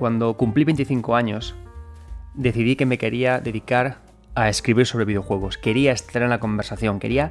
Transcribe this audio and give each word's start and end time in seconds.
cuando 0.00 0.34
cumplí 0.34 0.64
25 0.64 1.14
años, 1.14 1.54
decidí 2.34 2.74
que 2.74 2.86
me 2.86 2.96
quería 2.96 3.38
dedicar 3.38 3.98
a 4.34 4.48
escribir 4.48 4.86
sobre 4.86 5.04
videojuegos. 5.04 5.58
Quería 5.58 5.92
estar 5.92 6.22
en 6.22 6.30
la 6.30 6.40
conversación, 6.40 6.98
quería 6.98 7.30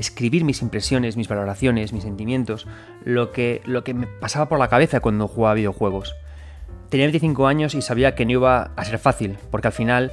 escribir 0.00 0.44
mis 0.44 0.60
impresiones, 0.60 1.16
mis 1.16 1.28
valoraciones, 1.28 1.92
mis 1.92 2.02
sentimientos, 2.02 2.66
lo 3.04 3.30
que, 3.30 3.62
lo 3.66 3.84
que 3.84 3.94
me 3.94 4.08
pasaba 4.08 4.48
por 4.48 4.58
la 4.58 4.68
cabeza 4.68 4.98
cuando 4.98 5.28
jugaba 5.28 5.54
videojuegos. 5.54 6.16
Tenía 6.88 7.06
25 7.06 7.46
años 7.46 7.76
y 7.76 7.82
sabía 7.82 8.16
que 8.16 8.26
no 8.26 8.32
iba 8.32 8.72
a 8.74 8.84
ser 8.84 8.98
fácil, 8.98 9.38
porque 9.52 9.68
al 9.68 9.72
final 9.72 10.10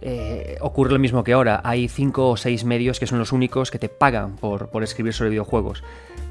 eh, 0.00 0.58
ocurre 0.60 0.92
lo 0.92 0.98
mismo 0.98 1.24
que 1.24 1.32
ahora. 1.32 1.60
Hay 1.64 1.88
5 1.88 2.30
o 2.30 2.36
6 2.36 2.64
medios 2.64 3.00
que 3.00 3.06
son 3.06 3.18
los 3.18 3.32
únicos 3.32 3.70
que 3.70 3.78
te 3.78 3.88
pagan 3.88 4.36
por, 4.36 4.68
por 4.68 4.82
escribir 4.82 5.12
sobre 5.12 5.30
videojuegos. 5.30 5.82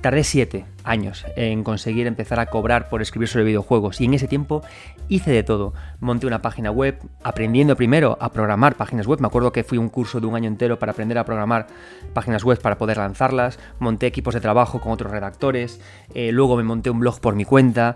Tardé 0.01 0.23
7 0.23 0.65
años 0.83 1.25
en 1.35 1.63
conseguir 1.63 2.07
empezar 2.07 2.39
a 2.39 2.45
cobrar 2.45 2.89
por 2.89 3.01
escribir 3.01 3.27
sobre 3.27 3.45
videojuegos 3.45 3.99
y 3.99 4.05
en 4.05 4.13
ese 4.13 4.27
tiempo 4.27 4.61
hice 5.09 5.31
de 5.31 5.43
todo. 5.43 5.73
Monté 5.99 6.27
una 6.27 6.41
página 6.41 6.71
web, 6.71 6.99
aprendiendo 7.23 7.75
primero 7.75 8.17
a 8.21 8.31
programar 8.31 8.75
páginas 8.75 9.07
web. 9.07 9.19
Me 9.19 9.27
acuerdo 9.27 9.51
que 9.51 9.63
fui 9.63 9.77
un 9.77 9.89
curso 9.89 10.19
de 10.19 10.27
un 10.27 10.35
año 10.35 10.47
entero 10.47 10.79
para 10.79 10.91
aprender 10.91 11.17
a 11.17 11.25
programar 11.25 11.67
páginas 12.13 12.43
web 12.43 12.59
para 12.59 12.77
poder 12.77 12.97
lanzarlas. 12.97 13.59
Monté 13.79 14.07
equipos 14.07 14.33
de 14.33 14.41
trabajo 14.41 14.79
con 14.81 14.91
otros 14.91 15.11
redactores. 15.11 15.81
Eh, 16.13 16.31
luego 16.31 16.57
me 16.57 16.63
monté 16.63 16.89
un 16.89 16.99
blog 16.99 17.19
por 17.19 17.35
mi 17.35 17.45
cuenta. 17.45 17.95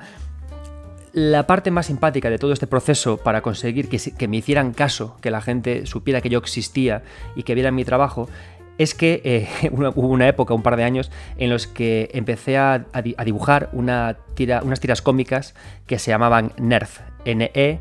La 1.13 1.45
parte 1.45 1.71
más 1.71 1.87
simpática 1.87 2.29
de 2.29 2.37
todo 2.37 2.53
este 2.53 2.67
proceso 2.67 3.17
para 3.17 3.41
conseguir 3.41 3.89
que, 3.89 3.99
que, 3.99 4.27
me 4.29 4.37
hicieran 4.37 4.71
caso, 4.71 5.17
que 5.19 5.29
la 5.29 5.41
gente 5.41 5.85
supiera 5.85 6.21
que 6.21 6.29
yo 6.29 6.39
existía 6.39 7.03
y 7.35 7.43
que 7.43 7.53
vieran 7.53 7.75
mi 7.75 7.83
trabajo, 7.83 8.29
es 8.81 8.95
que 8.95 9.21
eh, 9.23 9.69
hubo 9.71 10.07
una 10.07 10.27
época, 10.27 10.53
un 10.53 10.63
par 10.63 10.75
de 10.75 10.83
años, 10.83 11.11
en 11.37 11.49
los 11.49 11.67
que 11.67 12.09
empecé 12.13 12.57
a, 12.57 12.85
dibujar 13.23 13.69
unas 13.73 14.15
tiras 14.35 15.01
cómicas 15.01 15.53
que 15.87 15.99
se 15.99 16.11
llamaban 16.11 16.53
Nerf, 16.57 16.99
N-E, 17.25 17.79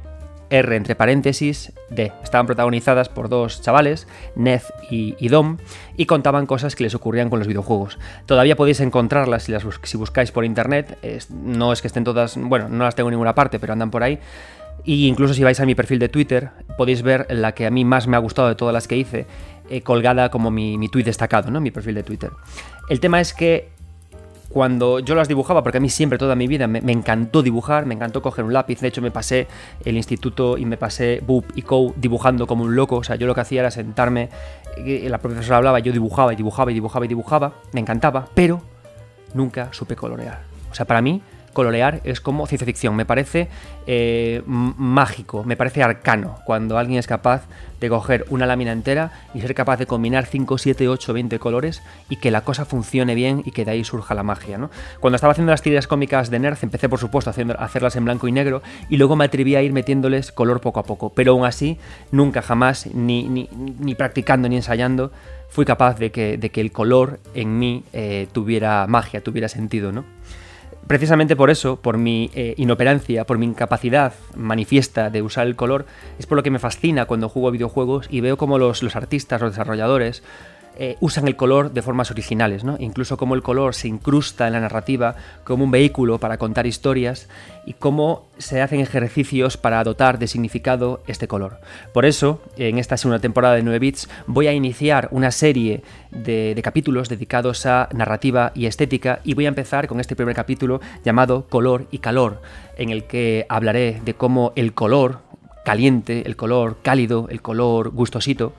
R 0.51 0.77
entre 0.77 0.97
paréntesis, 0.97 1.73
D. 1.91 2.13
Estaban 2.25 2.47
protagonizadas 2.47 3.09
por 3.09 3.29
dos 3.29 3.63
chavales, 3.63 4.09
Ned 4.35 4.63
y, 4.91 5.29
Dom, 5.29 5.59
y 5.97 6.07
contaban 6.07 6.47
cosas 6.47 6.75
que 6.75 6.83
les 6.83 6.95
ocurrían 6.95 7.31
con 7.31 7.39
los 7.39 7.47
videojuegos. 7.47 7.99
Todavía 8.27 8.57
podéis 8.57 8.81
encontrarlas 8.81 9.45
si, 9.45 9.97
buscáis 9.97 10.33
por 10.33 10.45
internet, 10.45 10.99
no 11.31 11.73
es 11.73 11.81
que 11.81 11.87
estén 11.87 12.05
todas, 12.05 12.37
bueno, 12.37 12.69
no 12.69 12.85
las 12.85 12.97
tengo 12.97 13.09
en 13.09 13.13
ninguna 13.13 13.35
parte, 13.35 13.61
pero 13.61 13.73
andan 13.73 13.93
por 13.93 14.03
ahí. 14.03 14.19
Y 14.85 15.07
incluso 15.07 15.35
si 15.35 15.45
vais 15.45 15.61
a 15.61 15.67
mi 15.67 15.75
perfil 15.75 15.99
de 15.99 16.09
Twitter, 16.09 16.51
podéis 16.77 17.03
ver 17.03 17.27
la 17.31 17.53
que 17.53 17.67
a 17.67 17.71
mí 17.71 17.85
más 17.85 18.07
me 18.07 18.17
ha 18.17 18.21
gustado 18.21 18.49
de 18.49 18.55
todas 18.55 18.73
las 18.73 18.89
que 18.89 18.97
hice, 18.97 19.27
eh, 19.71 19.83
colgada 19.83 20.31
como 20.31 20.51
mi, 20.51 20.77
mi 20.77 20.89
tweet 20.89 21.05
destacado, 21.05 21.51
¿no? 21.51 21.61
Mi 21.61 21.71
perfil 21.71 21.95
de 21.95 22.03
Twitter. 22.03 22.31
El 22.89 23.01
tema 23.01 23.21
es 23.21 23.33
que 23.33 23.69
cuando 24.51 24.99
yo 24.99 25.15
las 25.15 25.29
dibujaba, 25.29 25.63
porque 25.63 25.79
a 25.79 25.81
mí 25.81 25.89
siempre 25.89 26.19
toda 26.19 26.35
mi 26.35 26.49
vida 26.49 26.67
me, 26.67 26.81
encantó 26.93 27.41
dibujar, 27.43 27.87
me 27.87 27.95
encantó 27.95 28.21
coger 28.21 28.45
un 28.45 28.53
lápiz, 28.53 28.81
de 28.81 28.89
hecho 28.89 29.01
me 29.01 29.13
pasé 29.13 29.47
el 29.85 29.97
instituto 29.97 30.59
y 30.59 30.67
me 30.67 30.77
pasé 30.77 31.23
BUP 31.25 31.45
y 31.55 31.63
CO 31.63 31.95
dibujando 31.97 32.49
como 32.49 32.65
un 32.65 32.75
loco, 32.75 32.97
o 32.97 33.05
sea, 33.05 33.15
yo 33.15 33.29
lo 33.29 33.35
que 33.35 33.43
hacía 33.43 33.61
era 33.61 33.71
sentarme, 33.71 34.29
la 34.77 35.19
profesora 35.19 35.59
hablaba, 35.59 35.79
yo 35.79 35.93
dibujaba 35.93 36.33
y 36.33 36.37
dibujaba 36.37 36.73
y 36.73 36.75
dibujaba 36.75 37.05
y 37.05 37.09
dibujaba, 37.09 37.53
me 37.73 37.81
encantaba, 37.81 38.27
pero 38.35 38.61
nunca 39.35 39.69
supe 39.73 39.95
colorear. 39.95 40.41
O 40.71 40.75
sea, 40.75 40.85
para 40.85 41.01
mí 41.01 41.23
colorear 41.53 42.01
es 42.05 42.21
como 42.21 42.47
ciencia 42.47 42.67
ficción. 42.67 42.97
Me 42.97 43.05
parece 43.05 43.49
eh, 43.87 44.43
mágico, 44.47 45.45
me 45.45 45.57
parece 45.57 45.83
arcano 45.83 46.39
cuando 46.45 46.79
alguien 46.79 46.99
es 46.99 47.07
capaz 47.07 47.43
de 47.81 47.89
coger 47.89 48.27
una 48.29 48.47
lámina 48.47 48.73
entera 48.73 49.11
y 49.35 49.41
ser 49.41 49.55
capaz 49.55 49.79
de 49.79 49.87
combinar 49.87 50.27
5, 50.27 50.59
7, 50.59 50.89
8, 50.89 51.13
20 51.13 51.39
colores 51.39 51.83
y 52.09 52.17
que 52.17 52.31
la 52.31 52.43
cosa 52.43 52.65
funcione 52.65 53.15
bien 53.15 53.43
y 53.45 53.53
que 53.53 53.65
de 53.65 53.73
ahí 53.73 53.85
surja 53.85 54.15
la 54.15 54.23
magia. 54.23 54.59
¿no? 54.59 54.71
Cuando 55.01 55.17
estaba 55.17 55.33
haciendo 55.33 55.51
las 55.51 55.63
tiras 55.63 55.87
cómicas 55.87 56.31
de 56.31 56.39
Nerf, 56.39 56.63
empecé 56.63 56.89
por 56.89 56.99
supuesto 56.99 57.31
a 57.31 57.65
hacerlas 57.65 57.97
en 57.97 58.05
blanco 58.05 58.29
y 58.29 58.33
negro 58.33 58.63
y 58.89 58.97
luego 58.97 59.17
me 59.17 59.25
atreví 59.25 59.57
a 59.57 59.63
ir 59.63 59.73
metiéndoles 59.73 60.31
color 60.33 60.61
poco 60.61 60.81
a 60.81 60.85
poco. 60.85 61.11
Pero 61.11 61.33
aún 61.33 61.47
así, 61.47 61.79
nunca 62.13 62.43
jamás, 62.43 62.87
ni, 62.95 63.29
ni, 63.29 63.49
ni 63.79 63.95
practicando 63.95 64.49
ni 64.49 64.57
ensayando, 64.57 65.11
fui 65.49 65.65
capaz 65.65 65.99
de 65.99 66.11
que, 66.13 66.39
de 66.39 66.51
que 66.51 66.61
el 66.61 66.73
color 66.73 67.19
en 67.35 67.59
mí 67.59 67.83
eh, 67.93 68.29
tuviera 68.33 68.87
magia, 68.87 69.23
tuviera 69.23 69.49
sentido. 69.49 69.91
¿no? 69.93 70.05
Precisamente 70.91 71.37
por 71.37 71.51
eso, 71.51 71.77
por 71.77 71.99
mi 71.99 72.33
eh, 72.35 72.55
inoperancia, 72.57 73.25
por 73.25 73.39
mi 73.39 73.47
incapacidad 73.47 74.13
manifiesta 74.35 75.09
de 75.09 75.23
usar 75.23 75.47
el 75.47 75.55
color, 75.55 75.87
es 76.19 76.27
por 76.27 76.35
lo 76.35 76.43
que 76.43 76.51
me 76.51 76.59
fascina 76.59 77.05
cuando 77.05 77.29
juego 77.29 77.53
videojuegos 77.53 78.09
y 78.11 78.21
veo 78.21 78.37
los, 78.59 78.83
los 78.83 78.97
artistas, 78.97 79.41
los 79.41 79.53
desarrolladores, 79.53 80.25
eh, 80.83 80.97
usan 81.01 81.29
el 81.29 81.37
color 81.37 81.75
de 81.75 81.83
formas 81.83 82.11
originales, 82.11 82.65
¿no? 82.65 82.77
incluso 82.81 83.19
cómo 83.19 83.35
el 83.35 83.43
color 83.43 83.75
se 83.75 83.87
incrusta 83.87 84.47
en 84.47 84.55
la 84.55 84.61
narrativa 84.61 85.15
como 85.45 85.65
un 85.65 85.71
vehículo 85.71 86.17
para 86.17 86.39
contar 86.39 86.67
historias 86.67 87.29
y 87.67 87.75
cómo 87.75 88.25
se 88.39 88.63
hacen 88.63 88.81
ejercicios 88.81 89.59
para 89.59 89.85
dotar 89.85 90.19
de 90.19 90.27
significado 90.27 91.03
este 91.07 91.29
color. 91.29 91.61
Por 91.93 92.07
eso, 92.07 92.41
en 92.57 92.79
esta 92.79 92.97
segunda 92.97 93.19
temporada 93.19 93.57
de 93.57 93.63
9 93.63 93.79
bits, 93.79 94.09
voy 94.27 94.47
a 94.47 94.55
iniciar 94.55 95.09
una 95.11 95.33
serie 95.33 95.83
de, 96.13 96.55
de 96.55 96.63
capítulos 96.63 97.11
dedicados 97.11 97.67
a 97.67 97.91
narrativa 97.93 98.51
y 98.55 98.65
estética 98.65 99.21
y 99.23 99.35
voy 99.35 99.45
a 99.45 99.49
empezar 99.49 99.87
con 99.87 100.01
este 100.01 100.17
primer 100.17 100.35
capítulo 100.35 100.81
llamado 101.05 101.47
Color 101.51 101.89
y 101.91 101.99
Calor, 101.99 102.41
en 102.79 102.89
el 102.89 103.05
que 103.05 103.45
hablaré 103.51 104.01
de 104.03 104.15
cómo 104.15 104.55
el 104.57 104.73
color 104.73 105.19
caliente, 105.63 106.23
el 106.25 106.37
color 106.37 106.79
cálido, 106.81 107.27
el 107.29 107.43
color 107.43 107.91
gustosito, 107.91 108.55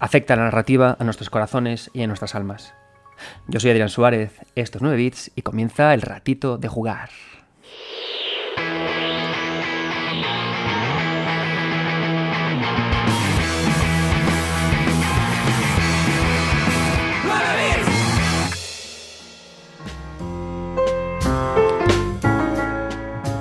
afecta 0.00 0.34
la 0.34 0.44
narrativa 0.44 0.96
a 0.98 1.04
nuestros 1.04 1.30
corazones 1.30 1.90
y 1.92 2.02
a 2.02 2.06
nuestras 2.06 2.34
almas. 2.34 2.74
Yo 3.46 3.60
soy 3.60 3.70
Adrián 3.70 3.90
Suárez, 3.90 4.40
esto 4.56 4.78
es 4.78 4.82
9 4.82 4.96
bits 4.96 5.30
y 5.36 5.42
comienza 5.42 5.94
el 5.94 6.02
ratito 6.02 6.58
de 6.58 6.68
jugar. 6.68 7.10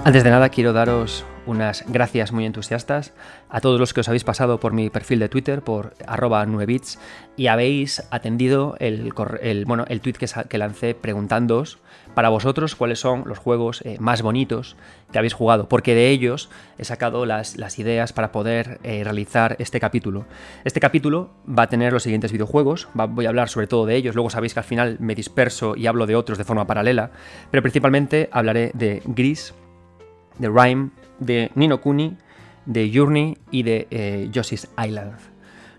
Antes 0.03 0.24
de 0.24 0.31
nada 0.31 0.50
quiero 0.50 0.74
daros 0.74 1.24
unas 1.50 1.84
gracias 1.88 2.32
muy 2.32 2.46
entusiastas 2.46 3.14
a 3.50 3.60
todos 3.60 3.80
los 3.80 3.94
que 3.94 4.02
os 4.02 4.08
habéis 4.08 4.24
pasado 4.24 4.60
por 4.60 4.72
mi 4.72 4.90
perfil 4.90 5.20
de 5.20 5.30
Twitter, 5.30 5.62
por 5.62 5.94
arroba 6.06 6.46
9bits, 6.46 7.00
y 7.36 7.48
habéis 7.48 8.04
atendido 8.12 8.76
el, 8.80 9.12
el, 9.42 9.66
bueno, 9.66 9.86
el 9.90 10.02
tweet 10.02 10.14
que, 10.14 10.58
lancé 10.58 10.94
preguntándoos 10.94 11.80
para 12.14 12.30
vosotros 12.30 12.76
cuáles 12.76 13.00
son 13.00 13.24
los 13.26 13.40
juegos 13.40 13.82
eh, 13.86 13.98
más 14.00 14.22
bonitos 14.22 14.76
que 15.12 15.18
habéis 15.18 15.34
jugado, 15.34 15.68
porque 15.68 15.96
de 15.96 16.09
ellos 16.09 16.50
he 16.78 16.86
sacado 16.86 17.26
las, 17.26 17.58
ideas 17.80 18.14
para 18.14 18.32
poder 18.32 18.80
eh, 18.84 19.04
realizar 19.04 19.56
este 19.59 19.80
capítulo. 19.80 20.26
Este 20.66 20.80
capítulo 20.80 21.32
va 21.48 21.64
a 21.64 21.70
tener 21.70 21.94
los 21.94 22.04
siguientes 22.04 22.32
videojuegos, 22.32 22.88
voy 22.94 23.26
a 23.26 23.30
hablar 23.30 23.50
sobre 23.50 23.68
todo 23.68 23.86
de 23.86 23.96
ellos, 23.96 24.16
luego 24.16 24.30
sabéis 24.30 24.54
que 24.54 24.59
al 24.59 24.66
final 24.66 24.98
me 25.00 25.16
disperso 25.16 25.76
y 25.76 25.88
hablo 25.88 26.06
de 26.06 26.16
otros 26.16 26.38
de 26.38 26.44
forma 26.44 26.68
paralela, 26.68 27.12
pero 27.52 27.64
principalmente 27.64 28.30
hablaré 28.32 28.72
de 28.74 29.02
Gris, 29.06 29.54
de 30.40 30.50
Rhyme, 30.50 30.90
de 31.19 31.52
Nino 31.56 31.81
Kuni, 31.81 32.18
de 32.66 32.91
Journey 32.94 33.38
y 33.52 33.63
de 33.63 33.88
eh, 33.91 34.30
Island. 34.85 35.13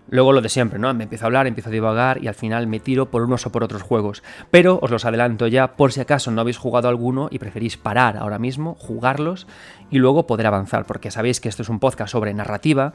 Luego 0.09 0.33
lo 0.33 0.41
de 0.41 0.49
siempre, 0.49 0.77
¿no? 0.77 0.93
Me 0.93 1.03
empiezo 1.03 1.23
a 1.23 1.27
hablar, 1.27 1.47
empiezo 1.47 1.69
a 1.69 1.71
divagar 1.71 2.21
y 2.21 2.27
al 2.27 2.33
final 2.33 2.67
me 2.67 2.81
tiro 2.81 3.09
por 3.09 3.21
unos 3.21 3.45
o 3.45 3.51
por 3.51 3.63
otros 3.63 3.81
juegos. 3.81 4.23
Pero 4.51 4.77
os 4.81 4.91
los 4.91 5.05
adelanto 5.05 5.47
ya 5.47 5.77
por 5.77 5.93
si 5.93 6.01
acaso 6.01 6.31
no 6.31 6.41
habéis 6.41 6.57
jugado 6.57 6.89
alguno 6.89 7.29
y 7.31 7.39
preferís 7.39 7.77
parar 7.77 8.17
ahora 8.17 8.37
mismo, 8.37 8.75
jugarlos 8.77 9.47
y 9.89 9.99
luego 9.99 10.27
poder 10.27 10.47
avanzar, 10.47 10.85
porque 10.85 11.11
sabéis 11.11 11.39
que 11.39 11.47
esto 11.47 11.61
es 11.61 11.69
un 11.69 11.79
podcast 11.79 12.11
sobre 12.11 12.33
narrativa 12.33 12.91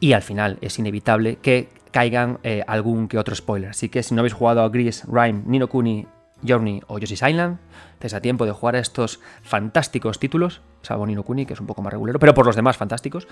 y 0.00 0.12
al 0.12 0.20
final 0.20 0.58
es 0.60 0.78
inevitable 0.78 1.36
que 1.36 1.70
caigan 1.92 2.40
eh, 2.42 2.62
algún 2.66 3.08
que 3.08 3.16
otro 3.16 3.34
spoiler. 3.34 3.70
Así 3.70 3.88
que 3.88 4.02
si 4.02 4.14
no 4.14 4.20
habéis 4.20 4.34
jugado 4.34 4.62
a 4.62 4.68
Gris, 4.68 5.04
Rhyme, 5.06 5.44
Nino 5.46 5.68
Kuni 5.68 6.06
Journey 6.46 6.82
o 6.88 6.98
Yoshi's 6.98 7.22
Island, 7.22 7.58
estés 7.94 8.12
a 8.12 8.20
tiempo 8.20 8.44
de 8.44 8.52
jugar 8.52 8.76
a 8.76 8.80
estos 8.80 9.20
fantásticos 9.42 10.18
títulos, 10.18 10.60
salvo 10.84 11.06
Nino 11.06 11.22
Kuni, 11.22 11.46
que 11.46 11.54
es 11.54 11.60
un 11.60 11.66
poco 11.66 11.82
más 11.82 11.92
regulero, 11.92 12.18
pero 12.18 12.34
por 12.34 12.46
los 12.46 12.56
demás 12.56 12.76
fantásticos, 12.76 13.26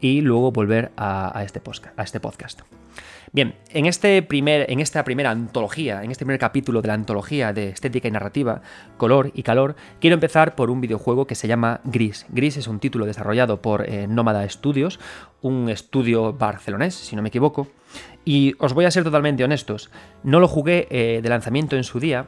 y 0.00 0.20
luego 0.20 0.52
volver 0.52 0.92
este, 1.42 1.60
a 1.96 2.02
este 2.02 2.20
podcast. 2.20 2.62
Bien, 3.32 3.54
en, 3.70 3.86
este 3.86 4.22
primer, 4.22 4.70
en 4.70 4.80
esta 4.80 5.04
primera 5.04 5.30
antología, 5.30 6.02
en 6.02 6.10
este 6.10 6.24
primer 6.24 6.38
capítulo 6.38 6.80
de 6.80 6.88
la 6.88 6.94
antología 6.94 7.52
de 7.52 7.70
estética 7.70 8.08
y 8.08 8.10
narrativa, 8.10 8.62
color 8.96 9.30
y 9.34 9.42
calor, 9.42 9.76
quiero 10.00 10.14
empezar 10.14 10.54
por 10.54 10.70
un 10.70 10.80
videojuego 10.80 11.26
que 11.26 11.34
se 11.34 11.48
llama 11.48 11.80
Gris. 11.84 12.26
Gris 12.28 12.56
es 12.56 12.68
un 12.68 12.78
título 12.78 13.04
desarrollado 13.04 13.60
por 13.60 13.88
eh, 13.88 14.06
Nómada 14.06 14.48
Studios, 14.48 15.00
un 15.42 15.68
estudio 15.68 16.32
barcelonés, 16.32 16.94
si 16.94 17.16
no 17.16 17.22
me 17.22 17.28
equivoco, 17.28 17.68
y 18.24 18.54
os 18.58 18.74
voy 18.74 18.84
a 18.84 18.90
ser 18.90 19.04
totalmente 19.04 19.44
honestos, 19.44 19.90
no 20.22 20.40
lo 20.40 20.48
jugué 20.48 20.86
eh, 20.90 21.20
de 21.22 21.28
lanzamiento 21.28 21.76
en 21.76 21.84
su 21.84 22.00
día, 22.00 22.26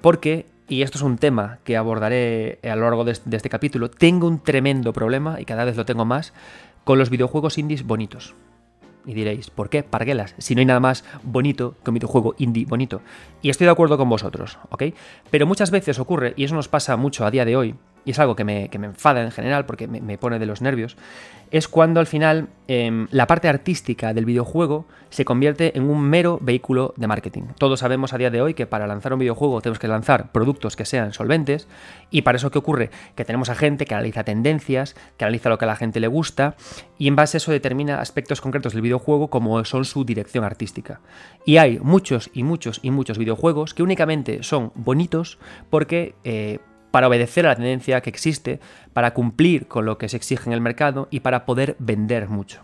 porque, 0.00 0.46
y 0.72 0.80
esto 0.80 0.96
es 0.96 1.02
un 1.02 1.18
tema 1.18 1.58
que 1.64 1.76
abordaré 1.76 2.58
a 2.62 2.74
lo 2.76 2.84
largo 2.84 3.04
de 3.04 3.12
este 3.12 3.50
capítulo, 3.50 3.90
tengo 3.90 4.26
un 4.26 4.42
tremendo 4.42 4.94
problema, 4.94 5.38
y 5.38 5.44
cada 5.44 5.66
vez 5.66 5.76
lo 5.76 5.84
tengo 5.84 6.06
más, 6.06 6.32
con 6.84 6.98
los 6.98 7.10
videojuegos 7.10 7.58
indies 7.58 7.86
bonitos. 7.86 8.34
Y 9.04 9.12
diréis, 9.12 9.50
¿por 9.50 9.68
qué 9.68 9.82
parguelas? 9.82 10.34
Si 10.38 10.54
no 10.54 10.60
hay 10.60 10.64
nada 10.64 10.80
más 10.80 11.04
bonito 11.24 11.74
que 11.84 11.90
un 11.90 11.94
videojuego 11.94 12.34
indie 12.38 12.64
bonito. 12.64 13.02
Y 13.42 13.50
estoy 13.50 13.66
de 13.66 13.70
acuerdo 13.72 13.98
con 13.98 14.08
vosotros, 14.08 14.58
¿ok? 14.70 14.84
Pero 15.30 15.46
muchas 15.46 15.70
veces 15.70 15.98
ocurre, 15.98 16.32
y 16.38 16.44
eso 16.44 16.54
nos 16.54 16.68
pasa 16.68 16.96
mucho 16.96 17.26
a 17.26 17.30
día 17.30 17.44
de 17.44 17.54
hoy, 17.54 17.74
y 18.04 18.12
es 18.12 18.18
algo 18.18 18.36
que 18.36 18.44
me, 18.44 18.70
enfada 18.72 19.22
en 19.22 19.30
general 19.30 19.66
porque 19.66 19.86
me, 19.86 20.18
pone 20.18 20.38
de 20.38 20.46
los 20.46 20.62
nervios, 20.62 20.96
es 21.50 21.68
cuando 21.68 22.00
al 22.00 22.06
final 22.06 22.48
em, 22.66 23.06
la 23.10 23.26
parte 23.26 23.48
artística 23.48 24.14
del 24.14 24.24
videojuego 24.24 24.86
se 25.10 25.26
convierte 25.26 25.76
en 25.76 25.90
un 25.90 26.00
mero 26.00 26.38
vehículo 26.40 26.94
de 26.96 27.06
marketing. 27.06 27.42
Todos 27.58 27.80
sabemos 27.80 28.14
a 28.14 28.18
día 28.18 28.30
de 28.30 28.40
hoy 28.40 28.54
que 28.54 28.66
para 28.66 28.86
lanzar 28.86 29.12
un 29.12 29.18
videojuego 29.18 29.60
tenemos 29.60 29.78
que 29.78 29.88
lanzar 29.88 30.32
productos 30.32 30.76
que 30.76 30.86
sean 30.86 31.12
solventes 31.12 31.68
y 32.10 32.22
para 32.22 32.36
eso 32.36 32.50
¿qué 32.50 32.58
ocurre? 32.58 32.90
Que 33.14 33.26
tenemos 33.26 33.50
a 33.50 33.54
gente 33.54 33.84
que 33.84 33.94
analiza 33.94 34.24
tendencias, 34.24 34.96
que 35.18 35.24
analiza 35.26 35.50
lo 35.50 35.58
que 35.58 35.66
a 35.66 35.68
la 35.68 35.76
gente 35.76 36.00
le 36.00 36.08
gusta 36.08 36.56
y 36.96 37.08
en 37.08 37.16
base 37.16 37.36
a 37.36 37.38
eso 37.38 37.52
determina 37.52 38.00
aspectos 38.00 38.40
concretos 38.40 38.72
del 38.72 38.82
videojuego 38.82 39.28
como 39.28 39.62
son 39.66 39.84
su 39.84 40.04
dirección 40.04 40.44
artística. 40.44 41.00
Y 41.44 41.58
hay 41.58 41.78
muchos 41.78 42.30
y 42.32 42.44
muchos 42.44 42.80
y 42.82 42.90
muchos 42.90 43.18
videojuegos 43.18 43.74
que 43.74 43.82
únicamente 43.82 44.42
son 44.42 44.72
bonitos 44.74 45.38
porque... 45.68 46.14
Eh, 46.24 46.58
para 46.92 47.08
obedecer 47.08 47.46
a 47.46 47.48
la 47.48 47.56
tendencia 47.56 48.00
que 48.00 48.10
existe, 48.10 48.60
para 48.92 49.14
cumplir 49.14 49.66
con 49.66 49.84
lo 49.84 49.98
que 49.98 50.08
se 50.08 50.16
exige 50.16 50.48
en 50.48 50.52
el 50.52 50.60
mercado 50.60 51.08
y 51.10 51.20
para 51.20 51.44
poder 51.44 51.74
vender 51.80 52.28
mucho. 52.28 52.62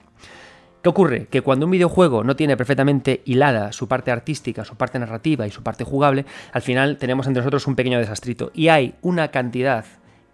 ¿Qué 0.83 0.89
ocurre? 0.89 1.27
Que 1.27 1.41
cuando 1.41 1.67
un 1.67 1.73
videojuego 1.73 2.23
no 2.23 2.37
tiene 2.37 2.57
perfectamente 2.57 3.23
hilada 3.25 3.73
su 3.73 3.89
parte 3.89 4.13
artística, 4.13 4.65
su 4.65 4.77
parte 4.77 5.01
narrativa 5.01 5.45
y 5.47 5.51
su 5.51 5.65
parte 5.65 5.83
jugable, 5.83 6.25
al 6.53 6.63
final 6.63 6.99
tenemos 6.99 7.27
entre 7.27 7.41
nosotros 7.41 7.67
un 7.67 7.75
pequeño 7.75 7.99
desastrito. 7.99 8.53
Y 8.55 8.69
hay 8.69 8.95
una 9.03 9.29
cantidad 9.29 9.85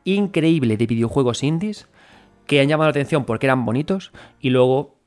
increíble 0.05 0.77
de 0.77 0.87
videojuegos 0.87 1.43
indies 1.43 1.89
que 2.47 2.61
han 2.61 2.69
llamado 2.69 2.89
la 2.89 2.91
atención 2.91 3.25
porque 3.25 3.47
eran 3.47 3.65
bonitos 3.65 4.13
y 4.39 4.51
luego 4.51 4.99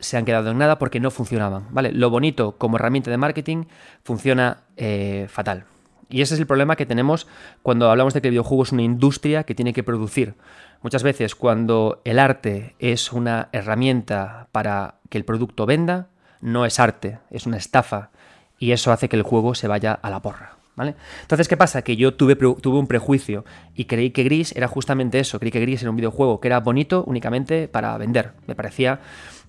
se 0.00 0.16
han 0.16 0.24
quedado 0.24 0.50
en 0.50 0.58
nada 0.58 0.78
porque 0.78 0.98
no 0.98 1.12
funcionaban. 1.12 1.66
¿vale? 1.70 1.92
Lo 1.92 2.10
bonito 2.10 2.56
como 2.58 2.76
herramienta 2.76 3.12
de 3.12 3.16
marketing 3.16 3.64
funciona 4.02 4.64
eh, 4.76 5.26
fatal. 5.28 5.66
Y 6.10 6.22
ese 6.22 6.34
es 6.34 6.40
el 6.40 6.46
problema 6.46 6.76
que 6.76 6.86
tenemos 6.86 7.26
cuando 7.62 7.90
hablamos 7.90 8.14
de 8.14 8.20
que 8.20 8.28
el 8.28 8.32
videojuego 8.32 8.64
es 8.64 8.72
una 8.72 8.82
industria 8.82 9.44
que 9.44 9.54
tiene 9.54 9.72
que 9.72 9.84
producir. 9.84 10.34
Muchas 10.82 11.02
veces 11.02 11.34
cuando 11.34 12.00
el 12.04 12.18
arte 12.18 12.74
es 12.78 13.12
una 13.12 13.48
herramienta 13.52 14.48
para 14.50 14.96
que 15.08 15.18
el 15.18 15.24
producto 15.24 15.66
venda, 15.66 16.08
no 16.40 16.66
es 16.66 16.80
arte, 16.80 17.18
es 17.30 17.46
una 17.46 17.58
estafa. 17.58 18.10
Y 18.58 18.72
eso 18.72 18.92
hace 18.92 19.08
que 19.08 19.16
el 19.16 19.22
juego 19.22 19.54
se 19.54 19.68
vaya 19.68 19.92
a 19.92 20.10
la 20.10 20.20
porra. 20.20 20.56
¿Vale? 20.76 20.94
Entonces, 21.22 21.46
¿qué 21.46 21.58
pasa? 21.58 21.82
Que 21.82 21.96
yo 21.96 22.14
tuve, 22.14 22.38
un 22.64 22.86
prejuicio 22.86 23.44
y 23.74 23.84
creí 23.84 24.10
que 24.10 24.22
Gris 24.22 24.56
era 24.56 24.66
justamente 24.66 25.18
eso. 25.18 25.38
Creí 25.38 25.50
que 25.50 25.60
Gris 25.60 25.82
era 25.82 25.90
un 25.90 25.96
videojuego 25.96 26.40
que 26.40 26.48
era 26.48 26.60
bonito 26.60 27.04
únicamente 27.06 27.68
para 27.68 27.98
vender. 27.98 28.32
Me 28.46 28.54
parecía 28.54 29.00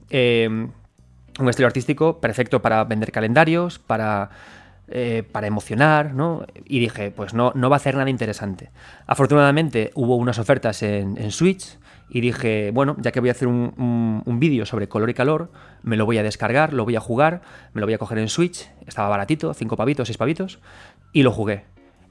eh, 0.10 0.50
un 1.40 1.50
estilo 1.50 1.68
artístico 1.68 2.20
perfecto 2.20 2.62
para 2.62 2.84
vender 2.84 3.14
calendarios, 3.14 3.80
para 3.80 4.32
eh, 4.94 5.24
para 5.30 5.48
emocionar, 5.48 6.14
¿no? 6.14 6.46
Y 6.66 6.80
dije, 6.80 7.12
pues 7.12 7.34
no, 7.34 7.54
no 7.56 7.70
va 7.70 7.76
a 7.76 7.78
hacer 7.78 7.96
nada 7.96 8.10
interesante. 8.10 8.72
Afortunadamente 9.08 9.92
hubo 9.96 10.18
unas 10.18 10.38
ofertas 10.38 10.84
en, 10.84 11.32
Switch 11.32 11.78
y 12.10 12.20
dije, 12.20 12.72
bueno, 12.74 12.98
ya 13.00 13.14
que 13.14 13.22
voy 13.22 13.30
a 13.30 13.32
hacer 13.32 13.48
un, 13.48 14.38
vídeo 14.40 14.66
sobre 14.66 14.90
color 14.90 15.10
y 15.10 15.14
calor, 15.14 15.52
me 15.82 15.96
lo 15.96 16.06
voy 16.06 16.18
a 16.18 16.24
descargar, 16.24 16.74
lo 16.74 16.84
voy 16.84 16.98
a 16.98 17.00
jugar, 17.00 17.42
me 17.74 17.80
lo 17.80 17.88
voy 17.88 17.94
a 17.94 17.98
coger 17.98 18.18
en 18.18 18.28
Switch, 18.28 18.70
estaba 18.86 19.08
baratito, 19.08 19.54
5 19.54 19.78
pavitos, 19.78 20.08
6 20.08 20.18
pavitos, 20.18 20.60
y 21.14 21.24
lo 21.24 21.32
jugué. 21.32 21.64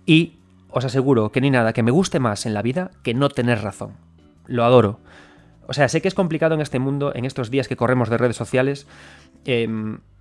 Y 0.06 0.38
os 0.70 0.84
aseguro 0.86 1.32
que 1.32 1.42
ni 1.42 1.50
nada 1.50 1.74
que 1.74 1.82
me 1.82 1.90
guste 1.90 2.18
más 2.18 2.46
en 2.46 2.54
la 2.54 2.62
vida 2.62 2.92
que 3.02 3.12
no 3.12 3.28
tener 3.28 3.60
razón. 3.60 3.92
Lo 4.46 4.64
adoro. 4.64 5.00
O 5.66 5.74
sea, 5.74 5.88
sé 5.88 6.00
que 6.00 6.08
es 6.08 6.14
complicado 6.14 6.54
en 6.54 6.62
este 6.62 6.78
mundo, 6.78 7.12
en 7.14 7.26
estos 7.26 7.50
días 7.50 7.68
que 7.68 7.76
corremos 7.76 8.08
de 8.08 8.16
redes 8.16 8.36
sociales, 8.36 8.86
eh, 9.44 9.68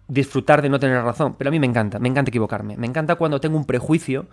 disfrutar 0.10 0.62
de 0.62 0.70
no 0.70 0.80
tener 0.80 1.02
razón, 1.04 1.36
pero 1.38 1.50
a 1.50 1.52
mí 1.52 1.60
me 1.60 1.68
encanta, 1.68 2.00
me 2.00 2.10
encanta 2.10 2.30
equivocarme, 2.30 2.76
me 2.76 2.88
encanta 2.88 3.16
cuando 3.16 3.40
tengo 3.40 3.56
un 3.56 3.66
prejuicio 3.66 4.28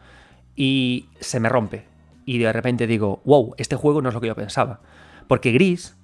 y 0.57 1.11
se 1.21 1.39
me 1.39 1.49
rompe. 1.49 1.87
Y 2.25 2.39
de 2.39 2.53
repente 2.53 2.89
digo, 2.89 3.21
wow, 3.25 3.55
este 3.59 3.77
juego 3.77 4.03
no 4.03 4.09
es 4.09 4.15
lo 4.15 4.21
que 4.21 4.27
yo 4.27 4.35
pensaba, 4.35 4.81
porque 5.29 5.53
Gris 5.53 5.97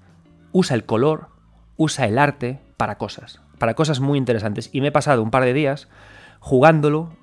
usa 0.53 0.77
el 0.77 0.85
color, 0.85 1.29
usa 1.77 2.07
el 2.07 2.19
arte 2.19 2.61
para 2.77 2.99
cosas, 2.99 3.41
para 3.59 3.75
cosas 3.75 3.99
muy 3.99 4.19
interesantes. 4.19 4.69
Y 4.73 4.81
me 4.81 4.89
he 4.89 4.93
pasado 4.93 5.23
un 5.23 5.31
par 5.31 5.43
de 5.43 5.55
días 5.55 5.89
jugándolo 6.39 7.17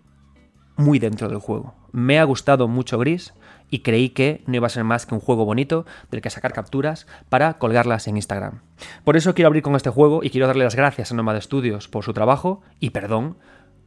muy 0.76 0.98
dentro 0.98 1.30
del 1.30 1.40
juego. 1.40 1.76
Me 1.92 2.20
ha 2.20 2.24
gustado 2.24 2.68
mucho 2.68 2.98
Gris 2.98 3.34
y 3.70 3.80
creí 3.80 4.10
que 4.10 4.44
no 4.48 4.56
iba 4.56 4.68
a 4.68 4.70
ser 4.70 4.84
más 4.84 5.06
que 5.06 5.16
un 5.16 5.22
juego 5.22 5.46
bonito 5.46 5.86
del 6.12 6.22
que 6.22 6.30
sacar 6.30 6.54
capturas 6.54 7.08
para 7.30 7.54
colgarlas 7.56 8.08
en 8.08 8.18
Instagram. 8.18 8.62
Por 9.04 9.18
eso 9.18 9.34
quiero 9.34 9.48
abrir 9.48 9.64
con 9.64 9.76
este 9.76 9.90
juego 9.90 10.24
y 10.24 10.30
quiero 10.30 10.48
darle 10.48 10.64
las 10.64 10.76
gracias 10.76 11.12
a 11.12 11.16
Nomad 11.16 11.40
Studios 11.42 11.88
por 11.88 12.04
su 12.04 12.14
trabajo 12.14 12.62
y 12.80 12.90
perdón 12.92 13.38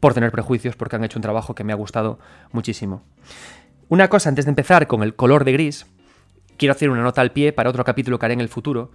por 0.00 0.14
tener 0.14 0.32
prejuicios 0.32 0.76
porque 0.76 0.96
han 0.96 1.05
hecho 1.05 1.19
un 1.19 1.23
trabajo 1.23 1.55
que 1.55 1.64
me 1.64 1.73
ha 1.73 1.76
gustado 1.76 2.19
muchísimo. 2.50 3.02
Una 3.88 4.08
cosa 4.08 4.29
antes 4.29 4.46
de 4.46 4.50
empezar 4.50 4.87
con 4.87 5.02
el 5.02 5.14
color 5.14 5.44
de 5.44 5.52
gris, 5.52 5.87
quiero 6.56 6.73
hacer 6.73 6.90
una 6.90 7.02
nota 7.02 7.20
al 7.20 7.32
pie 7.32 7.52
para 7.52 7.70
otro 7.70 7.85
capítulo 7.85 8.19
que 8.19 8.26
haré 8.26 8.35
en 8.35 8.40
el 8.40 8.49
futuro 8.49 8.90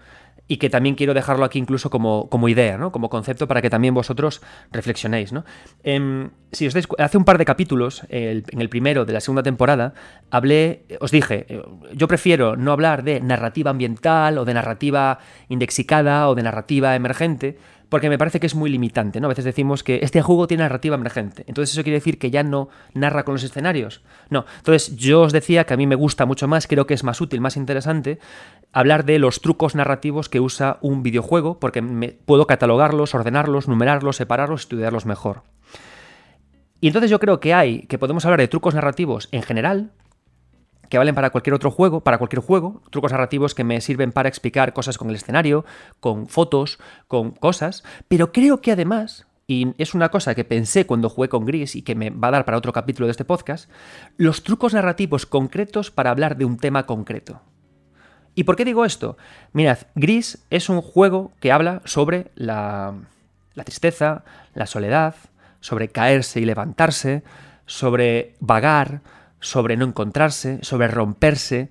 y 0.47 0.57
que 0.57 0.69
también 0.69 0.95
quiero 0.95 1.13
dejarlo 1.13 1.45
aquí 1.45 1.59
incluso 1.59 1.89
como, 1.89 2.29
como 2.29 2.49
idea, 2.49 2.77
¿no? 2.77 2.91
como 2.91 3.09
concepto 3.09 3.47
para 3.47 3.61
que 3.61 3.69
también 3.69 3.94
vosotros 3.94 4.41
reflexionéis. 4.71 5.33
¿no? 5.33 5.44
Em, 5.83 6.29
si 6.51 6.67
os 6.67 6.75
hace 6.97 7.17
un 7.17 7.25
par 7.25 7.38
de 7.38 7.45
capítulos, 7.45 8.03
en 8.09 8.61
el 8.61 8.69
primero 8.69 9.05
de 9.05 9.13
la 9.13 9.19
segunda 9.19 9.44
temporada, 9.44 9.94
hablé, 10.31 10.85
os 11.01 11.11
dije, 11.11 11.45
eh, 11.49 11.61
yo 11.94 12.07
prefiero 12.07 12.55
no 12.55 12.71
hablar 12.71 13.03
de 13.03 13.19
narrativa 13.19 13.71
ambiental 13.71 14.38
o 14.38 14.45
de 14.45 14.53
narrativa 14.53 15.19
indexicada 15.49 16.29
o 16.29 16.35
de 16.35 16.44
narrativa 16.44 16.95
emergente, 16.95 17.57
porque 17.89 18.10
me 18.10 18.18
parece 18.18 18.39
que 18.39 18.48
es 18.48 18.56
muy 18.56 18.69
limitante, 18.69 19.19
¿no? 19.19 19.28
A 19.28 19.30
veces 19.30 19.45
decimos 19.45 19.84
que 19.84 20.00
este 20.01 20.22
juego 20.22 20.48
tiene 20.48 20.63
narrativa 20.63 20.95
emergente, 20.95 21.44
entonces 21.48 21.74
eso 21.74 21.84
quiere 21.84 21.98
decir 21.98 22.19
que 22.19 22.31
ya 22.31 22.44
no 22.44 22.69
narra 22.94 23.24
con 23.24 23.36
los 23.36 23.44
escenarios. 23.44 24.01
No, 24.30 24.45
entonces 24.57 24.95
yo 24.95 25.22
os 25.22 25.34
decía 25.34 25.66
que 25.66 25.74
a 25.74 25.78
mí 25.78 25.88
me 25.88 25.95
gusta 25.95 26.25
mucho 26.25 26.48
más, 26.48 26.68
creo 26.68 26.86
que 26.88 26.94
es 26.94 27.04
más 27.04 27.22
útil, 27.22 27.42
más 27.42 27.57
interesante, 27.57 28.19
hablar 28.74 29.06
de 29.06 29.19
los 29.19 29.42
trucos 29.42 29.75
narrativos 29.75 30.30
que 30.30 30.39
usa 30.39 30.78
un 30.81 31.04
videojuego, 31.04 31.60
porque 31.60 31.81
me, 31.81 32.10
puedo 32.10 32.48
catalogarlos, 32.48 33.16
ordenarlos, 33.16 33.68
numerarlos, 33.68 34.18
separarlos, 34.18 34.62
estudiarlos 34.62 35.06
mejor. 35.06 35.44
Y 36.80 36.88
entonces 36.88 37.10
yo 37.10 37.19
creo 37.19 37.40
que 37.40 37.54
hay, 37.54 37.83
que 37.83 37.98
podemos 37.98 38.25
hablar 38.25 38.40
de 38.40 38.48
trucos 38.48 38.75
narrativos 38.75 39.30
en 39.31 39.42
general, 39.42 39.92
que 40.89 40.98
valen 40.98 41.16
para 41.16 41.30
cualquier 41.30 41.54
otro 41.54 41.72
juego, 41.72 42.01
para 42.01 42.18
cualquier 42.18 42.42
juego, 42.42 42.81
trucos 42.89 43.12
narrativos 43.12 43.54
que 43.54 43.63
me 43.63 43.81
sirven 43.81 44.12
para 44.12 44.30
explicar 44.30 44.74
cosas 44.74 44.98
con 44.98 45.10
el 45.10 45.16
escenario, 45.16 45.66
con 46.00 46.28
fotos, 46.28 46.80
con 47.07 47.31
cosas, 47.31 47.84
pero 48.07 48.31
creo 48.31 48.62
que 48.62 48.72
además, 48.72 49.28
y 49.48 49.74
es 49.78 49.94
una 49.94 50.10
cosa 50.10 50.36
que 50.36 50.44
pensé 50.44 50.86
cuando 50.86 51.10
jugué 51.10 51.30
con 51.30 51.45
Gris 51.45 51.75
y 51.75 51.81
que 51.81 51.95
me 51.95 52.10
va 52.10 52.30
a 52.30 52.31
dar 52.31 52.45
para 52.45 52.57
otro 52.57 52.74
capítulo 52.74 53.07
de 53.07 53.12
este 53.12 53.25
podcast, 53.25 53.69
los 54.18 54.44
trucos 54.44 54.74
narrativos 54.74 55.26
concretos 55.26 55.92
para 55.92 56.11
hablar 56.11 56.38
de 56.38 56.45
un 56.45 56.57
tema 56.57 56.85
concreto. 56.85 57.42
¿Y 58.35 58.44
por 58.44 58.56
qué 58.56 58.66
digo 58.66 58.85
esto? 58.85 59.18
Mirad, 59.54 59.80
Gris 59.95 60.45
es 60.52 60.69
un 60.69 60.81
juego 60.81 61.31
que 61.40 61.52
habla 61.52 61.81
sobre 61.85 62.31
la, 62.35 62.94
la 63.56 63.64
tristeza, 63.64 64.23
la 64.54 64.68
soledad, 64.68 65.16
sobre 65.59 65.88
caerse 65.90 66.40
y 66.40 66.45
levantarse, 66.45 67.23
sobre 67.66 68.35
vagar, 68.40 69.02
sobre 69.39 69.77
no 69.77 69.85
encontrarse, 69.85 70.59
sobre 70.61 70.87
romperse, 70.87 71.69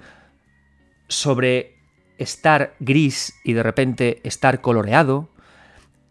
sobre 1.08 1.76
estar 2.18 2.74
gris 2.80 3.34
y 3.44 3.52
de 3.52 3.62
repente 3.62 4.20
estar 4.24 4.60
coloreado. 4.60 5.28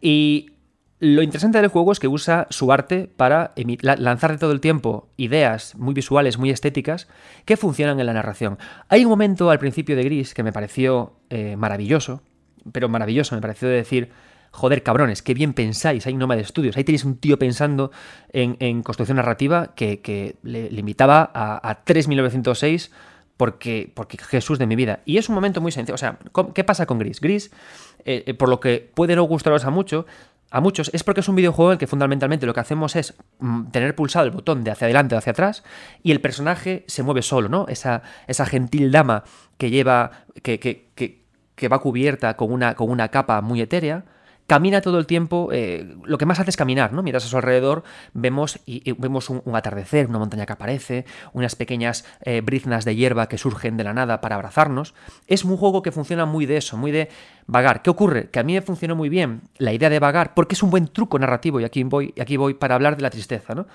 Y 0.01 0.51
lo 0.99 1.21
interesante 1.21 1.59
del 1.59 1.69
juego 1.69 1.91
es 1.91 1.99
que 1.99 2.07
usa 2.07 2.47
su 2.49 2.71
arte 2.71 3.09
para 3.15 3.53
lanzar 3.81 4.39
todo 4.39 4.51
el 4.51 4.61
tiempo 4.61 5.09
ideas 5.17 5.75
muy 5.75 5.93
visuales, 5.93 6.37
muy 6.37 6.49
estéticas, 6.49 7.07
que 7.45 7.57
funcionan 7.57 7.99
en 7.99 8.05
la 8.05 8.13
narración. 8.13 8.57
Hay 8.87 9.03
un 9.03 9.09
momento 9.09 9.49
al 9.49 9.59
principio 9.59 9.95
de 9.95 10.03
Gris 10.03 10.33
que 10.33 10.43
me 10.43 10.53
pareció 10.53 11.13
eh, 11.29 11.55
maravilloso, 11.57 12.21
pero 12.71 12.89
maravilloso, 12.89 13.35
me 13.35 13.41
pareció 13.41 13.67
decir, 13.67 14.09
joder, 14.55 14.83
cabrones, 14.83 15.21
qué 15.21 15.33
bien 15.33 15.53
pensáis, 15.53 16.07
hay 16.07 16.13
un 16.13 16.27
de 16.27 16.41
estudios. 16.41 16.77
Ahí 16.77 16.83
tenéis 16.83 17.05
un 17.05 17.17
tío 17.17 17.37
pensando 17.37 17.91
en, 18.31 18.81
construcción 18.83 19.17
narrativa 19.17 19.73
que, 19.75 20.37
le, 20.43 20.71
limitaba 20.71 21.29
a, 21.33 21.69
a 21.69 21.85
3.906 21.85 22.89
porque, 23.37 23.91
porque 23.93 24.17
Jesús 24.17 24.59
de 24.59 24.67
mi 24.67 24.75
vida. 24.75 25.01
Y 25.05 25.17
es 25.17 25.29
un 25.29 25.35
momento 25.35 25.61
muy 25.61 25.71
sencillo. 25.71 25.95
O 25.95 25.97
sea, 25.97 26.17
¿qué 26.53 26.63
pasa 26.63 26.85
con 26.85 26.99
Gris? 26.99 27.19
Gris, 27.19 27.51
eh, 28.05 28.23
eh, 28.25 28.33
por 28.33 28.49
lo 28.49 28.59
que 28.59 28.91
puede 28.93 29.15
no 29.15 29.23
gustaros 29.23 29.65
a 29.65 29.69
mucho, 29.69 30.05
a 30.51 30.61
muchos, 30.61 30.89
es 30.93 31.03
porque 31.03 31.21
es 31.21 31.27
un 31.27 31.35
videojuego 31.35 31.71
en 31.71 31.73
el 31.73 31.79
que 31.79 31.87
fundamentalmente 31.87 32.45
lo 32.45 32.53
que 32.53 32.59
hacemos 32.59 32.95
es 32.95 33.15
mm, 33.39 33.65
tener 33.71 33.95
pulsado 33.95 34.25
el 34.25 34.31
botón 34.31 34.63
de 34.63 34.71
hacia 34.71 34.85
adelante 34.85 35.15
o 35.15 35.17
hacia 35.17 35.31
atrás 35.31 35.63
y 36.01 36.11
el 36.11 36.21
personaje 36.21 36.85
se 36.87 37.03
mueve 37.03 37.23
solo, 37.23 37.49
¿no? 37.49 37.65
Esa, 37.67 38.03
esa 38.27 38.45
gentil 38.45 38.91
dama 38.91 39.23
que 39.57 39.69
lleva, 39.69 40.11
que, 40.43 40.59
que, 40.59 40.87
que, 40.95 41.67
va 41.67 41.79
cubierta 41.79 42.35
con 42.37 42.51
una, 42.51 42.75
con 42.75 42.89
una 42.89 43.09
capa 43.09 43.41
muy 43.41 43.59
etérea, 43.59 44.05
camina 44.47 44.81
todo 44.81 44.99
el 44.99 45.07
tiempo, 45.07 45.49
eh, 45.51 45.95
lo 46.03 46.17
que 46.17 46.25
más 46.25 46.39
hace 46.39 46.51
es 46.51 46.57
caminar, 46.57 46.93
¿no? 46.93 47.01
Mientras 47.03 47.25
a 47.25 47.27
su 47.27 47.37
alrededor 47.37 47.83
vemos, 48.13 48.59
y, 48.65 48.91
vemos 48.93 49.29
un, 49.29 49.41
atardecer, 49.55 50.07
una 50.07 50.19
montaña 50.19 50.45
que 50.45 50.53
aparece, 50.53 51.05
unas 51.33 51.55
pequeñas 51.55 52.05
eh, 52.21 52.41
briznas 52.41 52.85
de 52.85 52.95
hierba 52.95 53.27
que 53.27 53.37
surgen 53.37 53.77
de 53.77 53.83
la 53.83 53.93
nada 53.93 54.21
para 54.21 54.35
abrazarnos. 54.35 54.93
Es 55.27 55.43
un 55.43 55.57
juego 55.57 55.81
que 55.81 55.91
funciona 55.91 56.25
muy 56.25 56.45
de 56.45 56.57
eso, 56.57 56.77
muy 56.77 56.91
de 56.91 57.09
vagar. 57.47 57.81
¿Qué 57.81 57.89
ocurre? 57.89 58.29
Que 58.29 58.39
a 58.39 58.43
mí 58.43 58.53
me 58.53 58.61
funcionó 58.61 58.95
muy 58.95 59.09
bien 59.09 59.41
la 59.57 59.73
idea 59.73 59.89
de 59.89 59.99
vagar 59.99 60.33
porque 60.33 60.55
es 60.55 60.63
un 60.63 60.69
buen 60.69 60.87
truco 60.87 61.17
narrativo 61.17 61.59
y 61.59 61.63
aquí 61.63 61.83
voy, 61.83 62.13
aquí 62.19 62.37
voy 62.37 62.53
para 62.53 62.75
hablar 62.75 62.95
de 62.95 63.01
la 63.01 63.09
tristeza, 63.09 63.55
¿no? 63.55 63.65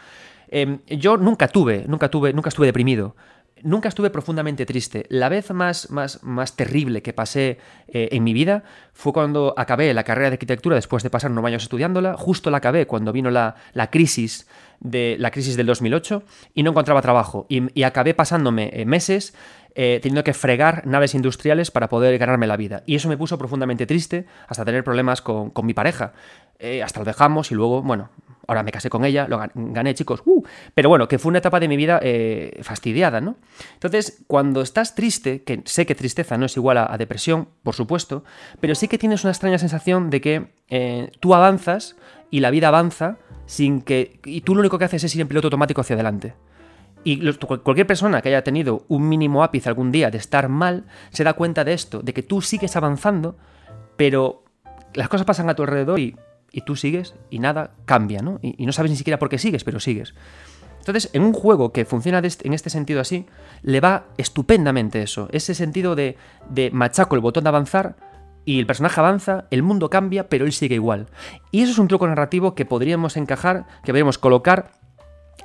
Em, 0.53 0.81
yo 0.87 1.17
nunca 1.17 1.47
tuve, 1.47 1.85
nunca 1.87 2.09
tuve, 2.09 2.33
nunca 2.33 2.49
estuve 2.49 2.67
deprimido. 2.67 3.15
Nunca 3.63 3.89
estuve 3.89 4.11
profundamente 4.11 4.67
triste. 4.67 5.07
La 5.09 5.29
vez 5.29 5.51
más, 5.53 5.91
más, 5.91 6.23
más 6.23 6.57
terrible 6.57 7.03
que 7.03 7.13
pasé 7.13 7.59
eh, 7.89 8.09
en 8.13 8.25
mi 8.25 8.33
vida 8.33 8.65
fue 8.93 9.13
cuando 9.13 9.55
acabé 9.57 9.93
la 9.95 10.05
carrera 10.05 10.31
de 10.31 10.35
arquitectura 10.35 10.77
después 10.77 11.03
de 11.03 11.11
pasar 11.11 11.31
nueve 11.31 11.49
años 11.49 11.63
estudiándola. 11.63 12.17
Justo 12.17 12.51
la 12.51 12.59
acabé 12.59 12.87
cuando 12.87 13.13
vino 13.13 13.31
la, 13.31 13.57
la 13.73 13.91
crisis 13.91 14.47
de 14.81 15.17
la 15.19 15.31
crisis 15.31 15.57
del 15.57 15.67
2008 15.67 16.23
y 16.55 16.63
no 16.63 16.71
encontraba 16.71 17.03
trabajo. 17.03 17.47
Y, 17.49 17.83
acabé 17.83 18.15
pasándome 18.15 18.71
eh, 18.73 18.85
meses 18.87 19.35
eh, 19.75 20.01
teniendo 20.03 20.25
que 20.25 20.35
fregar 20.35 20.87
naves 20.87 21.15
industriales 21.15 21.71
para 21.71 21.89
poder 21.89 22.19
ganarme 22.19 22.47
la 22.47 22.57
vida. 22.57 22.83
Y 22.87 22.95
eso 22.95 23.09
me 23.09 23.17
puso 23.17 23.39
profundamente 23.39 23.87
triste 23.87 24.27
hasta 24.49 24.65
tener 24.65 24.85
problemas 24.85 25.23
con, 25.23 25.51
con 25.51 25.67
mi 25.67 25.75
pareja. 25.75 26.13
hasta 26.83 27.01
lo 27.01 27.07
dejamos 27.07 27.51
y 27.51 27.55
luego, 27.55 27.83
bueno, 27.83 28.11
Ahora 28.47 28.63
me 28.63 28.73
casé 28.73 28.91
con 28.91 29.05
ella, 29.05 29.27
lo 29.29 29.41
gané, 29.55 29.95
chicos. 29.95 30.23
Uh, 30.25 30.43
pero 30.75 30.89
bueno, 30.89 31.09
que 31.09 31.19
fue 31.19 31.31
una 31.31 31.39
etapa 31.39 31.61
de 31.61 31.69
mi 31.69 31.77
vida 31.77 32.01
eh, 32.03 32.59
fastidiada, 32.63 33.21
¿no? 33.21 33.37
Entonces, 33.75 34.23
cuando 34.27 34.63
estás 34.63 34.95
triste, 34.95 35.43
que 35.43 35.63
sé 35.65 35.87
que 35.87 35.95
tristeza 35.95 36.37
no 36.37 36.47
es 36.47 36.57
igual 36.57 36.79
a, 36.79 36.97
depresión, 36.99 37.49
por 37.63 37.75
supuesto, 37.75 38.25
pero 38.61 38.75
sí 38.75 38.89
que 38.89 38.99
tienes 38.99 39.25
una 39.25 39.31
extraña 39.31 39.59
sensación 39.59 40.11
de 40.11 40.21
que 40.21 40.47
eh, 40.69 41.13
tú 41.21 41.35
avanzas 41.35 41.97
y 42.31 42.41
la 42.41 42.51
vida 42.51 42.69
avanza 42.69 43.19
sin 43.47 43.83
que. 43.83 44.21
Y 44.25 44.41
tú 44.43 44.55
lo 44.55 44.61
único 44.61 44.79
que 44.79 44.85
haces 44.85 45.05
es 45.05 45.15
ir 45.15 45.21
en 45.21 45.29
piloto 45.29 45.49
automático 45.49 45.81
hacia 45.81 45.95
adelante. 45.95 46.35
Y 47.03 47.33
cualquier 47.63 47.87
persona 47.87 48.21
que 48.21 48.29
haya 48.29 48.45
tenido 48.45 48.85
un 48.89 49.09
mínimo 49.09 49.43
ápice 49.43 49.69
algún 49.69 49.91
día 49.91 50.11
de 50.11 50.19
estar 50.19 50.49
mal, 50.49 50.85
se 51.11 51.25
da 51.25 51.33
cuenta 51.33 51.65
de 51.65 51.73
esto, 51.73 52.01
de 52.03 52.13
que 52.13 52.23
tú 52.23 52.43
sigues 52.43 52.77
avanzando, 52.77 53.37
pero 53.97 54.45
las 54.95 55.09
cosas 55.09 55.27
pasan 55.27 55.49
a 55.49 55.55
tu 55.55 55.63
alrededor 55.63 55.99
y 55.99 56.17
y 56.53 56.63
tú 56.63 56.77
sigues 56.77 57.15
y 57.31 57.39
nada 57.39 57.73
cambia, 57.85 58.23
¿no? 58.23 58.39
Y, 58.43 58.67
no 58.67 58.73
sabes 58.73 58.91
ni 58.91 58.97
siquiera 58.97 59.19
por 59.19 59.29
qué 59.29 59.39
sigues, 59.39 59.65
pero 59.65 59.81
sigues. 59.81 60.15
Entonces, 60.79 61.11
en 61.13 61.23
un 61.23 61.33
juego 61.33 61.73
que 61.73 61.85
funciona 61.85 62.19
en 62.19 62.53
este 62.55 62.71
sentido 62.71 63.01
así, 63.01 63.27
le 63.63 63.81
va 63.81 64.07
estupendamente 64.17 65.03
eso. 65.03 65.29
Ese 65.31 65.55
sentido 65.55 65.95
de, 65.95 66.17
de 66.49 66.71
machaco 66.71 67.15
el 67.15 67.21
botón 67.21 67.45
de 67.45 67.49
avanzar 67.49 67.97
y 68.45 68.59
el 68.59 68.67
personaje 68.67 68.99
avanza, 68.99 69.47
el 69.51 69.63
mundo 69.63 69.91
cambia, 69.91 70.29
pero 70.29 70.47
él 70.47 70.53
sigue 70.53 70.77
igual. 70.77 71.07
Y 71.51 71.63
eso 71.63 71.73
es 71.73 71.79
un 71.79 71.89
truco 71.89 72.09
narrativo 72.09 72.55
que 72.55 72.65
podríamos 72.65 73.17
encajar, 73.17 73.67
que 73.85 73.93
podríamos 73.93 74.19
colocar 74.19 74.73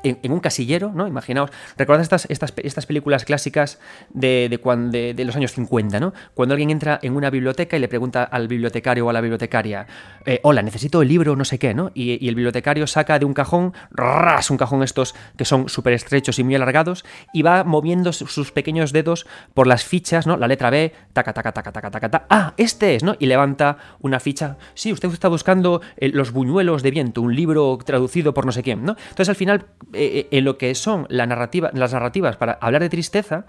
en, 0.03 0.31
un 0.31 0.39
casillero, 0.39 0.91
¿no? 0.93 1.07
Imaginaos, 1.07 1.51
recordad 1.77 2.01
estas, 2.01 2.25
estas, 2.29 2.53
estas 2.57 2.85
películas 2.85 3.25
clásicas 3.25 3.79
de, 4.09 4.49
de, 4.49 5.13
de, 5.13 5.25
los 5.25 5.35
años 5.35 5.53
50, 5.53 5.99
¿no? 5.99 6.13
Cuando 6.33 6.53
alguien 6.53 6.69
entra 6.69 6.99
en 7.01 7.15
una 7.15 7.29
biblioteca 7.29 7.77
y 7.77 7.79
le 7.79 7.87
pregunta 7.87 8.23
al 8.23 8.47
bibliotecario 8.47 9.05
o 9.05 9.09
a 9.09 9.13
la 9.13 9.21
bibliotecaria, 9.21 9.87
eh, 10.25 10.39
hola, 10.43 10.61
necesito 10.61 11.01
el 11.01 11.07
libro, 11.07 11.35
no 11.35 11.45
sé 11.45 11.59
qué, 11.59 11.73
¿no? 11.73 11.91
Y, 11.93 12.25
el 12.27 12.35
bibliotecario 12.35 12.87
saca 12.87 13.19
de 13.19 13.25
un 13.25 13.33
cajón, 13.33 13.73
ras, 13.91 14.49
un 14.49 14.57
cajón 14.57 14.83
estos 14.83 15.15
que 15.37 15.45
son 15.45 15.69
súper 15.69 15.93
estrechos 15.93 16.39
y 16.39 16.43
muy 16.43 16.55
alargados, 16.55 17.05
y 17.33 17.41
va 17.41 17.63
moviendo 17.63 18.13
sus 18.13 18.51
pequeños 18.51 18.91
dedos 18.91 19.25
por 19.53 19.67
las 19.67 19.83
fichas, 19.83 20.27
¿no? 20.27 20.37
La 20.37 20.47
letra 20.47 20.69
B, 20.69 20.93
taca, 21.13 21.33
taca, 21.33 21.51
taca, 21.51 21.71
taca, 21.71 21.91
taca, 21.91 22.09
taca, 22.09 22.27
ah, 22.29 22.53
este 22.57 22.95
es, 22.95 23.03
¿no? 23.03 23.15
Y 23.19 23.27
levanta 23.27 23.77
una 23.99 24.19
ficha, 24.19 24.57
sí, 24.73 24.91
usted 24.91 25.09
está 25.11 25.27
buscando 25.27 25.81
eh, 25.97 26.09
Los 26.09 26.31
buñuelos 26.31 26.83
de 26.83 26.91
viento, 26.91 27.21
un 27.21 27.35
libro 27.35 27.77
traducido 27.83 28.33
por 28.33 28.45
no 28.45 28.51
sé 28.51 28.63
quién, 28.63 28.83
¿no? 28.83 28.95
Entonces 29.09 29.29
al 29.29 29.35
final 29.35 29.65
eh, 29.93 30.27
en 30.31 30.45
lo 30.45 30.57
que 30.57 30.73
son 30.75 31.07
las 31.09 31.27
narrativas 31.27 32.37
para 32.37 32.53
hablar 32.61 32.81
de 32.81 32.89
tristeza, 32.89 33.45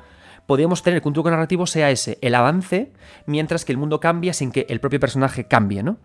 podríamos 0.47 0.83
tener 0.83 1.03
que 1.03 1.09
un 1.09 1.15
truco 1.15 1.31
narrativo 1.31 1.67
sea 1.67 1.91
ese, 1.91 2.19
el 2.23 2.35
avance, 2.35 2.93
mientras 3.27 3.65
que 3.65 3.73
el 3.73 3.79
mundo 3.79 4.01
cambia 4.01 4.33
sin 4.33 4.53
que 4.53 4.67
el 4.69 4.81
propio 4.81 5.01
personaje 5.01 5.45
cambie, 5.45 5.83
¿no? 5.83 5.99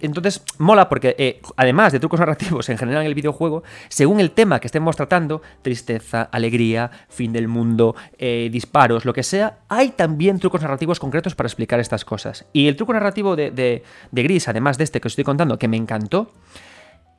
Entonces, 0.00 0.42
mola 0.58 0.88
porque, 0.88 1.14
eh, 1.18 1.40
además 1.56 1.92
de 1.92 2.00
trucos 2.00 2.18
narrativos 2.20 2.68
en 2.68 2.78
general 2.78 3.02
en 3.02 3.06
el 3.06 3.14
videojuego, 3.14 3.62
según 3.88 4.18
el 4.18 4.32
tema 4.32 4.58
que 4.60 4.66
estemos 4.66 4.96
tratando, 4.96 5.40
tristeza, 5.62 6.22
alegría, 6.32 6.90
fin 7.08 7.32
del 7.32 7.46
mundo, 7.46 7.94
eh, 8.18 8.48
disparos, 8.50 9.04
lo 9.04 9.12
que 9.12 9.22
sea, 9.22 9.58
hay 9.68 9.90
también 9.90 10.40
trucos 10.40 10.62
narrativos 10.62 10.98
concretos 10.98 11.34
para 11.34 11.46
explicar 11.46 11.78
estas 11.78 12.04
cosas. 12.04 12.46
Y 12.52 12.66
el 12.66 12.76
truco 12.76 12.92
narrativo 12.92 13.36
de, 13.36 13.50
de 13.52 14.22
Gris, 14.22 14.48
además 14.48 14.78
de 14.78 14.84
este 14.84 15.00
que 15.00 15.06
os 15.06 15.12
estoy 15.12 15.24
contando, 15.24 15.58
que 15.58 15.68
me 15.68 15.76
encantó, 15.76 16.32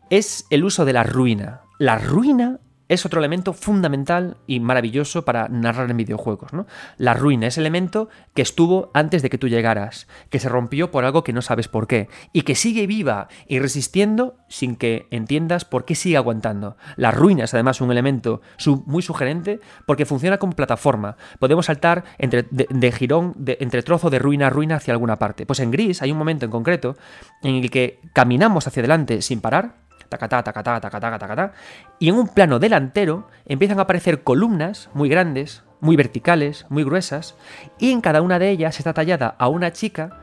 es 0.10 0.46
el 0.50 0.64
uso 0.64 0.86
de 0.86 0.94
la 0.94 1.04
ruina. 1.04 1.62
La 1.78 1.98
ruina 1.98 2.60
es 2.90 3.06
otro 3.06 3.20
elemento 3.20 3.54
fundamental 3.54 4.38
y 4.48 4.60
maravilloso 4.60 5.24
para 5.24 5.48
narrar 5.48 5.90
en 5.90 5.98
videojuegos. 5.98 6.52
¿no? 6.52 6.66
La 6.98 7.14
ruina, 7.14 7.48
ese 7.48 7.62
elemento 7.62 8.10
que 8.34 8.42
estuvo 8.42 8.90
antes 8.96 9.22
de 9.22 9.30
que 9.30 9.38
tú 9.38 9.48
llegaras, 9.48 10.08
que 10.32 10.40
se 10.40 10.50
rompió 10.50 10.90
por 10.90 11.06
algo 11.06 11.24
que 11.24 11.32
no 11.32 11.44
sabes 11.44 11.68
por 11.68 11.88
qué, 11.88 12.10
y 12.34 12.42
que 12.42 12.56
sigue 12.56 12.88
viva 12.88 13.28
y 13.48 13.60
resistiendo 13.60 14.38
sin 14.50 14.76
que 14.76 15.08
entiendas 15.12 15.66
por 15.66 15.86
qué 15.86 15.94
sigue 15.94 16.18
aguantando. 16.18 16.78
La 16.96 17.12
ruina 17.12 17.44
es 17.44 17.54
además 17.54 17.80
un 17.80 17.92
elemento 17.92 18.42
muy 18.86 19.04
sugerente 19.04 19.60
porque 19.86 20.08
funciona 20.08 20.40
como 20.40 20.54
plataforma. 20.54 21.16
Podemos 21.38 21.68
saltar 21.68 22.04
entre, 22.18 22.48
de, 22.50 22.92
girón, 22.92 23.36
entre 23.46 23.84
trozo 23.84 24.10
de 24.10 24.18
ruina 24.18 24.48
a 24.48 24.50
ruina 24.50 24.78
hacia 24.78 24.94
alguna 24.94 25.18
parte. 25.18 25.46
Pues 25.46 25.60
en 25.60 25.70
Gris 25.70 26.02
hay 26.02 26.12
un 26.12 26.18
momento 26.18 26.46
en 26.46 26.52
concreto 26.52 26.98
en 27.44 27.56
el 27.56 27.70
que 27.70 28.00
caminamos 28.14 28.66
hacia 28.66 28.82
adelante 28.82 29.22
sin 29.22 29.42
parar 29.42 29.89
tacatá, 30.10 30.44
tacatá, 30.44 30.80
tacatá, 30.82 31.20
tacatá, 31.20 31.54
y 32.00 32.10
en 32.10 32.16
un 32.16 32.28
plano 32.28 32.60
delantero 32.60 33.28
empiezan 33.46 33.80
a 33.80 33.84
aparecer 33.84 34.24
columnas 34.24 34.90
muy 34.94 35.08
grandes, 35.08 35.64
muy 35.80 35.96
verticales, 35.96 36.66
muy 36.70 36.84
gruesas, 36.84 37.36
y 37.78 37.92
en 37.92 38.02
cada 38.02 38.22
una 38.22 38.40
de 38.40 38.50
ellas 38.50 38.80
está 38.80 38.94
tallada 38.94 39.36
a 39.38 39.48
una 39.48 39.72
chica 39.72 40.18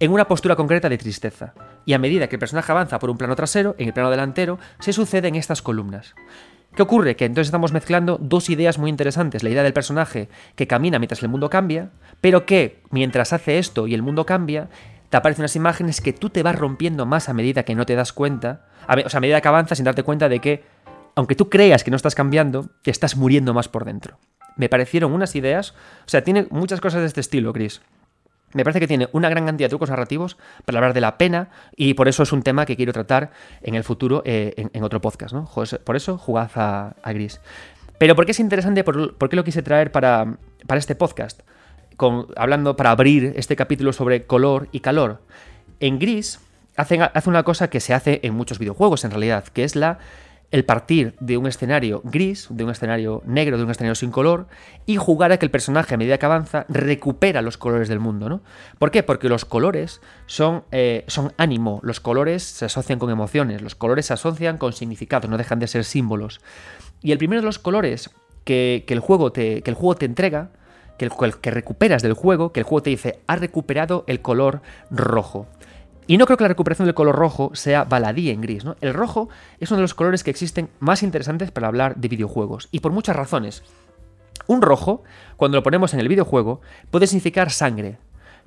en 0.00 0.12
una 0.12 0.28
postura 0.28 0.56
concreta 0.56 0.88
de 0.88 0.98
tristeza. 0.98 1.54
Y 1.86 1.92
a 1.92 1.98
medida 1.98 2.28
que 2.28 2.36
el 2.36 2.40
personaje 2.40 2.70
avanza 2.70 2.98
por 2.98 3.10
un 3.10 3.18
plano 3.18 3.36
trasero, 3.36 3.74
en 3.78 3.88
el 3.88 3.94
plano 3.94 4.10
delantero, 4.10 4.58
se 4.78 4.92
suceden 4.92 5.34
estas 5.34 5.62
columnas. 5.62 6.14
¿Qué 6.74 6.82
ocurre? 6.82 7.14
Que 7.14 7.24
entonces 7.24 7.48
estamos 7.48 7.72
mezclando 7.72 8.18
dos 8.20 8.50
ideas 8.50 8.78
muy 8.78 8.90
interesantes. 8.90 9.44
La 9.44 9.50
idea 9.50 9.62
del 9.62 9.72
personaje 9.72 10.28
que 10.56 10.66
camina 10.66 10.98
mientras 10.98 11.22
el 11.22 11.28
mundo 11.28 11.48
cambia, 11.48 11.90
pero 12.20 12.46
que 12.46 12.82
mientras 12.90 13.32
hace 13.32 13.58
esto 13.58 13.86
y 13.86 13.94
el 13.94 14.02
mundo 14.02 14.26
cambia, 14.26 14.68
te 15.14 15.18
aparecen 15.18 15.42
unas 15.42 15.54
imágenes 15.54 16.00
que 16.00 16.12
tú 16.12 16.28
te 16.28 16.42
vas 16.42 16.56
rompiendo 16.56 17.06
más 17.06 17.28
a 17.28 17.34
medida 17.34 17.62
que 17.62 17.76
no 17.76 17.86
te 17.86 17.94
das 17.94 18.12
cuenta, 18.12 18.66
o 18.88 19.08
sea, 19.08 19.18
a 19.18 19.20
medida 19.20 19.40
que 19.40 19.46
avanzas 19.46 19.78
sin 19.78 19.84
darte 19.84 20.02
cuenta 20.02 20.28
de 20.28 20.40
que, 20.40 20.64
aunque 21.14 21.36
tú 21.36 21.48
creas 21.48 21.84
que 21.84 21.92
no 21.92 21.96
estás 21.96 22.16
cambiando, 22.16 22.68
te 22.82 22.90
estás 22.90 23.16
muriendo 23.16 23.54
más 23.54 23.68
por 23.68 23.84
dentro. 23.84 24.18
Me 24.56 24.68
parecieron 24.68 25.12
unas 25.12 25.36
ideas, 25.36 25.72
o 26.04 26.08
sea, 26.08 26.24
tiene 26.24 26.48
muchas 26.50 26.80
cosas 26.80 27.02
de 27.02 27.06
este 27.06 27.20
estilo, 27.20 27.52
Chris. 27.52 27.80
Me 28.54 28.64
parece 28.64 28.80
que 28.80 28.88
tiene 28.88 29.08
una 29.12 29.28
gran 29.28 29.46
cantidad 29.46 29.66
de 29.66 29.70
trucos 29.70 29.88
narrativos 29.88 30.36
para 30.64 30.78
hablar 30.78 30.94
de 30.94 31.00
la 31.00 31.16
pena 31.16 31.48
y 31.76 31.94
por 31.94 32.08
eso 32.08 32.24
es 32.24 32.32
un 32.32 32.42
tema 32.42 32.66
que 32.66 32.74
quiero 32.74 32.92
tratar 32.92 33.30
en 33.62 33.76
el 33.76 33.84
futuro 33.84 34.20
eh, 34.24 34.68
en, 34.72 34.82
otro 34.82 35.00
podcast, 35.00 35.32
¿no? 35.32 35.48
Por 35.84 35.94
eso 35.94 36.18
jugad 36.18 36.50
a, 36.56 37.12
Gris. 37.12 37.40
Pero 37.98 38.16
¿por 38.16 38.24
qué 38.24 38.32
es 38.32 38.40
interesante? 38.40 38.82
¿Por, 38.82 39.28
qué 39.30 39.36
lo 39.36 39.44
quise 39.44 39.62
traer 39.62 39.92
para, 39.92 40.38
para 40.66 40.80
este 40.80 40.96
podcast? 40.96 41.42
Hablando 42.36 42.76
para 42.76 42.90
abrir 42.90 43.32
este 43.36 43.56
capítulo 43.56 43.92
sobre 43.92 44.24
color 44.24 44.68
y 44.72 44.80
calor. 44.80 45.20
En 45.80 45.98
Gris 45.98 46.40
hace, 46.76 47.00
hace 47.00 47.30
una 47.30 47.42
cosa 47.42 47.68
que 47.68 47.80
se 47.80 47.94
hace 47.94 48.20
en 48.22 48.34
muchos 48.34 48.58
videojuegos 48.58 49.04
en 49.04 49.10
realidad, 49.10 49.44
que 49.44 49.64
es 49.64 49.76
la 49.76 49.98
el 50.54 50.64
partir 50.64 51.16
de 51.18 51.36
un 51.36 51.48
escenario 51.48 52.00
gris, 52.04 52.46
de 52.48 52.62
un 52.62 52.70
escenario 52.70 53.22
negro, 53.26 53.58
de 53.58 53.64
un 53.64 53.72
escenario 53.72 53.96
sin 53.96 54.12
color, 54.12 54.46
y 54.86 54.94
jugar 54.98 55.32
a 55.32 55.36
que 55.36 55.46
el 55.46 55.50
personaje 55.50 55.94
a 55.94 55.98
medida 55.98 56.16
que 56.16 56.26
avanza 56.26 56.64
recupera 56.68 57.42
los 57.42 57.58
colores 57.58 57.88
del 57.88 57.98
mundo, 57.98 58.28
¿no? 58.28 58.40
¿Por 58.78 58.92
qué? 58.92 59.02
Porque 59.02 59.28
los 59.28 59.44
colores 59.44 60.00
son, 60.26 60.62
eh, 60.70 61.02
son 61.08 61.32
ánimo, 61.38 61.80
los 61.82 61.98
colores 61.98 62.44
se 62.44 62.66
asocian 62.66 63.00
con 63.00 63.10
emociones, 63.10 63.62
los 63.62 63.74
colores 63.74 64.06
se 64.06 64.12
asocian 64.12 64.56
con 64.56 64.72
significados, 64.72 65.28
no 65.28 65.38
dejan 65.38 65.58
de 65.58 65.66
ser 65.66 65.84
símbolos. 65.84 66.40
Y 67.02 67.10
el 67.10 67.18
primero 67.18 67.42
de 67.42 67.46
los 67.46 67.58
colores 67.58 68.10
que, 68.44 68.84
el, 68.86 69.00
juego 69.00 69.32
te, 69.32 69.62
que 69.62 69.70
el 69.70 69.76
juego 69.76 69.96
te 69.96 70.06
entrega 70.06 70.50
que, 70.98 71.04
el, 71.06 71.36
que 71.40 71.50
recuperas 71.50 72.02
del 72.02 72.14
juego, 72.14 72.52
que 72.52 72.60
el 72.60 72.64
juego 72.64 72.82
te 72.82 72.90
dice, 72.90 73.20
ha 73.26 73.36
recuperado 73.36 74.04
el 74.06 74.20
color 74.20 74.62
rojo. 74.90 75.46
Y 76.06 76.18
no 76.18 76.26
creo 76.26 76.36
que 76.36 76.44
la 76.44 76.48
recuperación 76.48 76.86
del 76.86 76.94
color 76.94 77.16
rojo 77.16 77.50
sea 77.54 77.84
baladí 77.84 78.30
en 78.30 78.42
gris, 78.42 78.64
¿no? 78.64 78.76
El 78.80 78.92
rojo 78.92 79.28
es 79.58 79.70
uno 79.70 79.78
de 79.78 79.82
los 79.82 79.94
colores 79.94 80.22
que 80.22 80.30
existen 80.30 80.68
más 80.78 81.02
interesantes 81.02 81.50
para 81.50 81.68
hablar 81.68 81.96
de 81.96 82.08
videojuegos, 82.08 82.68
y 82.70 82.80
por 82.80 82.92
muchas 82.92 83.16
razones. 83.16 83.62
Un 84.46 84.60
rojo, 84.60 85.02
cuando 85.36 85.56
lo 85.56 85.62
ponemos 85.62 85.94
en 85.94 86.00
el 86.00 86.08
videojuego, 86.08 86.60
puede 86.90 87.06
significar 87.06 87.50
sangre, 87.50 87.98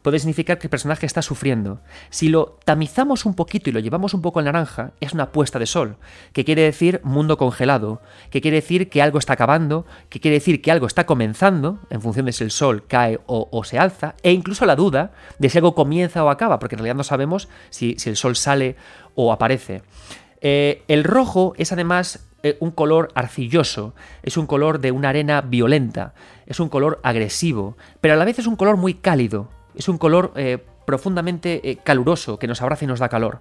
puede 0.02 0.20
significar 0.20 0.58
que 0.58 0.68
el 0.68 0.72
personaje 0.72 1.06
está 1.06 1.22
sufriendo. 1.22 1.82
Si 2.10 2.30
lo 2.30 2.58
tamizamos 2.66 3.26
un 3.26 3.34
poquito 3.34 3.70
y 3.70 3.74
lo 3.74 3.80
llevamos 3.80 4.14
un 4.14 4.22
poco 4.22 4.40
al 4.40 4.46
naranja, 4.46 4.92
es 5.00 5.14
una 5.14 5.32
puesta 5.32 5.60
de 5.60 5.66
sol, 5.66 5.98
que 6.34 6.46
quiere 6.46 6.62
decir 6.62 7.02
mundo 7.04 7.38
congelado, 7.38 8.02
que 8.30 8.42
quiere 8.42 8.56
decir 8.56 8.90
que 8.90 9.02
algo 9.02 9.20
está 9.20 9.34
acabando, 9.34 9.86
que 10.10 10.20
quiere 10.20 10.36
decir 10.36 10.62
que 10.62 10.72
algo 10.72 10.88
está 10.88 11.06
comenzando, 11.06 11.80
en 11.90 12.02
función 12.02 12.26
de 12.26 12.34
si 12.34 12.44
el 12.44 12.52
sol 12.52 12.86
cae 12.88 13.20
o, 13.26 13.64
se 13.64 13.80
alza, 13.80 14.16
e 14.24 14.32
incluso 14.32 14.66
la 14.66 14.76
duda 14.76 15.12
de 15.40 15.50
si 15.50 15.58
algo 15.58 15.76
comienza 15.76 16.24
o 16.24 16.30
acaba, 16.30 16.60
porque 16.60 16.76
en 16.76 16.80
realidad 16.80 16.96
no 16.96 17.04
sabemos 17.04 17.50
si, 17.70 17.98
el 18.06 18.16
sol 18.16 18.36
sale 18.36 18.76
o 19.16 19.32
aparece. 19.34 19.82
Eh, 20.42 20.84
el 20.88 21.04
rojo 21.04 21.54
es 21.58 21.72
además 21.72 22.28
eh, 22.44 22.58
un 22.60 22.72
color 22.72 23.10
arcilloso, 23.16 23.96
es 24.22 24.38
un 24.38 24.46
color 24.46 24.80
de 24.80 24.92
una 24.92 25.10
arena 25.10 25.42
violenta, 25.42 26.14
es 26.46 26.60
un 26.60 26.70
color 26.70 27.00
agresivo, 27.04 27.76
pero 28.00 28.14
a 28.14 28.18
la 28.18 28.26
vez 28.26 28.38
es 28.40 28.48
un 28.48 28.56
color 28.56 28.78
muy 28.78 28.94
cálido, 28.94 29.50
es 29.78 29.88
un 29.88 29.98
color 29.98 30.34
eh, 30.36 30.58
profundamente 30.86 31.70
eh, 31.70 31.78
caluroso 31.84 32.40
que 32.40 32.48
nos 32.48 32.62
abraza 32.62 32.86
y 32.86 32.88
nos 32.88 33.00
da 33.00 33.10
calor. 33.10 33.40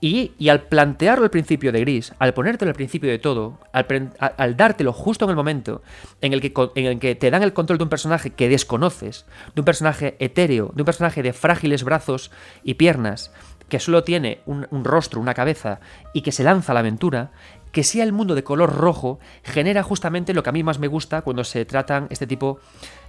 Y, 0.00 0.48
al 0.48 0.62
plantearlo 0.62 1.24
al 1.24 1.30
principio 1.30 1.72
de 1.72 1.80
Gris, 1.80 2.12
al 2.20 2.32
ponértelo 2.32 2.68
al 2.68 2.76
principio 2.76 3.10
de 3.10 3.18
todo, 3.18 3.58
al, 3.72 4.56
dártelo 4.56 4.92
justo 4.92 5.24
en 5.24 5.30
el 5.30 5.36
momento 5.36 5.82
en 6.20 6.32
el, 6.32 6.40
que, 6.40 6.52
en 6.76 6.86
el 6.86 6.98
que 7.00 7.16
te 7.16 7.32
dan 7.32 7.42
el 7.42 7.52
control 7.52 7.78
de 7.78 7.84
un 7.84 7.90
personaje 7.90 8.30
que 8.30 8.48
desconoces, 8.48 9.26
de 9.56 9.60
un 9.60 9.64
personaje 9.64 10.16
etéreo, 10.20 10.70
de 10.72 10.82
un 10.82 10.86
personaje 10.86 11.24
de 11.24 11.32
frágiles 11.32 11.82
brazos 11.82 12.30
y 12.62 12.74
piernas, 12.74 13.32
que 13.68 13.80
solo 13.80 14.04
tiene 14.04 14.40
un, 14.46 14.66
rostro, 14.84 15.20
una 15.20 15.34
cabeza, 15.34 15.80
y 16.14 16.22
que 16.22 16.32
se 16.32 16.44
lanza 16.44 16.72
a 16.72 16.74
la 16.74 16.80
aventura, 16.80 17.32
que 17.72 17.82
sea 17.82 18.04
el 18.04 18.12
mundo 18.12 18.36
de 18.36 18.44
color 18.44 18.76
rojo, 18.76 19.18
genera 19.42 19.82
justamente 19.82 20.32
lo 20.32 20.44
que 20.44 20.50
a 20.50 20.52
mí 20.52 20.62
más 20.62 20.78
me 20.78 20.86
gusta 20.86 21.22
cuando 21.22 21.42
se 21.42 21.64
tratan 21.64 22.06
este 22.10 22.26
tipo 22.26 22.60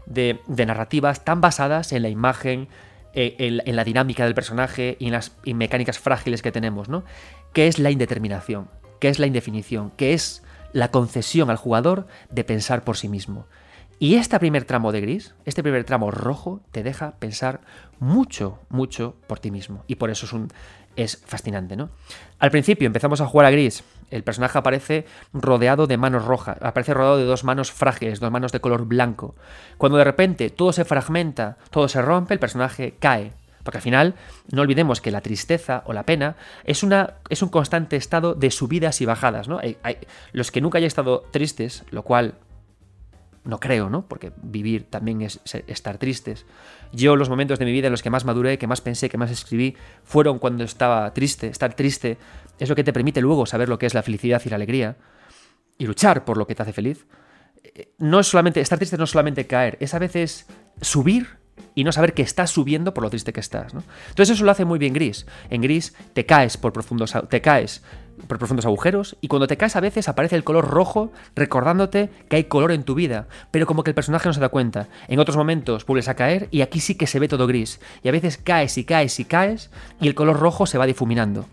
de, 0.05 0.39
narrativas 0.47 1.23
tan 1.23 1.41
basadas 1.41 1.91
en 1.91 2.01
la 2.01 2.09
imagen, 2.09 2.67
eh, 3.13 3.35
en, 3.65 3.75
la 3.75 3.83
dinámica 3.83 4.25
del 4.25 4.35
personaje 4.35 4.97
y 4.99 5.07
en 5.07 5.13
las 5.13 5.33
mecánicas 5.45 5.99
frágiles 5.99 6.41
que 6.41 6.51
tenemos, 6.51 6.89
¿no? 6.89 7.03
Que 7.53 7.67
es 7.67 7.79
la 7.79 7.91
indeterminación, 7.91 8.69
que 8.99 9.09
es 9.09 9.19
la 9.19 9.27
indefinición, 9.27 9.91
que 9.91 10.13
es 10.13 10.43
la 10.73 10.91
concesión 10.91 11.49
al 11.49 11.57
jugador 11.57 12.07
de 12.29 12.43
pensar 12.43 12.83
por 12.83 12.97
sí 12.97 13.07
mismo. 13.07 13.47
Y 14.01 14.15
este 14.15 14.39
primer 14.39 14.63
tramo 14.63 14.93
de 14.93 15.01
gris, 15.01 15.35
este 15.43 15.61
primer 15.61 15.83
tramo 15.83 16.09
rojo, 16.09 16.61
te 16.71 16.83
deja 16.83 17.15
pensar 17.19 17.59
mucho, 17.99 18.57
mucho 18.69 19.15
por 19.27 19.39
ti 19.39 19.51
mismo. 19.51 19.83
Y 19.87 19.95
por 19.95 20.09
eso 20.09 20.25
es, 20.25 20.31
un, 20.31 20.47
es 20.95 21.21
fascinante, 21.25 21.75
¿no? 21.75 21.89
Al 22.39 22.49
principio 22.49 22.87
empezamos 22.87 23.19
a 23.19 23.25
jugar 23.25 23.47
a 23.47 23.51
gris. 23.51 23.83
El 24.09 24.23
personaje 24.23 24.57
aparece 24.57 25.05
rodeado 25.33 25.85
de 25.85 25.97
manos 25.97 26.23
rojas, 26.23 26.57
aparece 26.61 26.93
rodeado 26.93 27.17
de 27.17 27.25
dos 27.25 27.43
manos 27.43 27.73
frágiles, 27.73 28.21
dos 28.21 28.31
manos 28.31 28.53
de 28.53 28.61
color 28.61 28.85
blanco. 28.85 29.35
Cuando 29.77 29.97
de 29.97 30.05
repente 30.05 30.49
todo 30.49 30.71
se 30.71 30.85
fragmenta, 30.85 31.57
todo 31.69 31.89
se 31.89 32.01
rompe, 32.01 32.33
el 32.33 32.39
personaje 32.39 32.95
cae. 32.99 33.33
Porque 33.63 33.79
al 33.79 33.83
final, 33.83 34.15
no 34.49 34.61
olvidemos 34.61 35.01
que 35.01 35.11
la 35.11 35.19
tristeza 35.19 35.83
o 35.85 35.91
la 35.91 36.03
pena 36.03 36.37
es, 36.63 36.83
una, 36.83 37.15
es 37.29 37.41
un 37.41 37.49
constante 37.49 37.97
estado 37.97 38.33
de 38.33 38.49
subidas 38.49 39.01
y 39.01 39.05
bajadas, 39.05 39.49
¿no? 39.49 39.59
los 40.31 40.51
que 40.51 40.61
nunca 40.61 40.77
hayan 40.77 40.87
estado 40.87 41.25
tristes, 41.31 41.83
lo 41.91 42.03
cual 42.03 42.35
no 43.43 43.59
creo, 43.59 43.89
¿no? 43.89 44.07
Porque 44.07 44.31
vivir 44.41 44.85
también 44.89 45.21
es 45.21 45.39
estar 45.67 45.97
tristes. 45.97 46.45
Yo 46.91 47.15
los 47.15 47.29
momentos 47.29 47.59
de 47.59 47.65
mi 47.65 47.71
vida 47.71 47.87
en 47.87 47.91
los 47.91 48.03
que 48.03 48.09
más 48.09 48.25
maduré, 48.25 48.57
que 48.57 48.67
más 48.67 48.81
pensé, 48.81 49.09
que 49.09 49.17
más 49.17 49.31
escribí, 49.31 49.75
fueron 50.03 50.39
cuando 50.39 50.63
estaba 50.63 51.13
triste. 51.13 51.47
Estar 51.47 51.73
triste 51.73 52.17
es 52.59 52.69
lo 52.69 52.75
que 52.75 52.83
te 52.83 52.93
permite 52.93 53.21
luego 53.21 53.45
saber 53.45 53.69
lo 53.69 53.79
que 53.79 53.85
es 53.85 53.93
la 53.93 54.03
felicidad 54.03 54.41
y 54.45 54.49
la 54.49 54.55
alegría 54.55 54.97
y 55.77 55.85
luchar 55.85 56.25
por 56.25 56.37
lo 56.37 56.45
que 56.45 56.55
te 56.55 56.63
hace 56.63 56.73
feliz. 56.73 57.07
Eh, 57.63 57.93
no 57.97 58.19
es 58.19 58.27
solamente 58.27 58.61
estar 58.61 58.77
triste, 58.77 58.97
no 58.97 59.05
es 59.05 59.09
solamente 59.09 59.47
caer, 59.47 59.77
es 59.79 59.93
a 59.93 59.99
veces 59.99 60.45
subir 60.81 61.39
y 61.75 61.83
no 61.83 61.91
saber 61.91 62.13
que 62.13 62.21
estás 62.21 62.51
subiendo 62.51 62.93
por 62.93 63.03
lo 63.03 63.09
triste 63.09 63.33
que 63.33 63.39
estás. 63.39 63.73
¿no? 63.73 63.83
Entonces 64.09 64.35
eso 64.35 64.45
lo 64.45 64.51
hace 64.51 64.65
muy 64.65 64.79
bien 64.79 64.93
Gris. 64.93 65.25
En 65.49 65.61
Gris 65.61 65.95
te 66.13 66.25
caes 66.25 66.57
por 66.57 66.73
profundos, 66.73 67.13
te 67.29 67.41
caes 67.41 67.83
por 68.27 68.37
profundos 68.37 68.65
agujeros 68.65 69.17
y 69.21 69.27
cuando 69.27 69.47
te 69.47 69.57
caes 69.57 69.75
a 69.75 69.79
veces 69.79 70.09
aparece 70.09 70.35
el 70.35 70.43
color 70.43 70.67
rojo 70.67 71.11
recordándote 71.35 72.09
que 72.29 72.35
hay 72.35 72.43
color 72.45 72.71
en 72.71 72.83
tu 72.83 72.95
vida, 72.95 73.27
pero 73.51 73.65
como 73.65 73.83
que 73.83 73.91
el 73.91 73.95
personaje 73.95 74.27
no 74.27 74.33
se 74.33 74.39
da 74.39 74.49
cuenta. 74.49 74.87
En 75.07 75.19
otros 75.19 75.37
momentos 75.37 75.85
vuelves 75.85 76.07
a 76.07 76.15
caer 76.15 76.47
y 76.51 76.61
aquí 76.61 76.79
sí 76.79 76.95
que 76.95 77.07
se 77.07 77.19
ve 77.19 77.27
todo 77.27 77.47
gris 77.47 77.79
y 78.03 78.09
a 78.09 78.11
veces 78.11 78.37
caes 78.37 78.77
y 78.77 78.83
caes 78.83 79.19
y 79.19 79.25
caes 79.25 79.69
y 79.99 80.07
el 80.07 80.15
color 80.15 80.39
rojo 80.39 80.65
se 80.65 80.77
va 80.77 80.85
difuminando. 80.85 81.45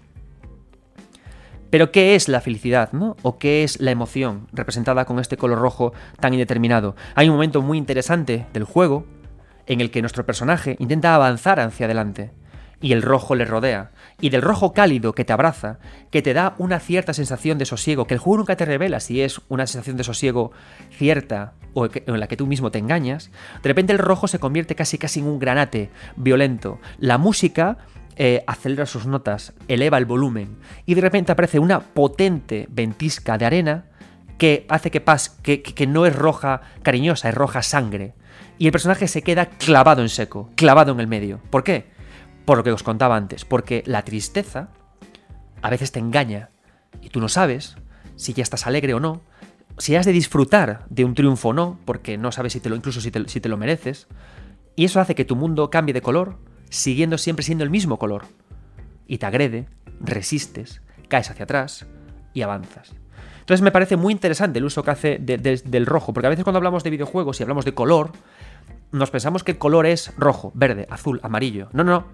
Pero 1.70 1.90
¿qué 1.90 2.14
es 2.14 2.28
la 2.28 2.40
felicidad, 2.40 2.92
no? 2.92 3.16
¿O 3.22 3.38
qué 3.38 3.64
es 3.64 3.80
la 3.80 3.90
emoción 3.90 4.46
representada 4.52 5.04
con 5.04 5.18
este 5.18 5.36
color 5.36 5.58
rojo 5.58 5.92
tan 6.20 6.32
indeterminado? 6.32 6.94
Hay 7.14 7.28
un 7.28 7.34
momento 7.34 7.60
muy 7.60 7.76
interesante 7.76 8.46
del 8.52 8.64
juego 8.64 9.04
en 9.66 9.80
el 9.80 9.90
que 9.90 10.00
nuestro 10.00 10.24
personaje 10.24 10.76
intenta 10.78 11.14
avanzar 11.14 11.58
hacia 11.58 11.86
adelante 11.86 12.30
y 12.80 12.92
el 12.92 13.02
rojo 13.02 13.34
le 13.34 13.44
rodea, 13.44 13.90
y 14.20 14.30
del 14.30 14.42
rojo 14.42 14.72
cálido 14.72 15.14
que 15.14 15.24
te 15.24 15.32
abraza, 15.32 15.78
que 16.10 16.22
te 16.22 16.34
da 16.34 16.54
una 16.58 16.78
cierta 16.78 17.14
sensación 17.14 17.58
de 17.58 17.64
sosiego, 17.64 18.06
que 18.06 18.14
el 18.14 18.20
juego 18.20 18.38
nunca 18.38 18.56
te 18.56 18.64
revela 18.64 19.00
si 19.00 19.22
es 19.22 19.40
una 19.48 19.66
sensación 19.66 19.96
de 19.96 20.04
sosiego 20.04 20.52
cierta 20.90 21.54
o 21.72 21.86
en 21.86 22.20
la 22.20 22.26
que 22.26 22.36
tú 22.36 22.46
mismo 22.46 22.70
te 22.70 22.78
engañas, 22.78 23.30
de 23.62 23.68
repente 23.68 23.92
el 23.92 23.98
rojo 23.98 24.28
se 24.28 24.38
convierte 24.38 24.74
casi 24.74 24.98
casi 24.98 25.20
en 25.20 25.26
un 25.26 25.38
granate 25.38 25.90
violento. 26.16 26.78
La 26.98 27.18
música 27.18 27.78
eh, 28.16 28.44
acelera 28.46 28.86
sus 28.86 29.06
notas, 29.06 29.52
eleva 29.68 29.98
el 29.98 30.06
volumen, 30.06 30.56
y 30.84 30.94
de 30.94 31.00
repente 31.00 31.32
aparece 31.32 31.58
una 31.58 31.80
potente 31.80 32.66
ventisca 32.70 33.38
de 33.38 33.46
arena 33.46 33.84
que 34.38 34.66
hace 34.68 34.90
que, 34.90 35.00
pas, 35.00 35.30
que, 35.30 35.62
que 35.62 35.86
no 35.86 36.04
es 36.04 36.14
roja 36.14 36.60
cariñosa, 36.82 37.30
es 37.30 37.34
roja 37.34 37.62
sangre. 37.62 38.14
Y 38.58 38.66
el 38.66 38.72
personaje 38.72 39.08
se 39.08 39.22
queda 39.22 39.46
clavado 39.46 40.02
en 40.02 40.08
seco, 40.08 40.50
clavado 40.56 40.92
en 40.92 41.00
el 41.00 41.06
medio. 41.06 41.40
¿Por 41.50 41.64
qué? 41.64 41.95
Por 42.46 42.56
lo 42.56 42.64
que 42.64 42.72
os 42.72 42.82
contaba 42.82 43.16
antes, 43.16 43.44
porque 43.44 43.82
la 43.86 44.02
tristeza 44.02 44.70
a 45.60 45.68
veces 45.68 45.92
te 45.92 45.98
engaña 45.98 46.50
y 47.02 47.10
tú 47.10 47.20
no 47.20 47.28
sabes 47.28 47.76
si 48.14 48.32
ya 48.32 48.42
estás 48.42 48.66
alegre 48.66 48.94
o 48.94 49.00
no, 49.00 49.20
si 49.78 49.94
has 49.94 50.06
de 50.06 50.12
disfrutar 50.12 50.86
de 50.88 51.04
un 51.04 51.14
triunfo 51.14 51.48
o 51.48 51.52
no, 51.52 51.78
porque 51.84 52.16
no 52.16 52.32
sabes 52.32 52.54
si 52.54 52.60
te 52.60 52.68
lo, 52.68 52.76
incluso 52.76 53.00
si 53.00 53.10
te, 53.10 53.48
lo 53.48 53.56
mereces, 53.56 54.06
y 54.74 54.84
eso 54.84 55.00
hace 55.00 55.14
que 55.14 55.24
tu 55.24 55.36
mundo 55.36 55.70
cambie 55.70 55.92
de 55.92 56.00
color, 56.00 56.38
siguiendo 56.70 57.18
siempre 57.18 57.44
siendo 57.44 57.64
el 57.64 57.70
mismo 57.70 57.98
color, 57.98 58.24
y 59.06 59.18
te 59.18 59.26
agrede, 59.26 59.68
resistes, 60.00 60.82
caes 61.08 61.30
hacia 61.30 61.44
atrás 61.44 61.86
y 62.32 62.42
avanzas. 62.42 62.94
Entonces 63.40 63.62
me 63.62 63.70
parece 63.70 63.96
muy 63.96 64.12
interesante 64.12 64.58
el 64.58 64.64
uso 64.64 64.82
que 64.82 64.90
hace 64.90 65.18
del 65.18 65.86
rojo, 65.86 66.12
porque 66.12 66.26
a 66.26 66.30
veces 66.30 66.44
cuando 66.44 66.58
hablamos 66.58 66.82
de 66.82 66.90
videojuegos 66.90 67.38
y 67.38 67.42
hablamos 67.42 67.64
de 67.64 67.74
color, 67.74 68.12
nos 68.92 69.10
pensamos 69.10 69.44
que 69.44 69.52
el 69.52 69.58
color 69.58 69.86
es 69.86 70.12
rojo, 70.16 70.52
verde, 70.54 70.86
azul, 70.90 71.20
amarillo. 71.22 71.68
No, 71.72 71.84
no, 71.84 72.06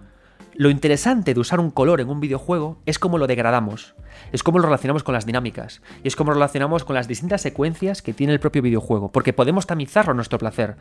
lo 0.55 0.71
interesante 0.71 1.35
de 1.35 1.41
usar 1.41 1.61
un 1.61 1.71
color 1.71 2.01
en 2.01 2.09
un 2.09 2.21
videojuego 2.21 2.79
es 2.87 2.99
cómo 2.99 3.19
lo 3.19 3.27
degradamos, 3.27 3.95
es 4.33 4.43
cómo 4.43 4.59
lo 4.59 4.67
relacionamos 4.67 5.03
con 5.03 5.15
las 5.15 5.27
dinámicas, 5.27 5.83
y 6.05 6.09
es 6.09 6.17
cómo 6.17 6.31
lo 6.31 6.35
relacionamos 6.35 6.85
con 6.85 6.95
las 6.95 7.09
distintas 7.09 7.41
secuencias 7.41 8.03
que 8.03 8.13
tiene 8.13 8.33
el 8.33 8.41
propio 8.41 8.63
videojuego, 8.63 9.11
porque 9.11 9.33
podemos 9.33 9.67
tamizarlo 9.67 10.13
a 10.13 10.15
nuestro 10.15 10.39
placer, 10.39 10.77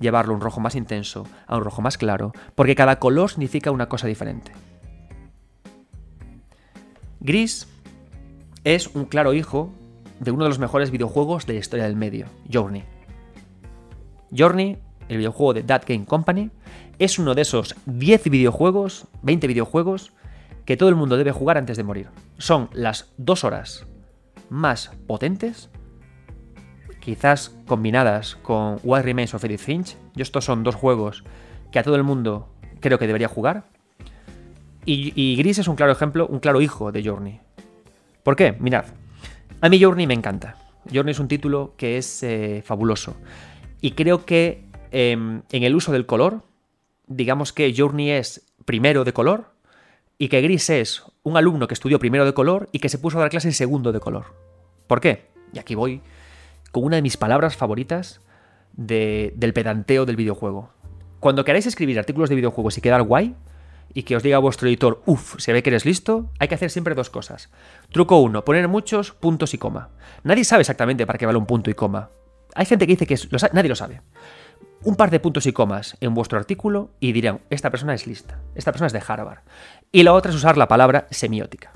llevarlo 0.00 0.32
a 0.32 0.36
un 0.36 0.42
rojo 0.42 0.60
más 0.60 0.74
intenso, 0.74 1.26
a 1.46 1.56
un 1.56 1.64
rojo 1.64 1.82
más 1.82 1.98
claro, 1.98 2.32
porque 2.54 2.74
cada 2.74 2.98
color 2.98 3.30
significa 3.30 3.70
una 3.70 3.88
cosa 3.88 4.06
diferente. 4.06 4.52
Gris 7.20 7.66
es 8.64 8.88
un 8.94 9.06
claro 9.06 9.34
hijo 9.34 9.72
de 10.20 10.30
uno 10.30 10.44
de 10.44 10.50
los 10.50 10.58
mejores 10.58 10.90
videojuegos 10.90 11.46
de 11.46 11.54
la 11.54 11.58
historia 11.60 11.86
del 11.86 11.96
medio, 11.96 12.26
Journey. 12.52 12.84
Journey, 14.36 14.78
el 15.08 15.18
videojuego 15.18 15.54
de 15.54 15.62
That 15.62 15.82
Game 15.86 16.04
Company, 16.04 16.50
es 16.98 17.18
uno 17.18 17.34
de 17.34 17.42
esos 17.42 17.74
10 17.86 18.30
videojuegos, 18.30 19.06
20 19.22 19.46
videojuegos, 19.46 20.12
que 20.64 20.76
todo 20.76 20.88
el 20.88 20.96
mundo 20.96 21.16
debe 21.16 21.32
jugar 21.32 21.58
antes 21.58 21.76
de 21.76 21.84
morir. 21.84 22.08
Son 22.38 22.68
las 22.72 23.12
dos 23.16 23.44
horas 23.44 23.86
más 24.50 24.90
potentes, 25.06 25.70
quizás 27.00 27.54
combinadas 27.66 28.36
con 28.36 28.80
What 28.82 29.04
Remains 29.04 29.34
of 29.34 29.44
Edith 29.44 29.60
Finch. 29.60 29.96
Yo 30.14 30.22
estos 30.22 30.44
son 30.44 30.64
dos 30.64 30.74
juegos 30.74 31.22
que 31.70 31.78
a 31.78 31.82
todo 31.82 31.96
el 31.96 32.02
mundo 32.02 32.48
creo 32.80 32.98
que 32.98 33.06
debería 33.06 33.28
jugar. 33.28 33.64
Y, 34.88 35.34
Gris 35.36 35.58
es 35.58 35.66
un 35.66 35.74
claro 35.74 35.90
ejemplo, 35.90 36.28
un 36.28 36.38
claro 36.38 36.60
hijo 36.60 36.92
de 36.92 37.04
Journey. 37.04 37.40
¿Por 38.22 38.36
qué? 38.36 38.56
Mirad, 38.60 38.84
a 39.60 39.68
mí 39.68 39.82
Journey 39.82 40.06
me 40.06 40.14
encanta. 40.14 40.56
Journey 40.92 41.10
es 41.10 41.18
un 41.18 41.26
título 41.26 41.74
que 41.76 41.98
es 41.98 42.22
eh, 42.22 42.62
fabuloso. 42.64 43.16
Y 43.80 43.92
creo 43.92 44.24
que 44.24 44.64
em, 44.92 45.42
en 45.50 45.62
el 45.64 45.74
uso 45.74 45.90
del 45.90 46.06
color, 46.06 46.42
digamos 47.06 47.52
que 47.52 47.72
Journey 47.76 48.10
es 48.10 48.46
primero 48.64 49.04
de 49.04 49.12
color 49.12 49.52
y 50.18 50.28
que 50.28 50.40
Gris 50.40 50.70
es 50.70 51.04
un 51.22 51.36
alumno 51.36 51.68
que 51.68 51.74
estudió 51.74 51.98
primero 51.98 52.24
de 52.24 52.34
color 52.34 52.68
y 52.72 52.78
que 52.78 52.88
se 52.88 52.98
puso 52.98 53.18
a 53.18 53.20
dar 53.20 53.30
clase 53.30 53.48
en 53.48 53.54
segundo 53.54 53.92
de 53.92 54.00
color. 54.00 54.34
¿Por 54.86 55.00
qué? 55.00 55.26
Y 55.52 55.58
aquí 55.58 55.74
voy 55.74 56.00
con 56.72 56.84
una 56.84 56.96
de 56.96 57.02
mis 57.02 57.16
palabras 57.16 57.56
favoritas 57.56 58.20
del 58.72 59.52
pedanteo 59.54 60.04
del 60.06 60.16
videojuego. 60.16 60.70
Cuando 61.20 61.44
queráis 61.44 61.66
escribir 61.66 61.98
artículos 61.98 62.28
de 62.28 62.36
videojuegos 62.36 62.76
y 62.76 62.80
quedar 62.80 63.02
guay, 63.02 63.34
y 63.94 64.02
que 64.02 64.16
os 64.16 64.22
diga 64.22 64.38
vuestro 64.38 64.68
editor, 64.68 65.02
uff, 65.06 65.36
se 65.38 65.54
ve 65.54 65.62
que 65.62 65.70
eres 65.70 65.86
listo, 65.86 66.30
hay 66.38 66.48
que 66.48 66.54
hacer 66.54 66.70
siempre 66.70 66.94
dos 66.94 67.08
cosas. 67.08 67.50
Truco 67.90 68.20
uno, 68.20 68.44
poner 68.44 68.68
muchos 68.68 69.12
puntos 69.12 69.54
y 69.54 69.58
coma. 69.58 69.88
Nadie 70.22 70.44
sabe 70.44 70.60
exactamente 70.62 71.06
para 71.06 71.18
qué 71.18 71.24
vale 71.24 71.38
un 71.38 71.46
punto 71.46 71.70
y 71.70 71.74
coma. 71.74 72.10
Hay 72.54 72.66
gente 72.66 72.86
que 72.86 72.94
dice 72.94 73.06
que 73.06 73.16
nadie 73.54 73.68
lo 73.70 73.76
sabe 73.76 74.02
un 74.86 74.94
par 74.94 75.10
de 75.10 75.18
puntos 75.18 75.46
y 75.46 75.52
comas 75.52 75.96
en 76.00 76.14
vuestro 76.14 76.38
artículo 76.38 76.90
y 77.00 77.10
dirán, 77.10 77.40
esta 77.50 77.70
persona 77.70 77.92
es 77.92 78.06
lista, 78.06 78.38
esta 78.54 78.70
persona 78.70 78.86
es 78.86 78.92
de 78.92 79.02
Harvard. 79.04 79.40
Y 79.90 80.04
la 80.04 80.12
otra 80.12 80.30
es 80.30 80.36
usar 80.36 80.56
la 80.56 80.68
palabra 80.68 81.08
semiótica. 81.10 81.72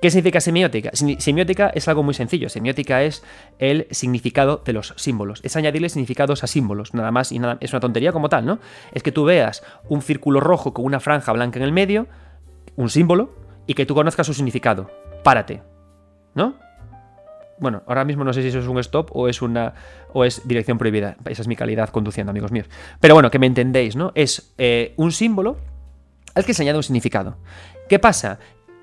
¿Qué 0.00 0.10
significa 0.10 0.40
semiótica? 0.40 0.90
Semiótica 0.94 1.68
es 1.74 1.88
algo 1.88 2.02
muy 2.02 2.14
sencillo. 2.14 2.48
Semiótica 2.48 3.02
es 3.02 3.22
el 3.58 3.86
significado 3.90 4.62
de 4.64 4.72
los 4.72 4.94
símbolos. 4.96 5.40
Es 5.42 5.56
añadirle 5.56 5.90
significados 5.90 6.42
a 6.42 6.46
símbolos, 6.46 6.94
nada 6.94 7.10
más 7.10 7.32
y 7.32 7.38
nada. 7.38 7.58
Es 7.60 7.74
una 7.74 7.80
tontería 7.80 8.12
como 8.12 8.30
tal, 8.30 8.46
¿no? 8.46 8.60
Es 8.92 9.02
que 9.02 9.12
tú 9.12 9.24
veas 9.24 9.62
un 9.90 10.00
círculo 10.00 10.40
rojo 10.40 10.72
con 10.72 10.86
una 10.86 11.00
franja 11.00 11.32
blanca 11.32 11.58
en 11.58 11.64
el 11.64 11.72
medio, 11.72 12.06
un 12.76 12.88
símbolo, 12.88 13.34
y 13.66 13.74
que 13.74 13.84
tú 13.84 13.94
conozcas 13.94 14.26
su 14.26 14.32
significado. 14.32 14.90
Párate. 15.22 15.62
¿No? 16.34 16.54
Bueno, 17.60 17.82
ahora 17.86 18.04
mismo 18.04 18.24
no 18.24 18.32
sé 18.32 18.42
si 18.42 18.48
eso 18.48 18.58
es 18.58 18.66
un 18.66 18.78
stop 18.78 19.10
o 19.12 19.28
es 19.28 19.42
una 19.42 19.74
o 20.12 20.24
es 20.24 20.46
dirección 20.46 20.78
prohibida. 20.78 21.16
Esa 21.24 21.42
es 21.42 21.48
mi 21.48 21.56
calidad 21.56 21.90
conduciendo, 21.90 22.30
amigos 22.30 22.52
míos. 22.52 22.66
Pero 23.00 23.14
bueno, 23.14 23.30
que 23.30 23.38
me 23.38 23.46
entendéis, 23.46 23.96
¿no? 23.96 24.12
Es 24.14 24.54
eh, 24.58 24.94
un 24.96 25.12
símbolo 25.12 25.56
al 26.34 26.44
que 26.44 26.54
se 26.54 26.62
añade 26.62 26.76
un 26.76 26.82
significado. 26.82 27.36
¿Qué 27.88 27.98
pasa? 27.98 28.38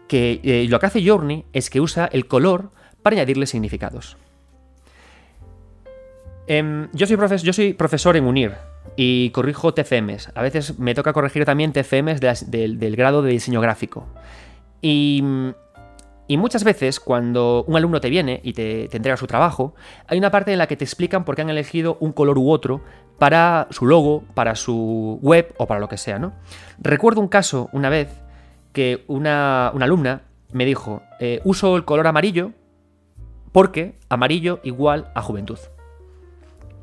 que 0.08 0.40
eh, 0.44 0.68
lo 0.70 0.80
que 0.80 0.86
hace 0.86 1.06
Journey 1.06 1.46
es 1.54 1.70
que 1.70 1.82
usa 1.82 2.06
el 2.12 2.28
color 2.28 2.72
para 3.02 3.16
añadirle 3.16 3.48
significados. 3.48 4.18
Em, 6.48 6.90
yo, 6.94 7.08
soy 7.08 7.74
profesor 7.74 8.18
en 8.18 8.26
UNIR 8.26 8.54
y 8.96 9.32
corrijo 9.32 9.74
TCMs. 9.74 10.32
A 10.36 10.42
veces 10.42 10.78
me 10.78 10.94
toca 10.94 11.12
corregir 11.14 11.44
también 11.46 11.74
TCMs 11.74 12.22
del 12.50 12.96
grado 12.96 13.22
de 13.22 13.32
diseño 13.32 13.62
gráfico. 13.62 14.08
Y, 14.82 15.24
muchas 16.30 16.64
veces 16.64 17.00
cuando 17.00 17.64
un 17.68 17.76
alumno 17.78 18.02
te 18.02 18.10
viene 18.10 18.42
y 18.44 18.54
te, 18.54 18.84
entrega 18.96 19.18
su 19.18 19.28
trabajo, 19.28 19.76
hay 20.08 20.18
una 20.18 20.32
parte 20.32 20.52
en 20.52 20.58
la 20.58 20.68
que 20.68 20.76
te 20.76 20.84
explican 20.84 21.24
por 21.24 21.36
qué 21.36 21.44
han 21.44 21.50
elegido 21.50 21.98
un 22.00 22.12
color 22.14 22.38
u 22.38 22.50
otro 22.50 22.82
para 23.20 23.68
su 23.70 23.86
logo, 23.86 24.24
para 24.34 24.56
su 24.56 25.20
web 25.22 25.54
o 25.58 25.68
para 25.68 25.80
lo 25.80 25.88
que 25.88 25.98
sea. 25.98 26.18
¿no? 26.20 26.34
Recuerdo 26.80 27.22
un 27.22 27.28
caso 27.28 27.70
una 27.74 27.90
vez 27.90 28.10
que 28.74 29.04
una, 29.08 29.68
alumna 29.68 30.24
me 30.52 30.66
dijo, 30.66 31.04
eh, 31.20 31.42
uso 31.44 31.76
el 31.76 31.86
color 31.86 32.08
amarillo 32.08 32.52
porque 33.52 33.96
amarillo 34.10 34.60
igual 34.64 35.12
a 35.16 35.22
juventud. 35.22 35.60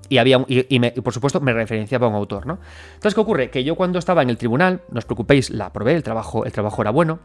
Y, 0.09 0.19
había 0.19 0.45
y, 0.47 0.79
por 1.01 1.13
supuesto 1.13 1.41
me 1.41 1.53
referenciaba 1.53 2.07
a 2.07 2.11
un 2.11 2.17
autor, 2.17 2.47
¿no? 2.47 2.59
Entonces, 2.95 3.15
¿qué 3.15 3.21
ocurre? 3.21 3.51
Que 3.51 3.65
yo 3.65 3.77
cuando 3.77 3.99
estaba 3.99 4.23
en 4.23 4.31
el 4.31 4.37
tribunal, 4.37 4.83
no 4.91 4.99
os 4.99 5.05
preocupéis, 5.05 5.51
la 5.51 5.67
aprobé, 5.67 5.95
el 5.95 6.03
trabajo, 6.03 6.45
el 6.45 6.53
trabajo 6.53 6.83
era 6.83 6.91
bueno, 6.91 7.21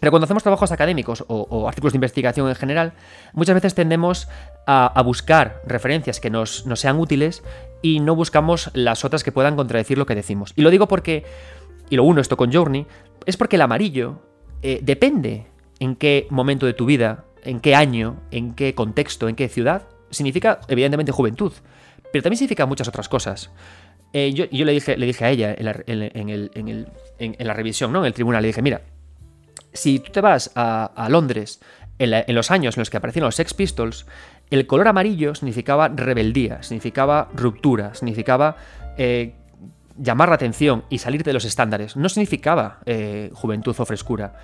pero 0.00 0.10
cuando 0.10 0.24
hacemos 0.24 0.42
trabajos 0.42 0.72
académicos 0.72 1.24
o, 1.28 1.68
artículos 1.68 1.92
de 1.92 1.98
investigación 1.98 2.48
en 2.48 2.54
general, 2.54 2.92
muchas 3.32 3.54
veces 3.54 3.74
tendemos 3.74 4.28
a, 4.66 5.00
buscar 5.02 5.62
referencias 5.66 6.20
que 6.20 6.30
nos, 6.30 6.64
sean 6.74 6.98
útiles 6.98 7.42
y 7.82 8.00
no 8.00 8.16
buscamos 8.16 8.70
las 8.74 9.04
otras 9.04 9.22
que 9.22 9.32
puedan 9.32 9.56
contradecir 9.56 9.98
lo 9.98 10.06
que 10.06 10.14
decimos. 10.14 10.52
Y 10.56 10.62
lo 10.62 10.70
digo 10.70 10.88
porque, 10.88 11.24
y 11.90 11.96
lo 11.96 12.04
uno 12.04 12.20
esto 12.20 12.36
con 12.36 12.52
Journey, 12.52 12.86
es 13.26 13.36
porque 13.36 13.56
el 13.56 13.62
amarillo 13.62 14.20
eh, 14.62 14.80
depende 14.82 15.46
en 15.78 15.96
qué 15.96 16.26
momento 16.30 16.66
de 16.66 16.74
tu 16.74 16.86
vida, 16.86 17.24
en 17.44 17.60
qué 17.60 17.74
año, 17.74 18.16
en 18.30 18.54
qué 18.54 18.74
contexto, 18.74 19.28
en 19.28 19.36
qué 19.36 19.48
ciudad, 19.48 19.82
significa 20.10 20.60
evidentemente 20.68 21.12
juventud, 21.12 21.52
pero 22.12 22.22
también 22.22 22.38
significa 22.38 22.66
muchas 22.66 22.88
otras 22.88 23.08
cosas. 23.08 23.50
Eh, 24.12 24.32
yo, 24.32 24.46
le, 24.64 24.72
dije, 24.72 24.96
le 24.96 25.06
dije 25.06 25.24
a 25.24 25.30
ella 25.30 25.54
en 25.56 25.64
la, 25.64 25.82
en 25.86 27.46
la 27.46 27.52
revisión, 27.52 27.92
¿no? 27.92 28.00
en 28.00 28.06
el 28.06 28.14
tribunal, 28.14 28.42
le 28.42 28.48
dije, 28.48 28.62
mira, 28.62 28.82
si 29.74 29.98
tú 29.98 30.12
te 30.12 30.20
vas 30.20 30.50
a, 30.54 31.08
Londres 31.10 31.60
en, 31.98 32.34
los 32.34 32.50
años 32.50 32.76
en 32.76 32.80
los 32.80 32.90
que 32.90 32.96
aparecieron 32.96 33.26
los 33.26 33.34
Sex 33.34 33.52
Pistols, 33.52 34.06
el 34.50 34.66
color 34.66 34.88
amarillo 34.88 35.34
significaba 35.34 35.88
rebeldía, 35.88 36.62
significaba 36.62 37.28
ruptura, 37.34 37.94
significaba 37.94 38.56
eh, 38.96 39.34
llamar 39.98 40.28
la 40.28 40.36
atención 40.36 40.84
y 40.90 40.98
salir 40.98 41.24
de 41.24 41.32
los 41.32 41.44
estándares. 41.44 41.96
No 41.96 42.08
significaba 42.08 42.78
eh, 42.86 43.30
juventud 43.34 43.74
o 43.78 43.84
frescura. 43.84 44.34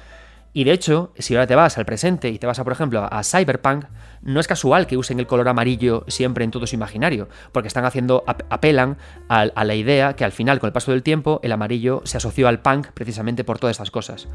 Y 0.53 0.65
de 0.65 0.73
hecho, 0.73 1.13
si 1.17 1.35
ahora 1.35 1.47
te 1.47 1.55
vas 1.55 1.79
al 1.79 1.87
presente 1.87 2.29
y 2.29 2.39
te 2.39 2.47
vas, 2.47 2.59
a, 2.59 2.65
por 2.65 2.73
ejemplo, 2.73 3.07
a 3.09 3.23
Cyberpunk, 3.23 3.85
no 4.23 4.41
es 4.41 4.49
casual 4.49 4.89
que 4.89 4.97
usen 4.97 5.21
el 5.21 5.29
color 5.29 5.49
amarillo 5.49 6.05
siempre 6.09 6.45
en 6.45 6.51
todo 6.51 6.67
su 6.67 6.75
imaginario, 6.75 7.29
porque 7.53 7.69
están 7.69 7.85
haciendo, 7.85 8.25
apelan 8.27 8.99
a, 9.29 9.43
a, 9.43 9.65
la 9.65 9.77
idea 9.77 10.17
que 10.17 10.25
al 10.25 10.33
final, 10.33 10.59
con 10.59 10.67
el 10.67 10.73
paso 10.73 10.91
del 10.91 11.05
tiempo, 11.05 11.39
el 11.45 11.53
amarillo 11.53 12.03
se 12.05 12.17
asoció 12.17 12.49
al 12.49 12.63
punk 12.63 12.89
precisamente 12.89 13.45
por 13.45 13.61
todas 13.61 13.75
estas 13.75 13.93
cosas. 13.93 14.27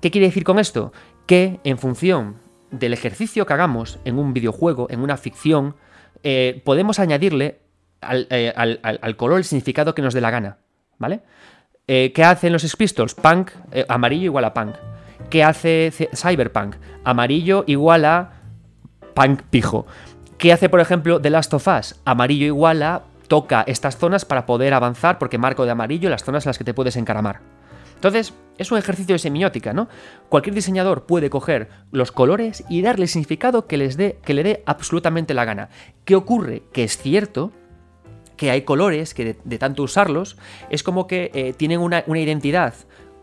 ¿Qué 0.00 0.10
quiere 0.10 0.28
decir 0.28 0.44
con 0.44 0.58
esto? 0.58 0.92
Que 1.26 1.60
en 1.64 1.78
función 1.78 2.36
del 2.70 2.92
ejercicio 2.92 3.46
que 3.46 3.52
hagamos 3.52 3.98
en 4.04 4.18
un 4.18 4.32
videojuego, 4.32 4.86
en 4.90 5.00
una 5.00 5.16
ficción, 5.16 5.76
eh, 6.22 6.62
podemos 6.64 6.98
añadirle 6.98 7.60
eh, 8.02 8.52
al, 8.54 9.16
color 9.16 9.38
el 9.38 9.44
significado 9.44 9.94
que 9.94 10.02
nos 10.02 10.14
dé 10.14 10.20
la 10.20 10.30
gana. 10.30 10.58
¿Vale? 10.98 11.20
Eh, 11.86 12.12
¿Qué 12.14 12.24
hacen 12.24 12.52
los 12.52 12.76
Pistols? 12.76 13.14
Punk, 13.14 13.50
amarillo 13.88 14.24
igual 14.24 14.44
a 14.44 14.54
punk. 14.54 14.74
¿Qué 15.28 15.44
hace 15.44 15.90
Cyberpunk? 16.14 16.76
Amarillo 17.04 17.64
igual 17.66 18.04
a 18.04 18.32
punk 19.14 19.42
pijo. 19.50 19.86
¿Qué 20.38 20.52
hace, 20.52 20.68
por 20.68 20.80
ejemplo, 20.80 21.20
The 21.20 21.30
Last 21.30 21.52
of 21.52 21.66
Us? 21.66 22.00
Amarillo 22.04 22.46
igual 22.46 22.82
a 22.82 23.02
toca 23.28 23.62
estas 23.66 23.96
zonas 23.96 24.24
para 24.24 24.46
poder 24.46 24.74
avanzar 24.74 25.18
porque 25.18 25.38
marco 25.38 25.64
de 25.64 25.70
amarillo 25.70 26.10
las 26.10 26.24
zonas 26.24 26.44
en 26.46 26.50
las 26.50 26.58
que 26.58 26.64
te 26.64 26.74
puedes 26.74 26.96
encaramar. 26.96 27.40
Entonces, 28.00 28.32
es 28.56 28.72
un 28.72 28.78
ejercicio 28.78 29.14
de 29.14 29.18
semiótica, 29.18 29.74
¿no? 29.74 29.86
Cualquier 30.30 30.54
diseñador 30.54 31.04
puede 31.04 31.28
coger 31.28 31.68
los 31.92 32.12
colores 32.12 32.64
y 32.70 32.80
darle 32.80 33.06
significado 33.06 33.66
que, 33.66 33.76
les 33.76 33.98
dé, 33.98 34.18
que 34.24 34.32
le 34.32 34.42
dé 34.42 34.62
absolutamente 34.64 35.34
la 35.34 35.44
gana. 35.44 35.68
¿Qué 36.06 36.16
ocurre? 36.16 36.62
Que 36.72 36.82
es 36.82 36.96
cierto 36.96 37.52
que 38.38 38.50
hay 38.50 38.62
colores 38.62 39.12
que 39.12 39.36
de, 39.44 39.58
tanto 39.58 39.82
usarlos 39.82 40.38
es 40.70 40.82
como 40.82 41.06
que 41.06 41.30
eh, 41.34 41.52
tienen 41.52 41.78
una, 41.78 42.04
una 42.06 42.20
identidad 42.20 42.72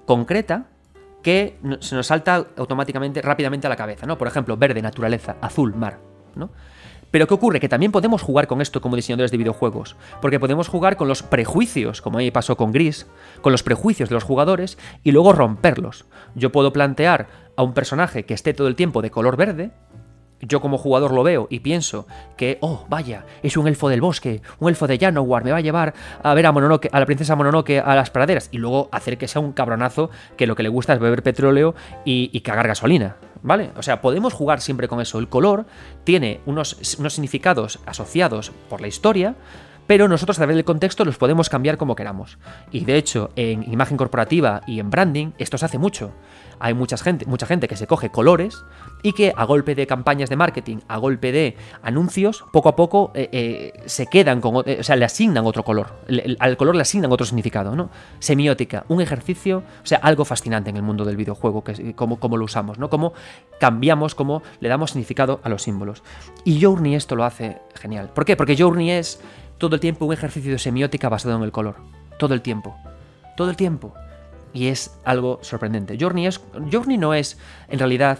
concreta 0.05 0.67
que 1.23 1.57
se 1.79 1.95
nos 1.95 2.05
salta 2.05 2.45
automáticamente, 2.55 3.23
rápidamente 3.23 3.65
a 3.65 3.71
la 3.71 3.77
cabeza, 3.77 4.05
¿no? 4.05 4.19
Por 4.19 4.27
ejemplo, 4.27 4.57
verde, 4.57 4.83
naturaleza, 4.83 5.37
azul, 5.41 5.73
mar, 5.73 5.97
¿no? 6.35 6.51
Pero 7.11 7.27
¿qué 7.27 7.33
ocurre? 7.33 7.59
Que 7.59 7.69
también 7.69 7.91
podemos 7.91 8.21
jugar 8.21 8.47
con 8.47 8.61
esto 8.61 8.81
como 8.81 8.95
diseñadores 8.95 9.31
de 9.31 9.37
videojuegos, 9.37 9.95
porque 10.21 10.39
podemos 10.39 10.67
jugar 10.67 10.97
con 10.97 11.07
los 11.07 11.23
prejuicios, 11.23 12.01
como 12.01 12.17
ahí 12.17 12.31
pasó 12.31 12.57
con 12.57 12.71
Gris, 12.71 13.07
con 13.41 13.51
los 13.51 13.63
prejuicios 13.63 14.09
de 14.09 14.15
los 14.15 14.23
jugadores 14.23 14.77
y 15.03 15.11
luego 15.11 15.33
romperlos. 15.33 16.05
Yo 16.35 16.51
puedo 16.51 16.73
plantear 16.73 17.27
a 17.55 17.63
un 17.63 17.73
personaje 17.73 18.25
que 18.25 18.33
esté 18.33 18.53
todo 18.53 18.67
el 18.67 18.75
tiempo 18.75 19.01
de 19.01 19.11
color 19.11 19.37
verde, 19.37 19.71
yo 20.41 20.61
como 20.61 20.77
jugador 20.77 21.13
lo 21.13 21.23
veo 21.23 21.47
y 21.49 21.61
pienso 21.61 22.05
que, 22.35 22.57
oh, 22.61 22.85
vaya, 22.89 23.25
es 23.41 23.57
un 23.57 23.67
elfo 23.67 23.89
del 23.89 24.01
bosque, 24.01 24.41
un 24.59 24.69
elfo 24.69 24.87
de 24.87 24.99
Janowar, 24.99 25.43
me 25.43 25.51
va 25.51 25.57
a 25.57 25.61
llevar 25.61 25.93
a 26.21 26.33
ver 26.33 26.45
a 26.45 26.51
Mononoke, 26.51 26.89
a 26.91 26.99
la 26.99 27.05
princesa 27.05 27.35
Mononoke 27.35 27.81
a 27.83 27.95
las 27.95 28.11
praderas 28.11 28.49
y 28.51 28.57
luego 28.57 28.89
hacer 28.91 29.17
que 29.17 29.27
sea 29.27 29.41
un 29.41 29.53
cabronazo 29.53 30.09
que 30.35 30.47
lo 30.47 30.55
que 30.55 30.63
le 30.63 30.69
gusta 30.69 30.93
es 30.93 30.99
beber 30.99 31.23
petróleo 31.23 31.73
y, 32.05 32.29
y 32.31 32.41
cagar 32.41 32.67
gasolina. 32.67 33.15
¿Vale? 33.41 33.71
O 33.77 33.83
sea, 33.83 34.01
podemos 34.01 34.33
jugar 34.33 34.61
siempre 34.61 34.87
con 34.87 35.01
eso. 35.01 35.19
El 35.19 35.29
color 35.29 35.65
tiene 36.03 36.41
unos, 36.45 36.97
unos 36.99 37.13
significados 37.13 37.79
asociados 37.85 38.51
por 38.69 38.81
la 38.81 38.87
historia, 38.87 39.35
pero 39.87 40.07
nosotros 40.07 40.37
a 40.37 40.41
través 40.41 40.55
del 40.57 40.65
contexto 40.65 41.05
los 41.05 41.17
podemos 41.17 41.49
cambiar 41.49 41.77
como 41.77 41.95
queramos. 41.95 42.37
Y 42.71 42.85
de 42.85 42.97
hecho, 42.97 43.31
en 43.35 43.63
imagen 43.71 43.97
corporativa 43.97 44.61
y 44.67 44.79
en 44.79 44.89
branding, 44.89 45.31
esto 45.37 45.57
se 45.57 45.65
hace 45.65 45.77
mucho. 45.77 46.11
Hay 46.59 46.73
mucha 46.73 46.97
gente, 46.97 47.25
mucha 47.25 47.45
gente 47.45 47.67
que 47.67 47.75
se 47.75 47.87
coge 47.87 48.09
colores 48.09 48.63
y 49.03 49.13
que 49.13 49.33
a 49.35 49.43
golpe 49.45 49.75
de 49.75 49.87
campañas 49.87 50.29
de 50.29 50.35
marketing, 50.35 50.77
a 50.87 50.97
golpe 50.97 51.31
de 51.31 51.55
anuncios, 51.81 52.43
poco 52.51 52.69
a 52.69 52.75
poco 52.75 53.11
eh, 53.13 53.29
eh, 53.31 53.83
se 53.85 54.07
quedan 54.07 54.41
con, 54.41 54.55
o 54.55 54.63
sea, 54.83 54.95
le 54.95 55.05
asignan 55.05 55.45
otro 55.45 55.63
color. 55.63 55.87
al 56.39 56.57
color 56.57 56.75
le 56.75 56.81
asignan 56.81 57.11
otro 57.11 57.25
significado, 57.25 57.75
¿no? 57.75 57.89
Semiótica, 58.19 58.85
un 58.87 59.01
ejercicio, 59.01 59.63
o 59.83 59.85
sea, 59.85 59.99
algo 59.99 60.25
fascinante 60.25 60.69
en 60.69 60.77
el 60.77 60.83
mundo 60.83 61.05
del 61.05 61.15
videojuego, 61.15 61.63
que 61.63 61.93
cómo, 61.95 62.19
cómo 62.19 62.37
lo 62.37 62.45
usamos, 62.45 62.79
¿no? 62.79 62.89
Cómo 62.89 63.13
cambiamos, 63.59 64.15
cómo 64.15 64.41
le 64.59 64.69
damos 64.69 64.91
significado 64.91 65.39
a 65.43 65.49
los 65.49 65.63
símbolos. 65.63 66.03
Y 66.43 66.61
Journey 66.61 66.95
esto 66.95 67.15
lo 67.15 67.23
hace 67.23 67.59
genial. 67.75 68.09
¿Por 68.13 68.25
qué? 68.25 68.35
Porque 68.35 68.55
Journey 68.57 68.91
es 68.91 69.19
todo 69.57 69.75
el 69.75 69.81
tiempo 69.81 70.05
un 70.05 70.13
ejercicio 70.13 70.51
de 70.51 70.59
semiótica 70.59 71.09
basado 71.09 71.35
en 71.35 71.43
el 71.43 71.51
color. 71.51 71.75
Todo 72.17 72.33
el 72.33 72.41
tiempo. 72.41 72.75
Todo 73.35 73.49
el 73.49 73.55
tiempo. 73.55 73.93
Y 74.53 74.67
es 74.67 74.97
algo 75.05 75.39
sorprendente. 75.41 75.97
Journey, 75.99 76.27
es, 76.27 76.41
Journey 76.71 76.97
no 76.97 77.13
es, 77.13 77.37
en 77.67 77.79
realidad, 77.79 78.19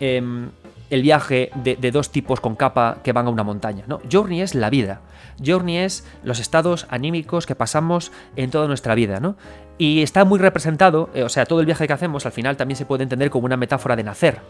em, 0.00 0.50
el 0.90 1.02
viaje 1.02 1.50
de, 1.54 1.90
dos 1.90 2.10
tipos 2.10 2.40
con 2.40 2.56
capa 2.56 2.98
que 3.02 3.12
van 3.12 3.26
a 3.26 3.30
una 3.30 3.42
montaña. 3.42 3.84
No, 3.86 4.00
Journey 4.10 4.40
es 4.40 4.54
la 4.54 4.70
vida. 4.70 5.00
Journey 5.44 5.78
es 5.78 6.06
los 6.22 6.38
estados 6.38 6.86
anímicos 6.90 7.46
que 7.46 7.54
pasamos 7.54 8.12
en 8.36 8.50
toda 8.50 8.68
nuestra 8.68 8.94
vida, 8.94 9.20
¿no? 9.20 9.36
Y 9.78 10.02
está 10.02 10.24
muy 10.24 10.38
representado, 10.38 11.10
eh, 11.12 11.22
o 11.22 11.28
sea, 11.28 11.44
todo 11.44 11.60
el 11.60 11.66
viaje 11.66 11.86
que 11.86 11.92
hacemos 11.92 12.24
al 12.24 12.32
final 12.32 12.56
también 12.56 12.76
se 12.76 12.86
puede 12.86 13.02
entender 13.02 13.30
como 13.30 13.44
una 13.44 13.56
metáfora 13.56 13.96
de 13.96 14.04
nacer 14.04 14.40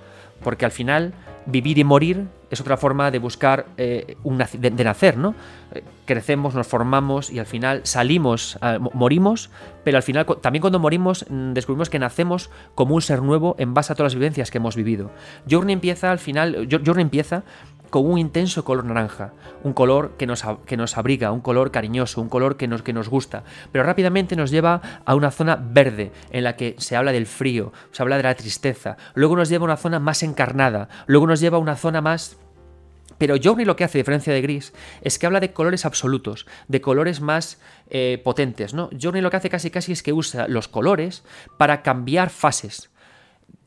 porque 0.43 0.65
al 0.65 0.71
final 0.71 1.13
vivir 1.47 1.79
y 1.79 1.85
morir 1.85 2.27
es 2.51 2.61
otra 2.61 2.77
forma 2.77 3.11
de 3.11 3.19
buscar, 3.19 3.67
eh, 3.77 4.17
de, 4.53 4.85
nacer, 4.85 5.17
¿no? 5.17 5.35
Eh, 5.73 5.83
crecemos, 6.05 6.55
nos 6.55 6.67
formamos 6.67 7.31
y 7.31 7.39
al 7.39 7.47
final 7.47 7.81
salimos, 7.85 8.59
ah, 8.61 8.79
morimos, 8.79 9.51
pero 9.85 9.97
al 9.97 10.03
final 10.03 10.27
también 10.41 10.61
cuando 10.61 10.79
morimos 10.79 11.27
mm, 11.29 11.53
descubrimos 11.53 11.91
que 11.91 11.99
nacemos 11.99 12.51
como 12.75 12.95
un 12.95 13.03
ser 13.03 13.23
nuevo 13.23 13.57
en 13.59 13.75
base 13.75 13.93
a 13.93 13.97
todas 13.97 14.13
las 14.13 14.19
vivencias 14.19 14.51
que 14.51 14.59
hemos 14.59 14.77
vivido. 14.77 15.11
Journey 15.51 15.73
empieza 15.73 16.11
al 16.11 16.19
final, 16.19 16.69
Journey 16.71 17.03
empieza 17.03 17.43
con 17.91 18.11
un 18.11 18.19
intenso 18.19 18.65
color 18.65 18.85
naranja, 18.85 19.33
un 19.63 19.73
color 19.73 20.13
que 20.19 20.27
nos, 20.27 20.45
que 20.67 20.77
nos 20.77 20.97
abriga, 20.99 21.33
un 21.33 21.41
color 21.41 21.71
cariñoso, 21.71 22.21
un 22.21 22.29
color 22.29 22.57
que 22.57 22.69
nos, 22.69 22.83
que 22.83 22.93
nos 22.93 23.09
gusta, 23.09 23.45
pero 23.73 23.85
rápidamente 23.85 24.37
nos 24.37 24.51
lleva 24.51 24.81
a 25.05 25.15
una 25.15 25.31
zona 25.31 25.57
verde 25.57 26.13
en 26.31 26.45
la 26.45 26.57
que 26.57 26.75
se 26.79 26.97
habla 26.97 27.13
del 27.13 27.27
frío, 27.27 27.73
se 27.93 28.03
habla 28.03 28.17
de 28.17 28.25
la 28.25 28.35
tristeza, 28.35 28.97
luego 29.15 29.37
nos 29.37 29.49
lleva 29.49 29.63
a 29.63 29.67
una 29.67 29.77
zona 29.77 29.99
más 29.99 30.23
encarnada, 30.23 30.89
luego 31.07 31.27
nos 31.27 31.41
lleva 31.41 31.57
a 31.57 31.61
una 31.61 31.77
zona 31.77 32.01
más 32.01 32.36
pero 33.19 33.37
Journey 33.43 33.65
lo 33.65 33.77
que 33.77 33.85
hace, 33.85 33.99
a 33.99 34.01
diferencia 34.01 34.33
de 34.33 34.43
Gris, 34.43 34.73
es 35.03 35.19
que 35.19 35.27
habla 35.27 35.41
de 35.41 35.53
colores 35.53 35.85
absolutos, 35.85 36.47
de 36.69 36.81
colores 36.81 37.21
más 37.21 37.61
eh, 37.89 38.21
potentes, 38.25 38.75
¿no? 38.75 38.91
Journey 39.01 39.23
lo 39.23 39.31
que 39.31 39.37
hace 39.37 39.51
casi 39.51 39.71
casi 39.71 39.93
es 39.93 40.03
que 40.03 40.13
usa 40.13 40.49
los 40.49 40.69
colores 40.69 41.25
para 41.57 41.83
cambiar 41.83 42.31
fases. 42.31 42.91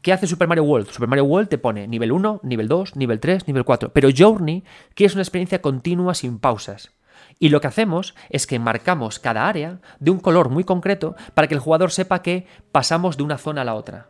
¿Qué 0.02 0.14
hace 0.14 0.28
Super 0.28 0.48
Mario 0.48 0.64
World? 0.64 0.90
Super 0.90 1.10
Mario 1.10 1.26
World 1.26 1.50
te 1.50 1.58
pone 1.58 1.88
nivel 1.88 2.12
1, 2.12 2.42
nivel 2.44 2.68
2, 2.68 2.96
nivel 2.96 3.20
3, 3.20 3.48
nivel 3.48 3.66
4. 3.66 3.92
Pero 3.92 4.10
Journey, 4.16 4.64
que 4.96 5.06
es 5.06 5.14
una 5.14 5.24
experiencia 5.24 5.62
continua 5.62 6.14
sin 6.14 6.40
pausas. 6.40 6.94
Y 7.38 7.50
lo 7.50 7.60
que 7.62 7.68
hacemos 7.68 8.16
es 8.30 8.48
que 8.48 8.60
marcamos 8.60 9.20
cada 9.20 9.48
área 9.48 9.80
de 10.00 10.12
un 10.12 10.20
color 10.20 10.50
muy 10.50 10.64
concreto 10.64 11.16
para 11.34 11.48
que 11.48 11.54
el 11.54 11.60
jugador 11.60 11.92
sepa 11.92 12.22
que 12.22 12.46
pasamos 12.72 13.18
de 13.18 13.24
una 13.24 13.38
zona 13.38 13.62
a 13.62 13.66
la 13.66 13.76
otra. 13.76 14.10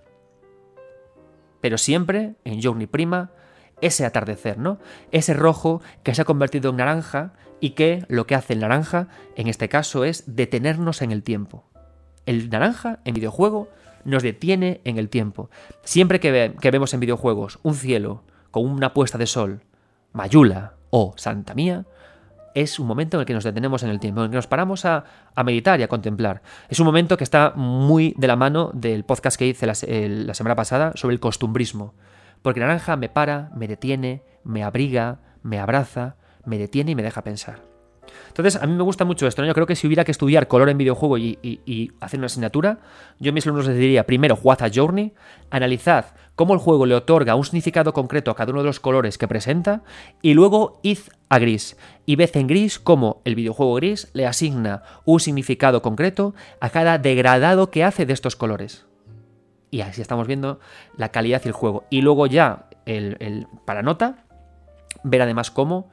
pero 1.61 1.77
siempre 1.77 2.35
en 2.45 2.61
Journey 2.61 2.87
Prima, 2.87 3.31
ese 3.81 4.05
atardecer, 4.05 4.57
¿no? 4.57 4.79
Ese 5.11 5.33
rojo 5.33 5.81
que 6.03 6.13
se 6.15 6.21
ha 6.21 6.25
convertido 6.25 6.71
en 6.71 6.77
naranja 6.77 7.33
y 7.59 7.71
que 7.71 8.05
lo 8.07 8.25
que 8.27 8.35
hace 8.35 8.53
el 8.53 8.59
naranja, 8.59 9.07
en 9.35 9.47
este 9.47 9.69
caso, 9.69 10.03
es 10.03 10.23
detenernos 10.27 11.01
en 11.01 11.11
el 11.11 11.23
tiempo. 11.23 11.65
El 12.25 12.49
naranja 12.49 12.99
en 13.05 13.15
videojuego 13.15 13.69
nos 14.05 14.23
detiene 14.23 14.81
en 14.83 14.97
el 14.97 15.09
tiempo. 15.09 15.49
Siempre 15.83 16.19
que, 16.19 16.53
vemos 16.71 16.93
en 16.93 16.99
videojuegos 16.99 17.59
un 17.63 17.75
cielo 17.75 18.23
con 18.51 18.65
una 18.65 18.93
puesta 18.93 19.17
de 19.17 19.27
sol, 19.27 19.61
Mayula 20.13 20.73
o 20.89 21.13
Santa 21.17 21.53
Mía, 21.53 21.85
es 22.55 22.79
un 22.79 22.87
momento 22.87 23.17
en 23.17 23.21
el 23.21 23.25
que 23.27 23.33
nos 23.33 23.43
detenemos 23.43 23.83
en 23.83 23.89
el 23.89 23.99
tiempo, 23.99 24.21
en 24.21 24.25
el 24.25 24.29
que 24.31 24.35
nos 24.37 24.47
paramos 24.47 24.85
a, 24.85 25.05
meditar 25.45 25.79
y 25.79 25.83
a 25.83 25.87
contemplar. 25.87 26.41
Es 26.67 26.79
un 26.79 26.85
momento 26.85 27.15
que 27.15 27.23
está 27.23 27.53
muy 27.55 28.15
de 28.17 28.27
la 28.27 28.35
mano 28.35 28.71
del 28.73 29.03
podcast 29.03 29.37
que 29.37 29.47
hice 29.47 29.67
la, 29.67 29.73
la 29.87 30.33
semana 30.33 30.55
pasada 30.55 30.93
sobre 30.95 31.13
el 31.13 31.19
costumbrismo. 31.19 31.93
Porque 32.41 32.59
naranja 32.59 32.95
me 32.95 33.09
para, 33.09 33.51
me 33.55 33.67
detiene, 33.67 34.23
me 34.43 34.63
abriga, 34.63 35.19
me 35.43 35.59
abraza, 35.59 36.15
me 36.45 36.57
detiene 36.57 36.91
y 36.91 36.95
me 36.95 37.03
deja 37.03 37.23
pensar. 37.23 37.69
Entonces, 38.27 38.61
a 38.61 38.67
mí 38.67 38.73
me 38.73 38.83
gusta 38.83 39.05
mucho 39.05 39.27
esto. 39.27 39.43
Yo 39.43 39.53
creo 39.53 39.67
que 39.67 39.75
si 39.75 39.87
hubiera 39.87 40.03
que 40.03 40.11
estudiar 40.11 40.47
color 40.47 40.69
en 40.69 40.77
videojuego 40.77 41.17
y, 41.17 41.91
hacer 41.99 42.19
una 42.19 42.27
asignatura, 42.27 42.79
yo 43.19 43.31
a 43.31 43.33
mis 43.33 43.45
alumnos 43.45 43.67
les 43.67 43.77
diría, 43.77 44.05
primero, 44.05 44.35
jugad 44.35 44.61
a 44.63 44.69
Journey, 44.73 45.13
analizad 45.49 46.05
cómo 46.35 46.53
el 46.53 46.59
juego 46.59 46.85
le 46.85 46.95
otorga 46.95 47.35
un 47.35 47.43
significado 47.43 47.93
concreto 47.93 48.31
a 48.31 48.35
cada 48.35 48.51
uno 48.51 48.61
de 48.61 48.67
los 48.67 48.79
colores 48.79 49.17
que 49.17 49.27
presenta, 49.27 49.83
y 50.21 50.33
luego 50.33 50.79
id 50.83 50.99
a 51.27 51.37
gris, 51.37 51.75
y 52.05 52.15
ved 52.15 52.29
en 52.35 52.47
gris 52.47 52.79
cómo 52.79 53.21
el 53.25 53.35
videojuego 53.35 53.75
gris 53.75 54.09
le 54.13 54.25
asigna 54.25 54.83
un 55.03 55.19
significado 55.19 55.81
concreto 55.81 56.33
a 56.61 56.69
cada 56.69 56.97
degradado 56.97 57.71
que 57.71 57.83
hace 57.83 58.05
de 58.05 58.13
estos 58.13 58.37
colores. 58.37 58.88
Y 59.71 59.81
así 59.81 60.01
estamos 60.01 60.27
viendo 60.27 60.59
la 60.97 61.09
calidad 61.09 61.43
del 61.43 61.53
juego. 61.53 61.85
Y 61.89 62.01
luego 62.01 62.27
ya, 62.27 62.69
el, 62.85 63.47
para 63.65 63.83
nota, 63.83 64.25
ver 65.03 65.21
además 65.21 65.51
cómo 65.51 65.89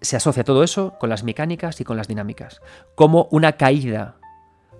se 0.00 0.16
asocia 0.16 0.44
todo 0.44 0.62
eso 0.62 0.94
con 0.98 1.10
las 1.10 1.24
mecánicas 1.24 1.80
y 1.80 1.84
con 1.84 1.96
las 1.96 2.08
dinámicas. 2.08 2.60
Como 2.94 3.28
una 3.30 3.52
caída 3.52 4.16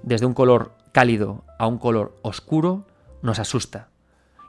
desde 0.03 0.27
un 0.27 0.35
color 0.35 0.77
cálido 0.93 1.45
a 1.59 1.67
un 1.67 1.79
color 1.79 2.19
oscuro 2.23 2.87
nos 3.23 3.39
asusta. 3.39 3.89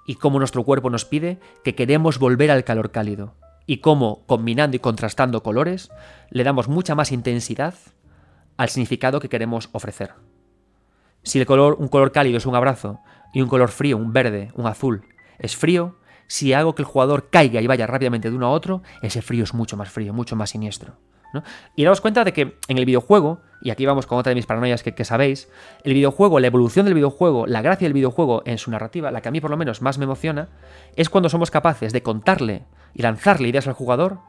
Y 0.07 0.15
cómo 0.15 0.39
nuestro 0.39 0.63
cuerpo 0.63 0.89
nos 0.89 1.05
pide 1.05 1.39
que 1.63 1.75
queremos 1.75 2.19
volver 2.19 2.51
al 2.51 2.63
calor 2.63 2.91
cálido. 2.91 3.35
Y 3.65 3.77
cómo, 3.77 4.23
combinando 4.25 4.75
y 4.75 4.79
contrastando 4.79 5.43
colores, 5.43 5.91
le 6.29 6.43
damos 6.43 6.67
mucha 6.67 6.95
más 6.95 7.11
intensidad 7.11 7.75
al 8.57 8.69
significado 8.69 9.19
que 9.19 9.29
queremos 9.29 9.69
ofrecer. 9.71 10.13
Si 11.23 11.39
el 11.39 11.45
color, 11.45 11.75
un 11.79 11.87
color 11.87 12.11
cálido 12.11 12.37
es 12.37 12.45
un 12.45 12.55
abrazo 12.55 12.99
y 13.33 13.41
un 13.41 13.47
color 13.47 13.69
frío, 13.69 13.97
un 13.97 14.13
verde, 14.13 14.51
un 14.55 14.67
azul, 14.67 15.03
es 15.39 15.55
frío, 15.55 15.97
si 16.27 16.53
hago 16.53 16.75
que 16.75 16.81
el 16.81 16.87
jugador 16.87 17.29
caiga 17.29 17.61
y 17.61 17.67
vaya 17.67 17.87
rápidamente 17.87 18.29
de 18.29 18.35
uno 18.35 18.47
a 18.47 18.51
otro, 18.51 18.83
ese 19.01 19.21
frío 19.21 19.43
es 19.43 19.53
mucho 19.53 19.75
más 19.75 19.89
frío, 19.89 20.13
mucho 20.13 20.35
más 20.35 20.51
siniestro. 20.51 20.95
Y 21.75 21.83
daos 21.83 22.01
cuenta 22.01 22.23
de 22.23 22.33
que 22.33 22.57
en 22.67 22.77
el 22.77 22.85
videojuego, 22.85 23.41
y 23.61 23.69
aquí 23.69 23.85
vamos 23.85 24.05
con 24.05 24.17
otra 24.17 24.31
de 24.31 24.35
mis 24.35 24.45
paranoias 24.45 24.83
que, 24.83 25.05
sabéis, 25.05 25.49
el 25.83 25.93
videojuego, 25.93 26.39
la 26.39 26.47
evolución 26.47 26.85
del 26.85 26.93
videojuego, 26.93 27.47
la 27.47 27.61
gracia 27.61 27.85
del 27.85 27.93
videojuego 27.93 28.43
en 28.45 28.57
su 28.57 28.71
narrativa, 28.71 29.11
la 29.11 29.21
que 29.21 29.29
a 29.29 29.31
mí 29.31 29.39
por 29.39 29.51
lo 29.51 29.57
menos 29.57 29.81
más 29.81 29.97
me 29.97 30.05
emociona, 30.05 30.49
es 30.95 31.09
cuando 31.09 31.29
somos 31.29 31.51
capaces 31.51 31.93
de 31.93 32.03
contarle 32.03 32.65
y 32.93 33.01
lanzarle 33.01 33.47
ideas 33.47 33.67
al 33.67 33.73
jugador 33.73 34.19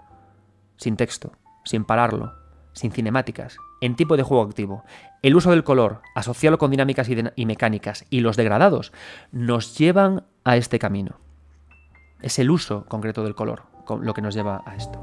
sin 0.77 0.97
texto, 0.97 1.33
sin 1.65 1.85
pararlo, 1.85 2.35
sin 2.73 2.93
cinemáticas, 2.93 3.57
en 3.83 3.97
tipo 3.97 4.17
de 4.17 4.23
juego 4.23 4.45
activo. 4.45 4.85
El 5.21 5.37
uso 5.37 5.51
del 5.51 5.65
color, 5.65 6.01
asociarlo 6.15 6.57
con 6.57 6.71
dinámicas 6.71 7.09
y 7.37 7.47
mecánicas, 7.47 8.07
y 8.09 8.21
los 8.21 8.39
degradados, 8.39 8.93
nos 9.31 9.77
llevan 9.77 10.25
a 10.45 10.57
este 10.57 10.79
camino. 10.79 11.19
Es 12.23 12.39
el 12.39 12.51
uso 12.51 12.87
concreto 12.89 13.23
del 13.23 13.35
color 13.35 13.73
lo 14.01 14.15
que 14.15 14.23
nos 14.23 14.35
lleva 14.35 14.63
a 14.65 14.77
esto. 14.77 14.99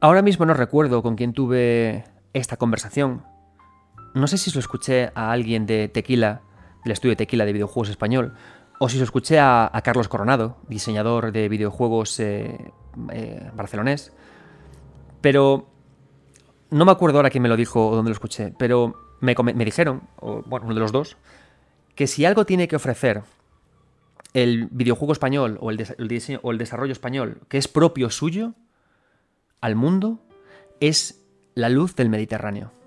Ahora 0.00 0.20
mismo 0.20 0.44
no 0.44 0.52
recuerdo 0.52 1.02
con 1.02 1.16
quién 1.16 1.32
tuve 1.32 2.04
esta 2.34 2.58
conversación. 2.58 3.22
No 4.14 4.28
sé 4.28 4.38
si 4.38 4.52
lo 4.52 4.60
escuché 4.60 5.10
a 5.16 5.32
alguien 5.32 5.66
de 5.66 5.88
Tequila, 5.88 6.42
del 6.84 6.92
estudio 6.92 7.16
Tequila 7.16 7.44
de 7.44 7.52
videojuegos 7.52 7.88
español, 7.88 8.34
o 8.78 8.88
si 8.88 8.96
lo 8.96 9.04
escuché 9.04 9.40
a, 9.40 9.70
Carlos 9.82 10.06
Coronado, 10.06 10.56
diseñador 10.68 11.32
de 11.32 11.48
videojuegos 11.48 12.20
eh, 12.20 12.72
eh, 13.10 13.50
barcelonés. 13.56 14.12
Pero 15.20 15.68
no 16.70 16.84
me 16.84 16.92
acuerdo 16.92 17.18
ahora 17.18 17.30
quién 17.30 17.42
me 17.42 17.48
lo 17.48 17.56
dijo 17.56 17.88
o 17.88 17.96
dónde 17.96 18.10
lo 18.10 18.14
escuché, 18.14 18.54
pero 18.56 18.94
me, 19.20 19.34
dijeron, 19.64 20.02
o, 20.20 20.42
bueno, 20.46 20.66
uno 20.66 20.74
de 20.74 20.80
los 20.80 20.92
dos, 20.92 21.16
que 21.96 22.06
si 22.06 22.24
algo 22.24 22.46
tiene 22.46 22.68
que 22.68 22.76
ofrecer 22.76 23.22
el 24.32 24.68
videojuego 24.70 25.12
español 25.12 25.58
o 25.60 25.70
el 25.70 26.58
desarrollo 26.58 26.92
español 26.92 27.40
que 27.48 27.58
es 27.58 27.66
propio 27.66 28.10
suyo 28.10 28.54
al 29.60 29.74
mundo, 29.74 30.20
es 30.78 31.24
la 31.54 31.68
luz 31.68 31.96
del 31.96 32.10
Mediterráneo. 32.10 32.83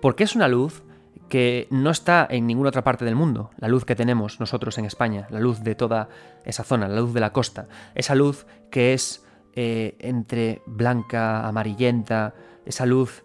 Porque 0.00 0.24
es 0.24 0.34
una 0.34 0.48
luz 0.48 0.82
que 1.28 1.66
no 1.70 1.90
está 1.90 2.26
en 2.30 2.46
ninguna 2.46 2.68
otra 2.68 2.84
parte 2.84 3.04
del 3.04 3.16
mundo, 3.16 3.50
la 3.58 3.68
luz 3.68 3.84
que 3.84 3.96
tenemos 3.96 4.38
nosotros 4.38 4.78
en 4.78 4.84
España, 4.84 5.26
la 5.30 5.40
luz 5.40 5.60
de 5.60 5.74
toda 5.74 6.08
esa 6.44 6.62
zona, 6.62 6.88
la 6.88 7.00
luz 7.00 7.12
de 7.14 7.20
la 7.20 7.32
costa, 7.32 7.68
esa 7.94 8.14
luz 8.14 8.46
que 8.70 8.94
es 8.94 9.24
eh, 9.54 9.96
entre 9.98 10.62
blanca, 10.66 11.46
amarillenta, 11.46 12.34
esa 12.64 12.86
luz 12.86 13.24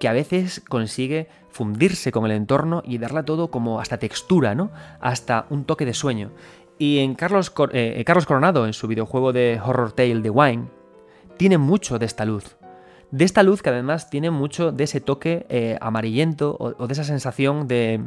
que 0.00 0.08
a 0.08 0.12
veces 0.12 0.62
consigue 0.68 1.28
fundirse 1.50 2.12
con 2.12 2.24
el 2.26 2.32
entorno 2.32 2.82
y 2.84 2.98
darle 2.98 3.22
todo 3.22 3.50
como 3.50 3.80
hasta 3.80 3.98
textura, 3.98 4.54
¿no? 4.54 4.70
Hasta 5.00 5.46
un 5.50 5.64
toque 5.64 5.86
de 5.86 5.94
sueño. 5.94 6.30
Y 6.78 6.98
en 6.98 7.14
Carlos, 7.14 7.52
eh, 7.72 8.02
Carlos 8.04 8.26
Coronado, 8.26 8.66
en 8.66 8.74
su 8.74 8.86
videojuego 8.86 9.32
de 9.32 9.60
Horror 9.62 9.92
Tale 9.92 10.20
The 10.20 10.30
Wine, 10.30 10.66
tiene 11.38 11.56
mucho 11.56 11.98
de 11.98 12.06
esta 12.06 12.26
luz 12.26 12.56
de 13.10 13.24
esta 13.24 13.42
luz 13.42 13.62
que 13.62 13.70
además 13.70 14.10
tiene 14.10 14.30
mucho 14.30 14.72
de 14.72 14.84
ese 14.84 15.00
toque 15.00 15.46
eh, 15.48 15.78
amarillento 15.80 16.56
o, 16.58 16.86
de 16.86 16.92
esa 16.92 17.04
sensación 17.04 17.68
de, 17.68 18.00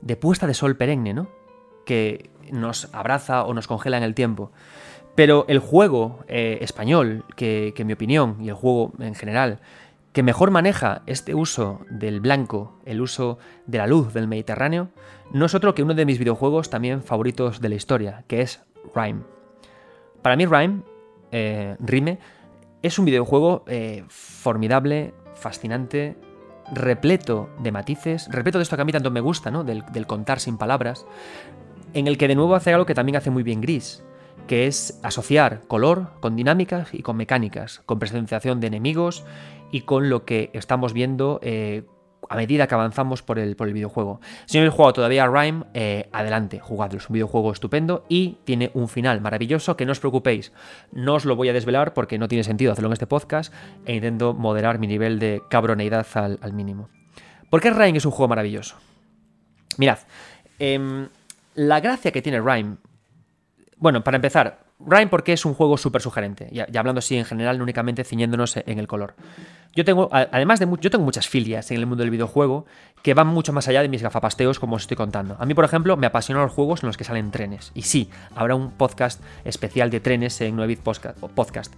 de 0.00 0.16
puesta 0.16 0.46
de 0.46 0.54
sol 0.54 0.76
perenne, 0.76 1.14
¿no? 1.14 1.28
Que 1.86 2.30
nos 2.52 2.92
abraza 2.94 3.44
o 3.44 3.54
nos 3.54 3.66
congela 3.66 3.96
en 3.96 4.02
el 4.02 4.14
tiempo. 4.14 4.52
Pero 5.14 5.46
el 5.48 5.58
juego 5.58 6.24
eh, 6.28 6.58
español, 6.60 7.24
que, 7.34 7.72
que 7.74 7.82
en 7.82 7.88
mi 7.88 7.94
opinión, 7.94 8.36
y 8.40 8.48
el 8.48 8.54
juego 8.54 8.92
en 9.00 9.14
general, 9.14 9.58
que 10.12 10.22
mejor 10.22 10.50
maneja 10.50 11.02
este 11.06 11.34
uso 11.34 11.80
del 11.90 12.20
blanco, 12.20 12.78
el 12.84 13.00
uso 13.00 13.38
de 13.66 13.78
la 13.78 13.86
luz 13.86 14.12
del 14.14 14.28
Mediterráneo, 14.28 14.88
no 15.32 15.46
es 15.46 15.54
otro 15.54 15.74
que 15.74 15.82
uno 15.82 15.94
de 15.94 16.06
mis 16.06 16.18
videojuegos 16.18 16.70
también 16.70 17.02
favoritos 17.02 17.60
de 17.60 17.68
la 17.68 17.74
historia, 17.74 18.24
que 18.26 18.40
es 18.40 18.62
Rime. 18.94 19.22
Para 20.22 20.36
mí 20.36 20.46
Rime, 20.46 20.82
eh, 21.30 21.76
Rime, 21.80 22.18
es 22.82 22.98
un 22.98 23.04
videojuego 23.04 23.64
eh, 23.66 24.04
formidable, 24.08 25.14
fascinante, 25.34 26.16
repleto 26.72 27.48
de 27.60 27.72
matices, 27.72 28.28
repleto 28.30 28.58
de 28.58 28.62
esto 28.62 28.76
que 28.76 28.82
a 28.82 28.84
mí 28.84 28.92
tanto 28.92 29.10
me 29.10 29.20
gusta, 29.20 29.50
¿no? 29.50 29.64
Del, 29.64 29.84
contar 30.06 30.40
sin 30.40 30.58
palabras, 30.58 31.06
en 31.94 32.06
el 32.06 32.18
que 32.18 32.28
de 32.28 32.34
nuevo 32.34 32.54
hace 32.54 32.72
algo 32.72 32.86
que 32.86 32.94
también 32.94 33.16
hace 33.16 33.30
muy 33.30 33.42
bien 33.42 33.60
Gris, 33.60 34.02
que 34.46 34.66
es 34.66 35.00
asociar 35.02 35.62
color 35.66 36.12
con 36.20 36.36
dinámicas 36.36 36.92
y 36.92 37.02
con 37.02 37.16
mecánicas, 37.16 37.82
con 37.86 37.98
presentación 37.98 38.60
de 38.60 38.68
enemigos 38.68 39.24
y 39.72 39.82
con 39.82 40.08
lo 40.10 40.24
que 40.24 40.50
estamos 40.52 40.92
viendo 40.92 41.40
eh, 41.42 41.84
a 42.28 42.36
medida 42.36 42.66
que 42.66 42.74
avanzamos 42.74 43.22
por 43.22 43.38
el, 43.38 43.56
por 43.56 43.68
el 43.68 43.74
videojuego. 43.74 44.20
Si 44.46 44.58
no 44.58 44.62
habéis 44.62 44.74
jugado 44.74 44.92
todavía 44.92 45.26
Rime, 45.26 45.64
eh, 45.74 46.08
adelante, 46.12 46.60
jugadlo. 46.60 46.98
Es 46.98 47.08
un 47.08 47.14
videojuego 47.14 47.52
estupendo 47.52 48.04
y 48.08 48.38
tiene 48.44 48.70
un 48.74 48.88
final 48.88 49.20
maravilloso 49.20 49.76
que 49.76 49.86
no 49.86 49.92
os 49.92 50.00
preocupéis. 50.00 50.52
No 50.92 51.14
os 51.14 51.24
lo 51.24 51.36
voy 51.36 51.48
a 51.48 51.52
desvelar 51.52 51.94
porque 51.94 52.18
no 52.18 52.28
tiene 52.28 52.44
sentido 52.44 52.72
hacerlo 52.72 52.88
en 52.88 52.94
este 52.94 53.06
podcast 53.06 53.52
e 53.86 53.94
intento 53.94 54.34
moderar 54.34 54.78
mi 54.78 54.86
nivel 54.86 55.18
de 55.18 55.42
cabroneidad 55.48 56.06
al, 56.14 56.52
mínimo. 56.52 56.88
¿Por 57.50 57.60
qué 57.60 57.70
Rime 57.70 57.98
es 57.98 58.04
un 58.04 58.12
juego 58.12 58.28
maravilloso? 58.28 58.76
Mirad, 59.76 59.98
em, 60.58 61.08
la 61.54 61.80
gracia 61.80 62.12
que 62.12 62.22
tiene 62.22 62.40
Rime... 62.40 62.76
Bueno, 63.76 64.02
para 64.02 64.16
empezar, 64.16 64.67
Rime 64.80 65.08
porque 65.08 65.32
es 65.32 65.44
un 65.44 65.54
juego 65.54 65.76
súper 65.76 66.00
sugerente, 66.00 66.48
y, 66.52 66.60
hablando 66.76 67.00
así 67.00 67.16
en 67.16 67.24
general, 67.24 67.58
no 67.58 67.64
únicamente 67.64 68.04
ciñéndonos 68.04 68.56
en 68.56 68.78
el 68.78 68.86
color. 68.86 69.14
Yo 69.74 69.84
tengo, 69.84 70.08
además 70.12 70.60
de 70.60 70.68
yo 70.80 70.90
tengo 70.90 71.04
muchas 71.04 71.28
filias 71.28 71.70
en 71.70 71.78
el 71.78 71.86
mundo 71.86 72.02
del 72.02 72.10
videojuego 72.10 72.64
que 73.02 73.14
van 73.14 73.26
mucho 73.26 73.52
más 73.52 73.68
allá 73.68 73.82
de 73.82 73.88
mis 73.88 74.02
gafapasteos, 74.02 74.58
como 74.58 74.76
os 74.76 74.82
estoy 74.82 74.96
contando. 74.96 75.36
A 75.38 75.46
mí, 75.46 75.54
por 75.54 75.64
ejemplo, 75.64 75.96
me 75.96 76.06
apasionan 76.06 76.44
los 76.44 76.52
juegos 76.52 76.82
en 76.82 76.88
los 76.88 76.96
que 76.96 77.04
salen 77.04 77.30
trenes. 77.30 77.70
Y 77.74 77.82
sí, 77.82 78.10
habrá 78.34 78.54
un 78.54 78.70
podcast 78.70 79.22
especial 79.44 79.90
de 79.90 80.00
trenes 80.00 80.40
en 80.40 80.56
9 80.56 80.78
Podcast. 80.82 81.74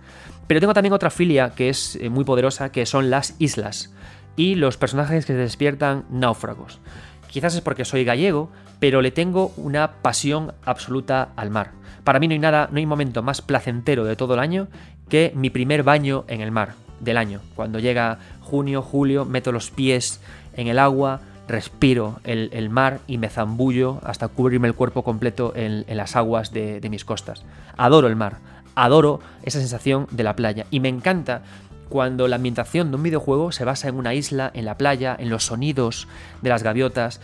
Pero 0.47 0.61
tengo 0.61 0.73
también 0.73 0.93
otra 0.93 1.11
filia 1.11 1.53
que 1.55 1.69
es 1.69 1.97
eh, 1.97 2.09
muy 2.09 2.25
poderosa, 2.25 2.73
que 2.73 2.87
son 2.87 3.11
las 3.11 3.35
islas. 3.39 3.93
Y 4.37 4.55
los 4.55 4.77
personajes 4.77 5.27
que 5.27 5.33
se 5.33 5.39
despiertan 5.39 6.05
náufragos. 6.11 6.81
Quizás 7.29 7.55
es 7.55 7.61
porque 7.61 7.85
soy 7.85 8.05
gallego, 8.05 8.51
pero 8.79 9.03
le 9.03 9.11
tengo 9.11 9.53
una 9.57 10.01
pasión 10.01 10.55
absoluta 10.65 11.31
al 11.37 11.51
mar 11.51 11.80
Para 12.05 12.19
mí 12.19 12.29
no 12.29 12.33
hay 12.33 12.39
nada, 12.39 12.69
no 12.71 12.79
hay 12.79 12.87
momento 12.87 13.23
más 13.23 13.43
placentero 13.43 14.05
de 14.05 14.17
todo 14.17 14.35
el 14.35 14.41
año 14.41 14.69
que 15.09 15.33
mi 15.35 15.51
primer 15.51 15.83
baño 15.83 16.25
en 16.29 16.41
el 16.41 16.51
mar 16.51 16.75
del 17.01 17.17
año. 17.17 17.41
Cuando 17.57 17.79
llega 17.79 18.19
junio, 18.41 18.83
julio, 18.83 19.25
meto 19.25 19.53
los 19.53 19.71
pies 19.71 20.21
en 20.55 20.69
el 20.69 20.79
agua, 20.79 21.21
respiro 21.49 22.21
el, 22.25 22.71
mar 22.71 23.01
y 23.07 23.19
me 23.19 23.29
zambullo 23.29 24.01
hasta 24.05 24.29
cubrirme 24.29 24.69
el 24.69 24.75
cuerpo 24.75 25.03
completo 25.03 25.53
en, 25.57 25.85
las 25.89 26.17
aguas 26.17 26.53
de, 26.53 26.87
mis 26.89 27.05
costas. 27.05 27.45
Adoro 27.77 28.07
el 28.07 28.17
mar, 28.17 28.39
adoro 28.75 29.21
esa 29.43 29.59
sensación 29.59 30.07
de 30.11 30.23
la 30.23 30.37
playa 30.37 30.67
y 30.71 30.81
me 30.81 30.89
encanta 30.89 31.43
cuando 31.89 32.29
la 32.29 32.37
ambientación 32.37 32.91
de 32.91 32.97
un 32.97 33.03
videojuego 33.03 33.51
se 33.51 33.65
basa 33.65 33.89
en 33.89 33.97
una 33.97 34.15
isla, 34.15 34.51
en 34.55 34.65
la 34.65 34.79
playa, 34.79 35.17
en 35.19 35.29
los 35.29 35.45
sonidos 35.45 36.07
de 36.41 36.51
las 36.51 36.63
gaviotas. 36.63 37.21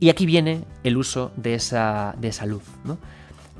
Y 0.00 0.08
aquí 0.08 0.24
viene 0.24 0.64
el 0.82 0.96
uso 0.96 1.30
de 1.36 1.54
esa, 1.54 2.14
de 2.18 2.28
esa 2.28 2.46
luz. 2.46 2.62
¿no? 2.84 2.96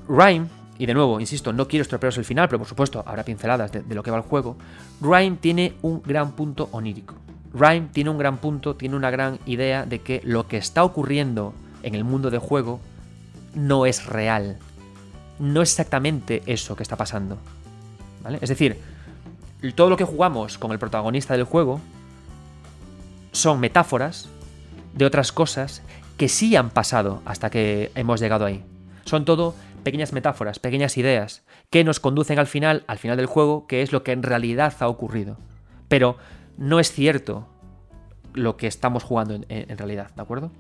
Rhyme, 0.09 0.47
y 0.79 0.87
de 0.87 0.95
nuevo, 0.95 1.21
insisto, 1.21 1.53
no 1.53 1.69
quiero 1.69 1.83
estropearos 1.83 2.19
el 2.19 2.25
final, 2.25 2.49
pero 2.49 2.59
por 2.59 2.69
supuesto 2.69 3.03
habrá 3.07 3.25
pinceladas 3.25 3.73
de, 3.73 3.95
lo 3.95 4.03
que 4.03 4.11
va 4.11 4.19
el 4.19 4.23
juego. 4.23 4.57
Rhyme 5.01 5.37
tiene 5.38 5.75
un 5.83 6.03
gran 6.03 6.33
punto 6.33 6.69
onírico. 6.73 7.14
Rhyme 7.55 7.88
tiene 7.92 8.11
un 8.11 8.19
gran 8.19 8.38
punto, 8.38 8.77
tiene 8.77 8.97
una 8.97 9.11
gran 9.11 9.38
idea 9.47 9.87
de 9.87 10.01
que 10.01 10.21
lo 10.25 10.47
que 10.47 10.59
está 10.59 10.85
ocurriendo 10.85 11.55
en 11.83 11.95
el 11.95 12.05
mundo 12.05 12.31
de 12.31 12.38
juego 12.38 12.81
no 13.55 13.87
es 13.87 14.07
real. 14.07 14.59
No 15.38 15.62
es 15.62 15.71
exactamente 15.71 16.42
eso 16.47 16.77
que 16.77 16.83
está 16.83 16.97
pasando. 16.97 17.38
Es 18.40 18.49
decir, 18.49 18.79
todo 19.75 19.88
lo 19.88 19.97
que 19.97 20.05
jugamos 20.05 20.59
con 20.59 20.73
el 20.73 20.79
protagonista 20.79 21.35
del 21.35 21.45
juego 21.45 21.81
son 23.33 23.61
metáforas 23.61 24.29
de 24.95 25.05
otras 25.05 25.33
cosas 25.33 25.83
que 26.16 26.29
sí 26.29 26.57
han 26.57 26.71
pasado 26.71 27.23
hasta 27.25 27.51
que 27.51 27.90
hemos 27.95 28.21
llegado 28.21 28.45
ahí. 28.45 28.64
Son 29.05 29.25
todo 29.25 29.55
pequeñas 29.87 30.12
metáforas, 30.12 30.59
pequeñas 30.59 30.99
ideas 30.99 31.44
que 31.70 31.85
nos 31.85 32.01
conducen 32.01 32.40
al 32.40 32.49
final, 32.49 32.83
al 32.88 32.99
final 32.99 33.16
del 33.16 33.27
juego, 33.27 33.68
que 33.68 33.83
es 33.83 33.92
lo 33.92 34.03
que 34.03 34.11
en 34.11 34.25
realidad 34.25 34.75
ha 34.81 34.88
ocurrido. 34.88 35.38
Pero 35.87 36.16
no 36.59 36.81
es 36.81 36.90
cierto 36.90 37.46
lo 38.35 38.57
que 38.57 38.66
estamos 38.66 39.05
jugando 39.05 39.35
en, 39.49 39.79
realidad, 39.79 40.11
¿de 40.16 40.22
acuerdo? 40.22 40.51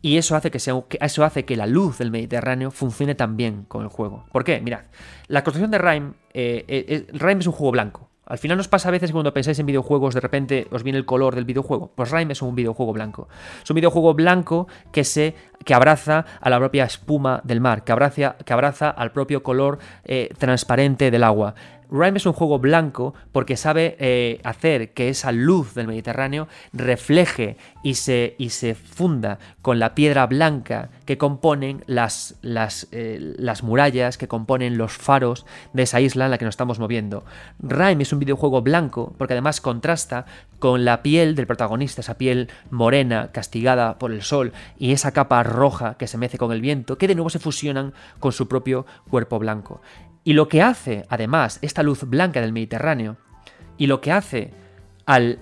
Y 0.00 0.16
eso 0.16 0.34
hace 0.34 0.50
que, 0.50 0.56
eso 0.56 1.24
hace 1.24 1.44
que 1.44 1.56
la 1.56 1.66
luz 1.66 1.98
del 1.98 2.10
Mediterráneo 2.10 2.70
funcione 2.70 3.14
tan 3.14 3.36
bien 3.36 3.66
con 3.68 3.82
el 3.82 3.88
juego. 3.88 4.24
¿Por 4.32 4.44
qué? 4.44 4.62
Mirad, 4.62 4.84
la 5.28 5.44
construcción 5.44 5.70
de 5.70 5.76
Rime, 5.76 6.12
eh, 6.32 6.64
eh, 6.66 7.06
Rime 7.12 7.40
es 7.40 7.46
un 7.48 7.52
juego 7.52 7.72
blanco. 7.72 8.09
Al 8.30 8.38
final 8.38 8.56
nos 8.56 8.68
pasa 8.68 8.88
a 8.88 8.92
veces 8.92 9.10
cuando 9.10 9.34
pensáis 9.34 9.58
en 9.58 9.66
videojuegos, 9.66 10.14
de 10.14 10.20
repente 10.20 10.68
os 10.70 10.84
viene 10.84 10.98
el 10.98 11.04
color 11.04 11.34
del 11.34 11.44
videojuego. 11.44 11.90
Pues 11.96 12.12
Rime 12.12 12.32
es 12.32 12.42
un 12.42 12.54
videojuego 12.54 12.92
blanco. 12.92 13.28
Es 13.60 13.68
un 13.68 13.74
videojuego 13.74 14.14
blanco 14.14 14.68
que 14.92 15.02
se 15.02 15.34
que 15.64 15.74
abraza 15.74 16.24
a 16.40 16.48
la 16.48 16.58
propia 16.58 16.84
espuma 16.84 17.40
del 17.42 17.60
mar, 17.60 17.82
que 17.82 17.90
abraza, 17.90 18.36
que 18.36 18.52
abraza 18.52 18.88
al 18.88 19.10
propio 19.10 19.42
color 19.42 19.80
eh, 20.04 20.32
transparente 20.38 21.10
del 21.10 21.24
agua. 21.24 21.56
Rime 21.90 22.18
es 22.18 22.26
un 22.26 22.32
juego 22.32 22.58
blanco 22.58 23.14
porque 23.32 23.56
sabe 23.56 23.96
eh, 23.98 24.40
hacer 24.44 24.92
que 24.92 25.08
esa 25.08 25.32
luz 25.32 25.74
del 25.74 25.88
Mediterráneo 25.88 26.48
refleje 26.72 27.56
y 27.82 27.94
se, 27.94 28.36
y 28.38 28.50
se 28.50 28.74
funda 28.74 29.38
con 29.62 29.78
la 29.78 29.94
piedra 29.94 30.26
blanca 30.26 30.90
que 31.04 31.18
componen 31.18 31.82
las, 31.86 32.36
las, 32.42 32.88
eh, 32.92 33.18
las, 33.38 33.62
murallas, 33.62 34.18
que 34.18 34.28
componen 34.28 34.78
los 34.78 34.92
faros 34.92 35.46
de 35.72 35.82
esa 35.82 36.00
isla 36.00 36.26
en 36.26 36.30
la 36.30 36.38
que 36.38 36.44
nos 36.44 36.52
estamos 36.52 36.78
moviendo. 36.78 37.24
Rime 37.58 38.02
es 38.02 38.12
un 38.12 38.20
videojuego 38.20 38.62
blanco 38.62 39.14
porque 39.18 39.34
además 39.34 39.60
contrasta 39.60 40.26
con 40.58 40.84
la 40.84 41.02
piel 41.02 41.34
del 41.34 41.46
protagonista, 41.46 42.02
esa 42.02 42.18
piel 42.18 42.50
morena, 42.70 43.30
castigada 43.32 43.98
por 43.98 44.12
el 44.12 44.22
sol, 44.22 44.52
y 44.78 44.92
esa 44.92 45.12
capa 45.12 45.42
roja 45.42 45.94
que 45.94 46.06
se 46.06 46.18
mece 46.18 46.38
con 46.38 46.52
el 46.52 46.60
viento, 46.60 46.98
que 46.98 47.08
de 47.08 47.14
nuevo 47.14 47.30
se 47.30 47.38
fusionan 47.38 47.94
con 48.18 48.32
su 48.32 48.46
propio 48.46 48.86
cuerpo 49.08 49.38
blanco. 49.38 49.80
Y 50.24 50.34
lo 50.34 50.48
que 50.48 50.62
hace, 50.62 51.04
además, 51.08 51.58
esta 51.62 51.82
luz 51.82 52.04
blanca 52.04 52.40
del 52.40 52.52
Mediterráneo, 52.52 53.16
y 53.76 53.86
lo 53.86 54.00
que 54.00 54.12
hace 54.12 54.52
al 55.06 55.38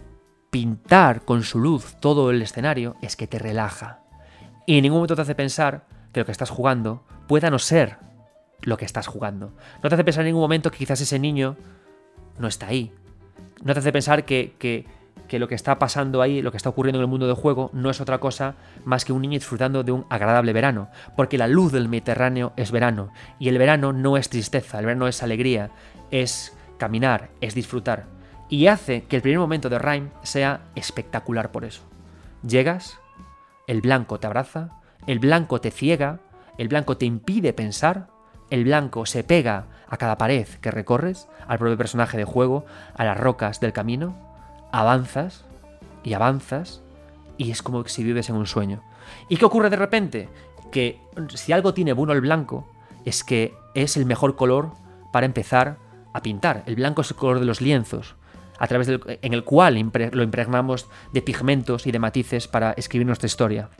pintar 0.51 1.23
con 1.23 1.43
su 1.43 1.59
luz 1.59 1.97
todo 2.01 2.31
el 2.31 2.41
escenario, 2.41 2.97
es 3.03 3.17
que 3.17 3.27
te 3.27 3.39
relaja. 3.39 4.01
Y 4.67 4.77
en 4.77 4.83
ningún 4.83 4.99
momento 4.99 5.17
te 5.17 5.23
hace 5.23 5.35
pensar 5.35 5.87
que 6.13 6.21
lo 6.21 6.27
que 6.27 6.33
estás 6.33 6.51
jugando 6.51 7.05
pueda 7.27 7.51
no 7.51 7.59
ser 7.59 7.99
lo 8.63 8.77
que 8.77 8.85
estás 8.85 9.07
jugando. 9.07 9.53
No 9.83 9.89
te 9.89 9.95
hace 9.95 10.05
pensar 10.05 10.23
en 10.23 10.27
ningún 10.27 10.43
momento 10.43 10.71
que 10.71 10.79
quizás 10.79 11.01
ese 11.01 11.19
niño 11.19 11.57
no 12.39 12.49
está 12.49 12.69
ahí. 12.69 12.93
No 13.63 13.73
te 13.73 13.81
hace 13.81 13.93
pensar 13.93 14.25
que, 14.25 14.55
que 14.59 14.87
que 15.27 15.39
lo 15.39 15.49
que 15.49 15.55
está 15.55 15.79
pasando 15.79 16.23
ahí, 16.23 16.43
lo 16.43 16.51
que 16.51 16.57
está 16.57 16.69
ocurriendo 16.69 16.99
en 16.99 17.05
el 17.05 17.11
mundo 17.11 17.27
del 17.27 17.37
juego, 17.37 17.71
no 17.73 17.91
es 17.91 18.01
otra 18.01 18.19
cosa 18.19 18.55
más 18.85 19.05
que 19.05 19.13
un 19.13 19.23
niño 19.23 19.35
disfrutando 19.35 19.83
de 19.83 19.93
un 19.93 20.07
agradable 20.09 20.53
verano, 20.53 20.89
porque 21.17 21.39
la 21.39 21.49
luz 21.49 21.73
del 21.73 21.89
Mediterráneo 21.89 22.53
es 22.57 22.71
verano, 22.71 23.13
y 23.39 23.49
el 23.49 23.59
verano 23.59 23.93
no 23.93 24.17
es 24.17 24.29
tristeza, 24.29 24.79
el 24.79 24.87
verano 24.87 25.09
es 25.09 25.23
alegría, 25.23 25.71
es 26.11 26.57
caminar, 26.79 27.31
es 27.41 27.55
disfrutar, 27.55 28.07
y 28.49 28.67
hace 28.69 29.05
que 29.05 29.17
el 29.17 29.23
primer 29.23 29.39
momento 29.39 29.69
de 29.69 29.79
Rhyme 29.79 30.11
sea 30.23 30.61
espectacular 30.75 31.51
por 31.51 31.65
eso. 31.65 31.83
Llegas, 32.47 32.99
el 33.67 33.81
blanco 33.81 34.21
te 34.21 34.27
abraza, 34.27 34.71
el 35.07 35.19
blanco 35.19 35.61
te 35.61 35.71
ciega, 35.71 36.21
el 36.57 36.69
blanco 36.69 36.97
te 36.97 37.07
impide 37.07 37.53
pensar, 37.53 38.09
el 38.51 38.65
blanco 38.65 39.07
se 39.07 39.25
pega 39.25 39.67
a 39.89 39.97
cada 39.97 40.19
pared 40.19 40.47
que 40.61 40.71
recorres, 40.71 41.29
al 41.47 41.59
propio 41.59 41.77
personaje 41.77 42.17
de 42.17 42.25
juego, 42.25 42.65
a 42.95 43.05
las 43.05 43.19
rocas 43.19 43.61
del 43.61 43.73
camino, 43.73 44.28
avanzas 44.73 45.45
y 46.05 46.15
avanzas 46.15 46.83
y 47.37 47.51
es 47.51 47.63
como 47.63 47.87
si 47.87 48.05
vives 48.05 48.29
en 48.29 48.37
un 48.37 48.47
sueño. 48.47 48.83
¿Y 49.29 49.37
qué 49.37 49.45
ocurre 49.45 49.71
de 49.71 49.77
repente? 49.77 50.29
Que 50.71 51.01
si 51.35 51.53
algo 51.53 51.75
tiene 51.75 51.93
bueno 51.93 52.13
el 52.13 52.21
blanco, 52.21 52.69
es 53.05 53.25
que 53.25 53.55
es 53.75 53.97
el 53.97 54.07
mejor 54.07 54.37
color 54.37 54.73
para 55.13 55.27
empezar 55.27 55.77
a 56.13 56.23
pintar. 56.23 56.63
El 56.67 56.77
blanco 56.77 57.03
es 57.03 57.11
el 57.11 57.17
color 57.17 57.41
de 57.41 57.47
los 57.47 57.61
lienzos, 57.61 58.17
a 58.59 58.67
través 58.67 58.87
del, 58.87 59.01
en 59.23 59.33
el 59.33 59.45
cual 59.45 59.75
lo 60.13 60.23
impregnamos 60.23 60.89
de 61.13 61.23
pigmentos 61.23 61.87
y 61.87 61.93
de 61.93 61.99
matices 61.99 62.49
para 62.49 62.73
escribir 62.73 63.07
nuestra 63.07 63.27
historia. 63.27 63.71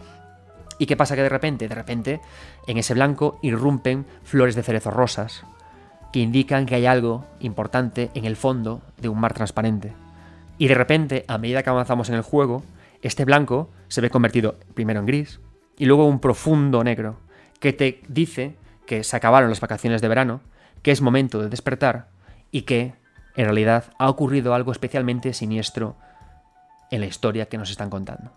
¿Y 0.79 0.87
qué 0.87 0.97
pasa 0.97 1.17
que 1.17 1.23
de 1.23 1.29
repente? 1.29 1.69
De 1.69 1.75
repente, 1.75 2.21
en 2.67 2.79
ese 2.79 2.95
blanco 2.95 3.39
irrumpen 3.43 4.07
flores 4.23 4.55
de 4.55 4.63
cerezo 4.63 4.91
rosas, 4.93 5.45
que 6.13 6.21
indican 6.21 6.67
que 6.67 6.77
hay 6.77 6.87
algo 6.87 7.27
importante 7.41 8.11
en 8.15 8.25
el 8.25 8.37
fondo 8.37 8.81
de 8.99 9.09
un 9.09 9.21
mar 9.21 9.35
transparente. 9.35 9.93
Y 10.59 10.69
de 10.69 10.75
repente, 10.75 11.25
a 11.29 11.39
medida 11.39 11.63
que 11.63 11.71
avanzamos 11.71 12.09
en 12.09 12.17
el 12.17 12.23
juego, 12.23 12.65
este 13.01 13.25
blanco 13.25 13.71
se 13.87 14.01
ve 14.01 14.11
convertido 14.11 14.57
primero 14.75 15.01
en 15.01 15.07
gris 15.07 15.41
y 15.77 15.87
luego 15.87 16.07
un 16.07 16.19
profundo 16.19 16.83
negro, 16.83 17.21
que 17.61 17.73
te 17.73 18.03
dice 18.09 18.57
que 18.87 19.05
se 19.05 19.17
acabaron 19.17 19.51
las 19.51 19.61
vacaciones 19.61 20.03
de 20.03 20.09
verano, 20.09 20.41
que 20.83 20.91
es 20.91 21.01
momento 21.01 21.41
de 21.41 21.49
despertar 21.49 22.09
y 22.51 22.63
que, 22.63 22.95
en 23.37 23.45
realidad, 23.45 23.93
ha 23.99 24.09
ocurrido 24.09 24.55
algo 24.55 24.73
especialmente 24.73 25.33
siniestro 25.33 25.97
en 26.91 27.01
la 27.01 27.07
historia 27.07 27.47
que 27.47 27.59
nos 27.59 27.71
están 27.71 27.91
contando. 27.91 28.33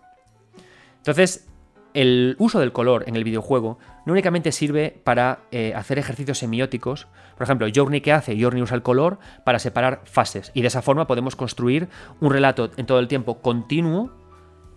Entonces, 0.98 1.48
el 1.94 2.36
uso 2.38 2.60
del 2.60 2.72
color 2.72 3.04
en 3.06 3.16
el 3.16 3.24
videojuego 3.24 3.78
no 4.06 4.12
únicamente 4.12 4.52
sirve 4.52 5.00
para 5.04 5.40
eh, 5.50 5.74
hacer 5.74 5.98
ejercicios 5.98 6.38
semióticos. 6.38 7.06
Por 7.36 7.44
ejemplo, 7.44 7.66
Journey 7.74 8.00
que 8.00 8.12
hace, 8.12 8.40
Journey 8.40 8.62
usa 8.62 8.76
el 8.76 8.82
color 8.82 9.18
para 9.44 9.58
separar 9.58 10.02
fases 10.04 10.50
y 10.54 10.62
de 10.62 10.68
esa 10.68 10.82
forma 10.82 11.06
podemos 11.06 11.36
construir 11.36 11.88
un 12.20 12.32
relato 12.32 12.70
en 12.76 12.86
todo 12.86 12.98
el 12.98 13.08
tiempo 13.08 13.40
continuo, 13.40 14.10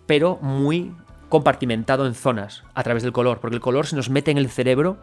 pero 0.06 0.38
muy 0.42 0.94
compartimentado 1.28 2.06
en 2.06 2.14
zonas 2.14 2.62
a 2.74 2.82
través 2.82 3.02
del 3.02 3.12
color, 3.12 3.40
porque 3.40 3.56
el 3.56 3.62
color 3.62 3.86
se 3.86 3.96
nos 3.96 4.10
mete 4.10 4.30
en 4.30 4.38
el 4.38 4.48
cerebro, 4.48 4.98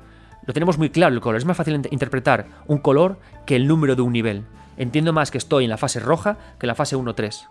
lo 0.45 0.54
tenemos 0.54 0.78
muy 0.78 0.89
claro 0.89 1.13
el 1.13 1.21
color, 1.21 1.38
es 1.38 1.45
más 1.45 1.58
fácil 1.58 1.82
interpretar 1.91 2.47
un 2.67 2.78
color 2.78 3.17
que 3.45 3.56
el 3.56 3.67
número 3.67 3.95
de 3.95 4.02
un 4.02 4.13
nivel. 4.13 4.45
Entiendo 4.78 5.13
más 5.13 5.32
que 5.32 5.38
estoy 5.38 5.65
en 5.65 5.69
la 5.69 5.78
fase 5.78 5.99
roja 5.99 6.38
que 6.60 6.65
en 6.65 6.69
la 6.69 6.76
fase 6.76 6.95
1-3. 6.97 7.47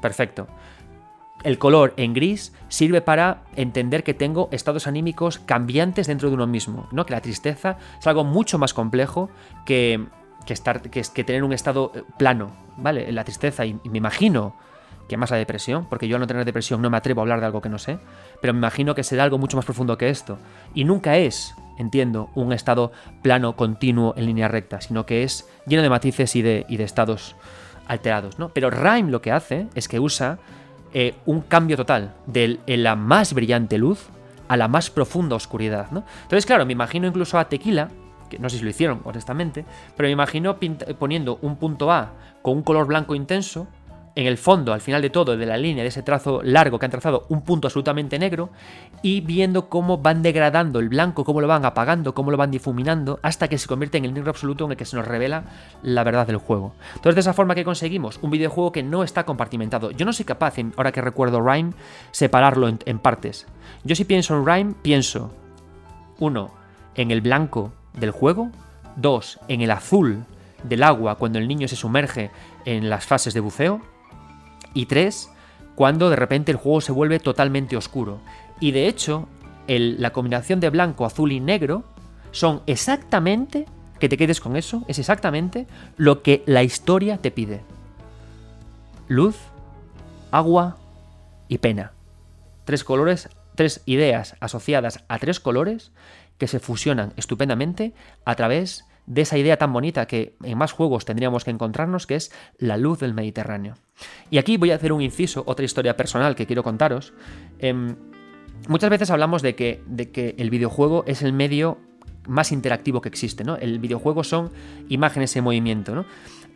Perfecto 0.00 0.48
el 1.42 1.58
color 1.58 1.94
en 1.96 2.14
gris 2.14 2.52
sirve 2.68 3.00
para 3.00 3.42
entender 3.56 4.04
que 4.04 4.14
tengo 4.14 4.48
estados 4.52 4.86
anímicos 4.86 5.38
cambiantes 5.38 6.06
dentro 6.06 6.28
de 6.28 6.34
uno 6.34 6.46
mismo, 6.46 6.88
¿no? 6.92 7.06
Que 7.06 7.12
la 7.12 7.20
tristeza 7.20 7.78
es 7.98 8.06
algo 8.06 8.24
mucho 8.24 8.58
más 8.58 8.74
complejo 8.74 9.30
que, 9.64 10.06
estar, 10.46 10.82
que, 10.82 11.02
que 11.02 11.24
tener 11.24 11.44
un 11.44 11.52
estado 11.52 11.92
eh, 11.94 12.02
plano, 12.18 12.52
¿vale? 12.76 13.10
La 13.12 13.24
tristeza, 13.24 13.64
y, 13.66 13.74
me 13.84 13.98
imagino 13.98 14.54
que 15.08 15.16
más 15.16 15.30
la 15.30 15.36
depresión, 15.36 15.86
porque 15.88 16.08
yo 16.08 16.16
al 16.16 16.20
no 16.20 16.26
tener 16.26 16.44
depresión 16.44 16.80
no 16.80 16.88
me 16.88 16.96
atrevo 16.96 17.20
a 17.20 17.22
hablar 17.22 17.40
de 17.40 17.46
algo 17.46 17.60
que 17.60 17.68
no 17.68 17.78
sé, 17.78 17.98
pero 18.40 18.52
me 18.52 18.58
imagino 18.58 18.94
que 18.94 19.02
será 19.02 19.24
algo 19.24 19.38
mucho 19.38 19.56
más 19.56 19.66
profundo 19.66 19.98
que 19.98 20.08
esto. 20.08 20.38
Y 20.74 20.84
nunca 20.84 21.18
es, 21.18 21.54
entiendo, 21.76 22.30
un 22.34 22.52
estado 22.52 22.92
plano, 23.20 23.56
continuo, 23.56 24.14
en 24.16 24.26
línea 24.26 24.48
recta, 24.48 24.80
sino 24.80 25.04
que 25.04 25.24
es 25.24 25.48
lleno 25.66 25.82
de 25.82 25.90
matices 25.90 26.34
y 26.36 26.42
de, 26.42 26.64
y 26.68 26.76
de 26.76 26.84
estados 26.84 27.36
alterados, 27.88 28.38
¿no? 28.38 28.50
Pero 28.50 28.70
Rhyme 28.70 29.10
lo 29.10 29.20
que 29.20 29.32
hace 29.32 29.66
es 29.74 29.88
que 29.88 30.00
usa 30.00 30.38
eh, 30.94 31.14
un 31.26 31.40
cambio 31.40 31.76
total 31.76 32.14
de 32.26 32.58
la 32.66 32.96
más 32.96 33.32
brillante 33.34 33.78
luz 33.78 34.08
a 34.48 34.56
la 34.56 34.68
más 34.68 34.90
profunda 34.90 35.36
oscuridad, 35.36 35.90
¿no? 35.90 36.04
Entonces, 36.24 36.44
claro, 36.44 36.66
me 36.66 36.72
imagino 36.74 37.06
incluso 37.06 37.38
a 37.38 37.48
Tequila, 37.48 37.88
que 38.28 38.38
no 38.38 38.50
sé 38.50 38.58
si 38.58 38.64
lo 38.64 38.70
hicieron, 38.70 39.00
honestamente, 39.04 39.64
pero 39.96 40.06
me 40.08 40.12
imagino 40.12 40.58
poniendo 40.98 41.38
un 41.42 41.56
punto 41.56 41.90
A 41.90 42.12
con 42.42 42.58
un 42.58 42.62
color 42.62 42.86
blanco 42.86 43.14
intenso, 43.14 43.66
en 44.14 44.26
el 44.26 44.36
fondo, 44.36 44.72
al 44.72 44.80
final 44.80 45.00
de 45.00 45.10
todo, 45.10 45.36
de 45.36 45.46
la 45.46 45.56
línea, 45.56 45.82
de 45.82 45.88
ese 45.88 46.02
trazo 46.02 46.42
largo 46.42 46.78
que 46.78 46.84
han 46.84 46.90
trazado, 46.90 47.24
un 47.30 47.42
punto 47.42 47.66
absolutamente 47.66 48.18
negro, 48.18 48.50
y 49.00 49.22
viendo 49.22 49.68
cómo 49.68 49.98
van 49.98 50.22
degradando 50.22 50.80
el 50.80 50.88
blanco, 50.88 51.24
cómo 51.24 51.40
lo 51.40 51.48
van 51.48 51.64
apagando, 51.64 52.14
cómo 52.14 52.30
lo 52.30 52.36
van 52.36 52.50
difuminando, 52.50 53.18
hasta 53.22 53.48
que 53.48 53.56
se 53.56 53.68
convierte 53.68 53.98
en 53.98 54.04
el 54.04 54.12
negro 54.12 54.30
absoluto 54.30 54.66
en 54.66 54.72
el 54.72 54.76
que 54.76 54.84
se 54.84 54.96
nos 54.96 55.06
revela 55.06 55.44
la 55.82 56.04
verdad 56.04 56.26
del 56.26 56.36
juego. 56.36 56.74
Entonces, 56.94 57.14
de 57.14 57.20
esa 57.22 57.32
forma 57.32 57.54
que 57.54 57.64
conseguimos 57.64 58.18
un 58.22 58.30
videojuego 58.30 58.72
que 58.72 58.82
no 58.82 59.02
está 59.02 59.24
compartimentado. 59.24 59.90
Yo 59.92 60.04
no 60.04 60.12
soy 60.12 60.26
capaz, 60.26 60.56
ahora 60.76 60.92
que 60.92 61.00
recuerdo 61.00 61.40
Rhyme, 61.40 61.72
separarlo 62.10 62.68
en, 62.68 62.98
partes. 62.98 63.46
Yo 63.84 63.96
si 63.96 64.04
pienso 64.04 64.36
en 64.36 64.46
Rhyme, 64.46 64.74
pienso, 64.82 65.32
uno, 66.18 66.52
en 66.94 67.10
el 67.10 67.22
blanco 67.22 67.72
del 67.94 68.10
juego, 68.10 68.50
dos, 68.96 69.40
en 69.48 69.62
el 69.62 69.70
azul 69.70 70.24
del 70.62 70.82
agua 70.82 71.16
cuando 71.16 71.38
el 71.38 71.48
niño 71.48 71.66
se 71.66 71.76
sumerge 71.76 72.30
en 72.64 72.90
las 72.90 73.06
fases 73.06 73.34
de 73.34 73.40
buceo, 73.40 73.80
y 74.74 74.86
3 74.86 75.30
cuando 75.74 76.10
de 76.10 76.16
repente 76.16 76.52
el 76.52 76.58
juego 76.58 76.80
se 76.80 76.92
vuelve 76.92 77.18
totalmente 77.18 77.76
oscuro. 77.76 78.20
Y 78.60 78.72
de 78.72 78.88
hecho, 78.88 79.28
la 79.66 80.12
combinación 80.12 80.60
de 80.60 80.70
blanco, 80.70 81.06
azul 81.06 81.32
y 81.32 81.40
negro 81.40 81.84
son 82.30 82.62
exactamente, 82.66 83.66
que 83.98 84.08
te 84.08 84.16
quedes 84.16 84.40
con 84.40 84.56
eso, 84.56 84.84
es 84.88 84.98
exactamente 84.98 85.66
lo 85.96 86.22
que 86.22 86.42
la 86.46 86.62
historia 86.62 87.18
te 87.18 87.30
pide. 87.30 87.62
Luz, 89.08 89.36
agua 90.30 90.76
y 91.48 91.58
pena. 91.58 91.92
Tres 92.64 92.84
colores, 92.84 93.28
tres 93.54 93.82
ideas 93.86 94.36
asociadas 94.40 95.04
a 95.08 95.18
tres 95.18 95.40
colores 95.40 95.92
que 96.38 96.48
se 96.48 96.60
fusionan 96.60 97.12
estupendamente 97.16 97.94
a 98.24 98.34
través 98.34 98.84
de 99.06 99.22
esa 99.22 99.38
idea 99.38 99.56
tan 99.56 99.72
bonita 99.72 100.06
que 100.06 100.36
en 100.42 100.58
más 100.58 100.72
juegos 100.72 101.04
tendríamos 101.04 101.44
que 101.44 101.50
encontrarnos, 101.50 102.06
que 102.06 102.16
es 102.16 102.32
la 102.58 102.76
luz 102.76 103.00
del 103.00 103.14
Mediterráneo. 103.14 103.74
Y 104.30 104.38
aquí 104.38 104.56
voy 104.56 104.70
a 104.70 104.76
hacer 104.76 104.92
un 104.92 105.02
inciso, 105.02 105.42
otra 105.46 105.64
historia 105.64 105.96
personal 105.96 106.34
que 106.34 106.46
quiero 106.46 106.62
contaros. 106.62 107.12
Em, 107.58 107.96
muchas 108.68 108.90
veces 108.90 109.10
hablamos 109.10 109.42
de 109.42 109.54
que, 109.54 109.82
de 109.86 110.10
que 110.10 110.34
el 110.38 110.50
videojuego 110.50 111.04
es 111.06 111.22
el 111.22 111.32
medio 111.32 111.78
más 112.26 112.52
interactivo 112.52 113.00
que 113.00 113.08
existe, 113.08 113.44
¿no? 113.44 113.56
El 113.56 113.78
videojuego 113.80 114.22
son 114.22 114.50
imágenes 114.88 115.34
en 115.36 115.44
movimiento, 115.44 115.94
¿no? 115.94 116.06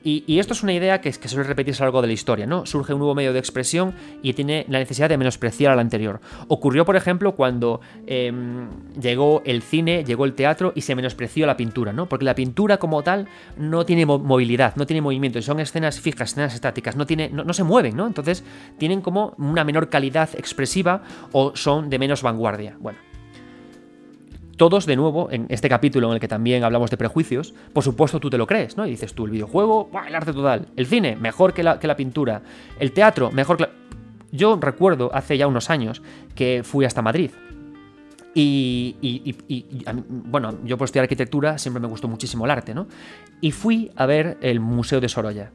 Y, 0.09 0.39
esto 0.39 0.53
es 0.53 0.63
una 0.63 0.73
idea 0.73 1.01
que, 1.01 1.11
que 1.11 1.27
suele 1.27 1.49
repetirse 1.49 1.83
a 1.83 1.85
lo 1.85 1.89
largo 1.89 2.03
de 2.03 2.07
la 2.07 2.13
historia, 2.13 2.47
¿no? 2.47 2.65
Surge 2.65 2.93
un 2.93 3.01
nuevo 3.01 3.17
medio 3.17 3.33
de 3.33 3.41
expresión 3.41 3.93
y 4.23 4.35
tiene 4.35 4.65
la 4.69 4.79
necesidad 4.79 5.09
de 5.09 5.19
menospreciar 5.19 5.73
al 5.73 5.81
anterior. 5.81 6.21
Ocurrió, 6.47 6.85
por 6.85 6.95
ejemplo, 6.95 7.35
cuando 7.35 7.81
em, 8.07 8.69
llegó 9.01 9.43
el 9.45 9.63
cine, 9.63 10.05
llegó 10.05 10.25
el 10.25 10.35
teatro 10.35 10.73
y 10.77 10.83
se 10.83 10.95
menospreció 10.95 11.45
la 11.45 11.57
pintura, 11.57 11.93
¿no? 11.93 12.09
Porque 12.09 12.25
la 12.25 12.37
pintura 12.37 12.77
como 12.77 13.03
tal 13.03 13.27
no 13.57 13.85
tiene 13.85 14.07
movilidad, 14.07 14.77
no 14.77 14.87
tiene 14.87 15.01
movimiento, 15.01 15.43
son 15.43 15.59
escenas 15.59 15.99
fijas, 15.99 16.31
escenas 16.31 16.55
estáticas, 16.55 16.95
no, 16.95 17.05
tiene, 17.05 17.29
no, 17.29 17.53
se 17.53 17.65
mueven, 17.65 17.97
¿no? 17.97 18.07
Entonces 18.07 18.45
tienen 18.79 19.01
como 19.01 19.35
una 19.39 19.65
menor 19.65 19.89
calidad 19.89 20.31
expresiva 20.39 21.03
o 21.33 21.57
son 21.57 21.91
de 21.91 21.99
menos 21.99 22.23
vanguardia. 22.23 22.77
Bueno, 22.79 23.01
todos, 24.57 24.87
de 24.87 24.97
nuevo, 24.97 25.29
en 25.31 25.47
este 25.49 25.69
capítulo 25.69 26.09
en 26.09 26.15
el 26.15 26.21
que 26.21 26.29
también 26.29 26.65
hablamos 26.65 26.91
de 26.91 26.97
prejuicios, 26.97 27.55
por 27.73 27.85
supuesto 27.85 28.21
tú 28.21 28.31
te 28.31 28.39
lo 28.39 28.47
crees, 28.47 28.77
¿no? 28.77 28.87
Y 28.87 28.91
dices 28.91 29.15
tú, 29.15 29.25
el 29.25 29.31
videojuego, 29.31 29.91
el 30.07 30.15
arte 30.15 30.33
total, 30.33 30.69
el 30.77 30.87
cine, 30.87 31.17
mejor 31.17 31.53
que 31.53 31.63
la, 31.63 31.79
que 31.79 31.87
la 31.87 31.97
pintura, 31.97 32.43
el 32.79 32.93
teatro, 32.93 33.31
mejor 33.31 33.57
que 33.57 33.65
la... 33.65 33.71
Yo 34.33 34.59
recuerdo 34.61 35.11
hace 35.15 35.39
ya 35.39 35.47
unos 35.47 35.71
años 35.71 36.03
que 36.35 36.63
fui 36.65 36.85
hasta 36.85 37.01
Madrid. 37.03 37.31
Y, 38.39 39.35
bueno, 40.09 40.59
yo 40.65 40.77
por 40.77 40.85
estudiar 40.85 41.05
arquitectura 41.05 41.57
siempre 41.57 41.81
me 41.81 41.89
gustó 41.89 42.07
muchísimo 42.07 42.45
el 42.45 42.51
arte, 42.51 42.75
¿no? 42.75 42.87
Y 43.41 43.53
fui 43.53 43.91
a 43.97 44.05
ver 44.05 44.37
el 44.43 44.61
Museo 44.61 45.01
de 45.01 45.09
Sorolla. 45.09 45.53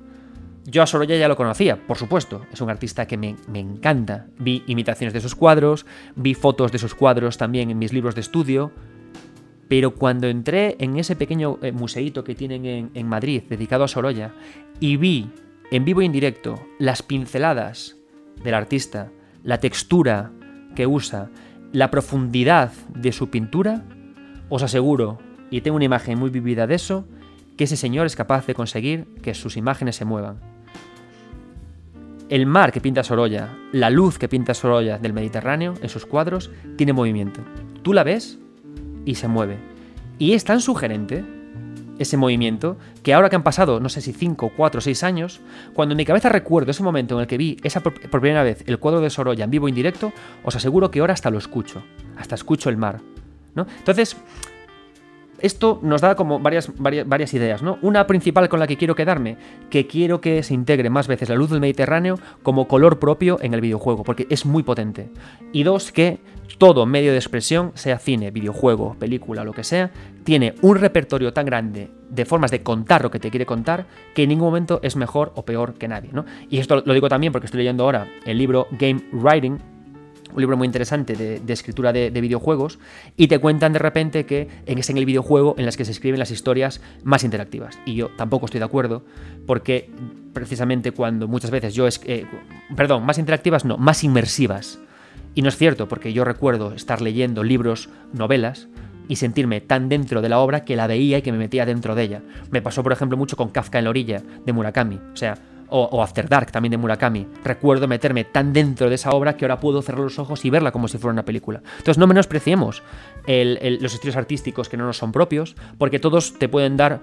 Yo 0.65 0.81
a 0.81 0.87
Sorolla 0.87 1.15
ya 1.15 1.27
lo 1.27 1.35
conocía, 1.35 1.75
por 1.85 1.97
supuesto, 1.97 2.41
es 2.51 2.59
un 2.59 2.71
artista 2.71 3.05
que 3.05 3.17
me, 3.17 3.35
me, 3.47 3.59
encanta. 3.59 4.27
Vi 4.39 4.63
imitaciones 4.65 5.13
de 5.13 5.21
sus 5.21 5.35
cuadros, 5.35 5.85
vi 6.15 6.33
fotos 6.33 6.71
de 6.71 6.79
sus 6.79 6.95
cuadros 6.95 7.37
también 7.37 7.69
en 7.69 7.77
mis 7.77 7.93
libros 7.93 8.15
de 8.15 8.21
estudio, 8.21 8.71
pero 9.71 9.95
cuando 9.95 10.27
entré 10.27 10.75
en 10.79 10.97
ese 10.97 11.15
pequeño 11.15 11.57
eh, 11.61 11.71
museíto 11.71 12.25
que 12.25 12.35
tienen 12.35 12.91
en, 12.93 13.07
Madrid 13.07 13.43
dedicado 13.47 13.85
a 13.85 13.87
Sorolla 13.87 14.33
y 14.81 14.97
vi 14.97 15.29
en 15.71 15.85
vivo 15.85 16.01
e 16.01 16.03
indirecto 16.03 16.61
las 16.77 17.01
pinceladas 17.01 17.95
del 18.43 18.53
artista, 18.53 19.13
la 19.45 19.61
textura 19.61 20.33
que 20.75 20.87
usa, 20.87 21.29
la 21.71 21.89
profundidad 21.89 22.73
de 22.93 23.13
su 23.13 23.29
pintura, 23.29 23.85
os 24.49 24.61
aseguro, 24.61 25.19
y 25.49 25.61
tengo 25.61 25.77
una 25.77 25.85
imagen 25.85 26.19
muy 26.19 26.31
vivida 26.31 26.67
de 26.67 26.75
eso, 26.75 27.07
que 27.55 27.63
ese 27.63 27.77
señor 27.77 28.07
es 28.07 28.17
capaz 28.17 28.45
de 28.47 28.55
conseguir 28.55 29.05
que 29.21 29.33
sus 29.33 29.55
imágenes 29.55 29.95
se 29.95 30.03
muevan. 30.03 30.41
El 32.27 32.45
mar 32.45 32.73
que 32.73 32.81
pinta 32.81 33.05
Sorolla, 33.05 33.57
la 33.71 33.89
luz 33.89 34.19
que 34.19 34.27
pinta 34.27 34.53
Sorolla 34.53 34.97
del 34.97 35.13
Mediterráneo 35.13 35.75
en 35.81 35.87
sus 35.87 36.05
cuadros, 36.05 36.51
tiene 36.75 36.91
movimiento. 36.91 37.39
Tú 37.83 37.93
la 37.93 38.03
ves 38.03 38.37
y 39.05 39.15
se 39.15 39.27
mueve. 39.27 39.57
Y 40.19 40.33
es 40.33 40.43
tan 40.43 40.61
sugerente 40.61 41.23
ese 41.99 42.17
movimiento 42.17 42.77
que 43.03 43.13
ahora 43.13 43.29
que 43.29 43.35
han 43.35 43.43
pasado, 43.43 43.79
no 43.79 43.89
sé 43.89 44.01
si 44.01 44.11
5, 44.11 44.53
4, 44.55 44.81
6 44.81 45.03
años, 45.03 45.39
cuando 45.73 45.93
en 45.93 45.97
mi 45.97 46.05
cabeza 46.05 46.29
recuerdo 46.29 46.71
ese 46.71 46.83
momento 46.83 47.15
en 47.15 47.21
el 47.21 47.27
que 47.27 47.37
vi 47.37 47.57
esa 47.63 47.81
por, 47.81 47.93
primera 47.93 48.43
vez 48.43 48.63
el 48.67 48.79
cuadro 48.79 49.01
de 49.01 49.09
Sorolla 49.09 49.43
en 49.45 49.51
vivo 49.51 49.67
e 49.67 49.69
indirecto, 49.69 50.11
os 50.43 50.55
aseguro 50.55 50.89
que 50.89 50.99
ahora 50.99 51.13
hasta 51.13 51.29
lo 51.29 51.37
escucho, 51.37 51.83
hasta 52.17 52.35
escucho 52.35 52.69
el 52.69 52.77
mar. 52.77 52.99
¿no? 53.55 53.67
Entonces, 53.77 54.17
esto 55.41 55.79
nos 55.81 56.01
da 56.01 56.15
como 56.15 56.39
varias, 56.39 56.69
ideas, 57.33 57.61
¿no? 57.61 57.77
Una 57.81 58.07
principal 58.07 58.49
con 58.49 58.59
la 58.59 58.67
que 58.67 58.77
quiero 58.77 58.95
quedarme, 58.95 59.37
que 59.69 59.87
quiero 59.87 60.21
que 60.21 60.43
se 60.43 60.53
integre 60.53 60.89
más 60.89 61.07
veces 61.07 61.29
la 61.29 61.35
luz 61.35 61.49
del 61.49 61.59
Mediterráneo 61.59 62.19
como 62.43 62.67
color 62.67 62.99
propio 62.99 63.37
en 63.41 63.53
el 63.53 63.61
videojuego, 63.61 64.03
porque 64.03 64.27
es 64.29 64.45
muy 64.45 64.63
potente. 64.63 65.09
Y 65.51 65.63
dos, 65.63 65.91
que 65.91 66.19
todo 66.57 66.85
medio 66.85 67.11
de 67.11 67.17
expresión, 67.17 67.71
sea 67.75 67.97
cine, 67.97 68.31
videojuego, 68.31 68.95
película, 68.99 69.43
lo 69.43 69.53
que 69.53 69.63
sea, 69.63 69.91
tiene 70.23 70.55
un 70.61 70.77
repertorio 70.77 71.33
tan 71.33 71.45
grande 71.45 71.89
de 72.09 72.25
formas 72.25 72.51
de 72.51 72.61
contar 72.61 73.01
lo 73.01 73.09
que 73.09 73.19
te 73.19 73.31
quiere 73.31 73.45
contar 73.45 73.87
que 74.13 74.23
en 74.23 74.29
ningún 74.29 74.47
momento 74.47 74.79
es 74.83 74.95
mejor 74.95 75.31
o 75.35 75.45
peor 75.45 75.75
que 75.75 75.87
nadie, 75.87 76.09
¿no? 76.11 76.25
Y 76.49 76.59
esto 76.59 76.83
lo 76.85 76.93
digo 76.93 77.09
también 77.09 77.31
porque 77.31 77.45
estoy 77.45 77.59
leyendo 77.59 77.83
ahora 77.83 78.07
el 78.25 78.37
libro 78.37 78.67
Game 78.71 79.01
Writing 79.13 79.70
un 80.33 80.41
libro 80.41 80.57
muy 80.57 80.65
interesante 80.65 81.15
de, 81.15 81.53
escritura 81.53 81.93
de, 81.93 82.09
videojuegos, 82.09 82.79
y 83.17 83.27
te 83.27 83.39
cuentan 83.39 83.73
de 83.73 83.79
repente 83.79 84.25
que 84.25 84.47
es 84.65 84.89
en 84.89 84.97
el 84.97 85.05
videojuego 85.05 85.55
en 85.57 85.65
las 85.65 85.77
que 85.77 85.85
se 85.85 85.91
escriben 85.91 86.19
las 86.19 86.31
historias 86.31 86.81
más 87.03 87.23
interactivas. 87.23 87.79
Y 87.85 87.95
yo 87.95 88.09
tampoco 88.17 88.45
estoy 88.45 88.59
de 88.59 88.65
acuerdo, 88.65 89.03
porque 89.45 89.89
precisamente 90.33 90.91
cuando 90.91 91.27
muchas 91.27 91.51
veces 91.51 91.73
yo... 91.73 91.87
Es, 91.87 92.01
eh, 92.05 92.25
perdón, 92.75 93.05
más 93.05 93.17
interactivas 93.17 93.65
no, 93.65 93.77
más 93.77 94.03
inmersivas. 94.03 94.79
Y 95.33 95.41
no 95.41 95.49
es 95.49 95.57
cierto, 95.57 95.87
porque 95.87 96.13
yo 96.13 96.25
recuerdo 96.25 96.73
estar 96.73 97.01
leyendo 97.01 97.43
libros, 97.43 97.89
novelas, 98.13 98.67
y 99.07 99.17
sentirme 99.17 99.59
tan 99.59 99.89
dentro 99.89 100.21
de 100.21 100.29
la 100.29 100.39
obra 100.39 100.63
que 100.63 100.77
la 100.77 100.87
veía 100.87 101.17
y 101.17 101.21
que 101.21 101.33
me 101.33 101.37
metía 101.37 101.65
dentro 101.65 101.95
de 101.95 102.03
ella. 102.03 102.21
Me 102.49 102.61
pasó, 102.61 102.81
por 102.81 102.93
ejemplo, 102.93 103.17
mucho 103.17 103.35
con 103.35 103.49
Kafka 103.49 103.77
en 103.77 103.83
la 103.83 103.89
orilla, 103.89 104.23
de 104.45 104.53
Murakami. 104.53 104.99
O 105.13 105.17
sea, 105.17 105.37
o, 105.71 106.03
After 106.03 106.27
Dark 106.27 106.51
también 106.51 106.71
de 106.71 106.77
Murakami. 106.77 107.27
Recuerdo 107.43 107.87
meterme 107.87 108.25
tan 108.25 108.53
dentro 108.53 108.89
de 108.89 108.95
esa 108.95 109.11
obra 109.11 109.37
que 109.37 109.45
ahora 109.45 109.59
puedo 109.59 109.81
cerrar 109.81 110.01
los 110.01 110.19
ojos 110.19 110.43
y 110.45 110.49
verla 110.49 110.71
como 110.71 110.87
si 110.87 110.97
fuera 110.97 111.13
una 111.13 111.25
película. 111.25 111.61
Entonces 111.77 111.97
no 111.97 112.07
menospreciemos 112.07 112.83
los 113.25 113.93
estilos 113.93 114.15
artísticos 114.15 114.69
que 114.69 114.77
no 114.77 114.85
nos 114.85 114.97
son 114.97 115.11
propios, 115.11 115.55
porque 115.77 115.99
todos 115.99 116.37
te 116.37 116.49
pueden 116.49 116.77
dar, 116.77 116.99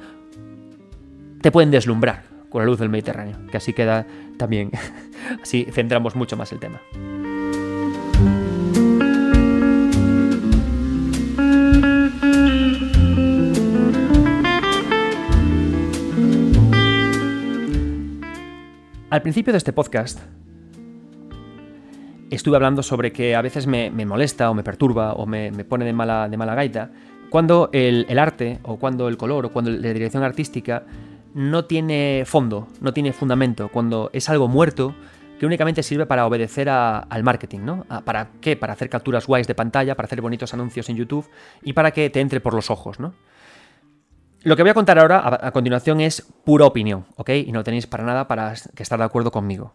te 1.40 1.50
pueden 1.50 1.70
deslumbrar 1.70 2.24
con 2.50 2.62
la 2.62 2.66
luz 2.66 2.78
del 2.78 2.88
Mediterráneo, 2.88 3.38
que 3.50 3.56
así 3.56 3.72
queda 3.72 4.06
también, 4.38 4.70
así 5.42 5.66
centramos 5.70 6.14
mucho 6.14 6.36
más 6.36 6.52
el 6.52 6.58
tema. 6.58 6.80
Al 19.10 19.22
principio 19.22 19.54
de 19.54 19.56
este 19.56 19.72
podcast 19.72 20.20
estuve 22.28 22.56
hablando 22.56 22.82
sobre 22.82 23.10
que 23.10 23.34
a 23.34 23.40
veces 23.40 23.66
me, 23.66 23.90
molesta 23.90 24.50
o 24.50 24.54
me 24.54 24.62
perturba 24.62 25.14
o 25.14 25.24
me, 25.24 25.50
pone 25.64 25.86
de 25.86 25.94
mala, 25.94 26.28
de 26.28 26.36
mala 26.36 26.54
gaita 26.54 26.90
cuando 27.30 27.70
el, 27.72 28.18
arte 28.18 28.58
o 28.64 28.78
cuando 28.78 29.08
el 29.08 29.16
color 29.16 29.46
o 29.46 29.50
cuando 29.50 29.70
la 29.70 29.94
dirección 29.94 30.24
artística 30.24 30.84
no 31.32 31.64
tiene 31.64 32.24
fondo, 32.26 32.68
no 32.82 32.92
tiene 32.92 33.14
fundamento, 33.14 33.70
cuando 33.70 34.10
es 34.12 34.28
algo 34.28 34.46
muerto 34.46 34.94
que 35.40 35.46
únicamente 35.46 35.82
sirve 35.82 36.04
para 36.04 36.26
obedecer 36.26 36.68
al 36.68 37.22
marketing, 37.22 37.60
¿no? 37.60 37.86
¿Para 38.04 38.32
qué? 38.42 38.56
Para 38.56 38.74
hacer 38.74 38.90
capturas 38.90 39.26
guays 39.26 39.46
de 39.46 39.54
pantalla, 39.54 39.94
para 39.94 40.04
hacer 40.04 40.20
bonitos 40.20 40.52
anuncios 40.52 40.86
en 40.90 40.96
YouTube 40.96 41.26
y 41.62 41.72
para 41.72 41.92
que 41.92 42.10
te 42.10 42.20
entre 42.20 42.40
por 42.40 42.52
los 42.52 42.70
ojos, 42.70 43.00
¿no? 43.00 43.14
Lo 44.42 44.56
que 44.56 44.62
voy 44.62 44.70
a 44.70 44.74
contar 44.74 44.98
ahora, 44.98 45.38
a, 45.40 45.50
continuación, 45.52 46.00
es 46.00 46.22
pura 46.44 46.66
opinión, 46.66 47.06
¿ok? 47.16 47.30
Y 47.30 47.52
no 47.52 47.64
tenéis 47.64 47.86
para 47.86 48.04
nada 48.04 48.28
para 48.28 48.54
que 48.74 48.82
estar 48.82 48.98
de 48.98 49.04
acuerdo 49.04 49.30
conmigo. 49.30 49.74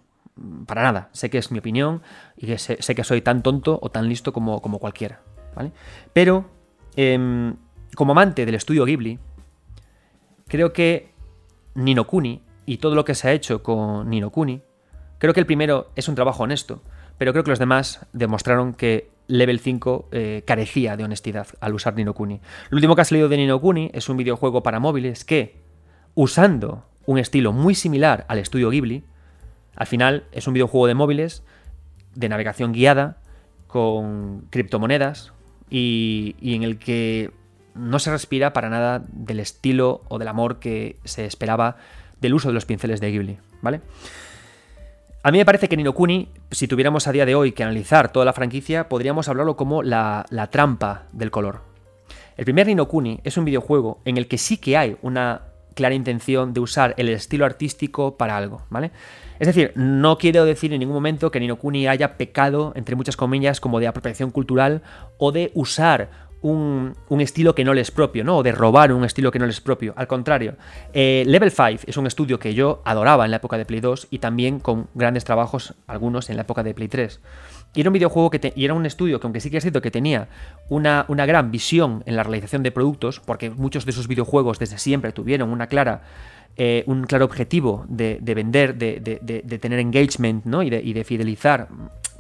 Para 0.66 0.84
nada. 0.84 1.10
Sé 1.12 1.30
que 1.30 1.38
es 1.38 1.52
mi 1.52 1.60
opinión 1.60 2.02
y 2.38 2.48
que 2.48 2.58
sé, 2.58 2.78
que 2.78 3.04
soy 3.04 3.22
tan 3.22 3.44
tonto 3.44 3.78
o 3.82 3.90
tan 3.92 4.08
listo 4.08 4.34
como, 4.34 4.62
como 4.62 4.80
cualquiera, 4.80 5.22
¿vale? 5.56 5.72
Pero, 6.14 6.50
em, 6.96 7.56
como 7.96 8.14
amante 8.14 8.46
del 8.46 8.56
estudio 8.56 8.86
Ghibli, 8.86 9.20
creo 10.48 10.74
que 10.74 11.14
Nino 11.76 12.08
Kuni 12.08 12.42
y 12.66 12.78
todo 12.78 12.96
lo 12.96 13.06
que 13.06 13.16
se 13.16 13.28
ha 13.28 13.32
hecho 13.34 13.62
con 13.62 14.10
Nino 14.10 14.32
Kuni, 14.32 14.64
Creo 15.24 15.34
que 15.34 15.40
el 15.40 15.46
primero 15.46 15.90
es 15.96 16.10
un 16.10 16.16
trabajo 16.16 16.44
honesto, 16.44 16.82
pero 17.18 17.32
creo 17.32 17.44
que 17.44 17.52
los 17.52 17.60
demás 17.60 18.06
demostraron 18.14 18.74
que 18.74 19.10
Level 19.28 19.60
5 19.60 20.10
eh, 20.12 20.44
carecía 20.46 20.98
de 20.98 21.04
honestidad 21.04 21.48
al 21.62 21.74
usar 21.74 21.96
Nino 21.96 22.14
Kuni. 22.14 22.42
Lo 22.70 22.76
último 22.76 22.96
que 22.96 23.02
ha 23.02 23.06
salido 23.06 23.30
de 23.30 23.38
Nino 23.38 23.60
Kuni 23.60 23.92
es 23.94 24.10
un 24.10 24.18
videojuego 24.18 24.64
para 24.64 24.80
móviles 24.80 25.24
que, 25.24 25.62
usando 26.16 26.86
un 27.06 27.18
estilo 27.18 27.54
muy 27.54 27.76
similar 27.76 28.26
al 28.28 28.40
estudio 28.40 28.70
Ghibli, 28.70 29.04
al 29.76 29.88
final 29.88 30.26
es 30.32 30.48
un 30.48 30.54
videojuego 30.54 30.88
de 30.88 30.94
móviles 30.94 31.44
de 32.16 32.30
navegación 32.30 32.74
guiada 32.74 33.18
con 33.68 34.48
criptomonedas 34.50 35.34
y 35.70 36.36
en 36.42 36.62
el 36.62 36.78
que 36.78 37.32
no 37.76 38.00
se 38.00 38.12
respira 38.12 38.54
para 38.54 38.70
nada 38.70 39.04
del 39.12 39.40
estilo 39.40 40.04
o 40.08 40.20
del 40.20 40.28
amor 40.28 40.60
que 40.60 40.98
se 41.06 41.26
esperaba 41.26 41.78
del 42.22 42.34
uso 42.34 42.50
de 42.50 42.54
los 42.54 42.66
pinceles 42.66 43.02
de 43.02 43.12
Ghibli, 43.12 43.38
¿vale? 43.62 43.82
A 45.26 45.32
mí 45.32 45.38
me 45.38 45.46
parece 45.46 45.70
que 45.70 45.78
Nino 45.78 45.94
Kuni, 45.94 46.28
si 46.52 46.68
tuviéramos 46.68 47.08
a 47.08 47.14
día 47.14 47.26
de 47.26 47.34
hoy 47.34 47.54
que 47.54 47.64
analizar 47.64 48.12
toda 48.12 48.26
la 48.26 48.34
franquicia, 48.34 48.90
podríamos 48.90 49.30
hablarlo 49.30 49.56
como 49.56 49.82
la, 49.82 50.26
la 50.30 50.48
trampa 50.50 51.04
del 51.14 51.32
color. 51.32 51.62
El 52.36 52.44
primer 52.44 52.68
Nino 52.68 52.90
Kuni 52.90 53.22
es 53.24 53.38
un 53.38 53.46
videojuego 53.46 54.02
en 54.04 54.18
el 54.18 54.28
que 54.28 54.38
sí 54.38 54.58
que 54.58 54.76
hay 54.76 54.98
una 55.02 55.44
clara 55.76 55.96
intención 55.96 56.54
de 56.54 56.60
usar 56.60 56.94
el 56.98 57.08
estilo 57.08 57.46
artístico 57.46 58.18
para 58.18 58.36
algo, 58.36 58.64
¿vale? 58.70 58.92
Es 59.40 59.48
decir, 59.48 59.72
no 59.76 60.18
quiero 60.18 60.44
decir 60.44 60.74
en 60.74 60.82
ningún 60.82 60.96
momento 60.96 61.32
que 61.32 61.40
Nino 61.40 61.56
Kuni 61.56 61.88
haya 61.88 62.18
pecado, 62.18 62.74
entre 62.76 62.98
muchas 62.98 63.16
comillas, 63.16 63.62
como 63.62 63.80
de 63.80 63.88
apropiación 63.88 64.30
cultural 64.30 64.82
o 65.18 65.32
de 65.32 65.52
usar 65.54 66.10
un, 66.44 66.94
estilo 67.20 67.56
que 67.56 67.64
no 67.64 67.74
le 67.74 67.82
es 67.82 67.90
propio, 67.90 68.24
¿no? 68.24 68.38
O 68.38 68.44
de 68.44 68.52
robar 68.52 68.94
un 68.94 69.04
estilo 69.04 69.32
que 69.32 69.40
no 69.40 69.46
le 69.46 69.52
es 69.52 69.62
propio. 69.62 69.94
Al 69.96 70.08
contrario, 70.08 70.56
eh, 70.94 71.24
Level 71.26 71.52
5 71.52 71.84
es 71.88 71.98
un 71.98 72.06
estudio 72.06 72.38
que 72.38 72.54
yo 72.54 72.82
adoraba 72.86 73.26
en 73.26 73.32
la 73.32 73.38
época 73.38 73.58
de 73.58 73.66
Play 73.66 73.80
2 73.80 74.08
y 74.12 74.20
también 74.20 74.60
con 74.60 74.88
grandes 74.94 75.24
trabajos, 75.24 75.74
algunos 75.88 76.30
en 76.30 76.36
la 76.36 76.44
época 76.44 76.62
de 76.64 76.74
Play 76.74 76.90
3. 76.90 77.20
Y 77.76 77.82
era 77.82 77.90
un 77.90 77.94
videojuego 77.94 78.30
que 78.30 78.54
y 78.56 78.66
era 78.66 78.74
un 78.76 78.86
estudio 78.86 79.20
que, 79.20 79.26
aunque 79.26 79.40
sí 79.40 79.50
que 79.50 79.58
es 79.58 79.64
cierto 79.64 79.82
que 79.82 79.90
tenía 79.90 80.28
una, 80.70 81.06
una, 81.08 81.26
gran 81.26 81.50
visión 81.50 82.04
en 82.06 82.16
la 82.16 82.24
realización 82.24 82.62
de 82.62 82.72
productos, 82.72 83.20
porque 83.20 83.50
muchos 83.50 83.86
de 83.86 83.94
sus 83.94 84.08
videojuegos 84.08 84.60
desde 84.60 84.78
siempre 84.78 85.12
tuvieron 85.12 85.50
una 85.50 85.68
clara 85.68 86.04
eh, 86.56 86.84
un 86.86 87.06
claro 87.06 87.26
objetivo 87.26 87.84
de, 87.90 88.20
vender, 88.22 88.76
de, 88.76 89.60
tener 89.60 89.80
engagement 89.80 90.46
¿no? 90.46 90.62
y, 90.62 90.70
de, 90.70 91.04
fidelizar 91.04 91.68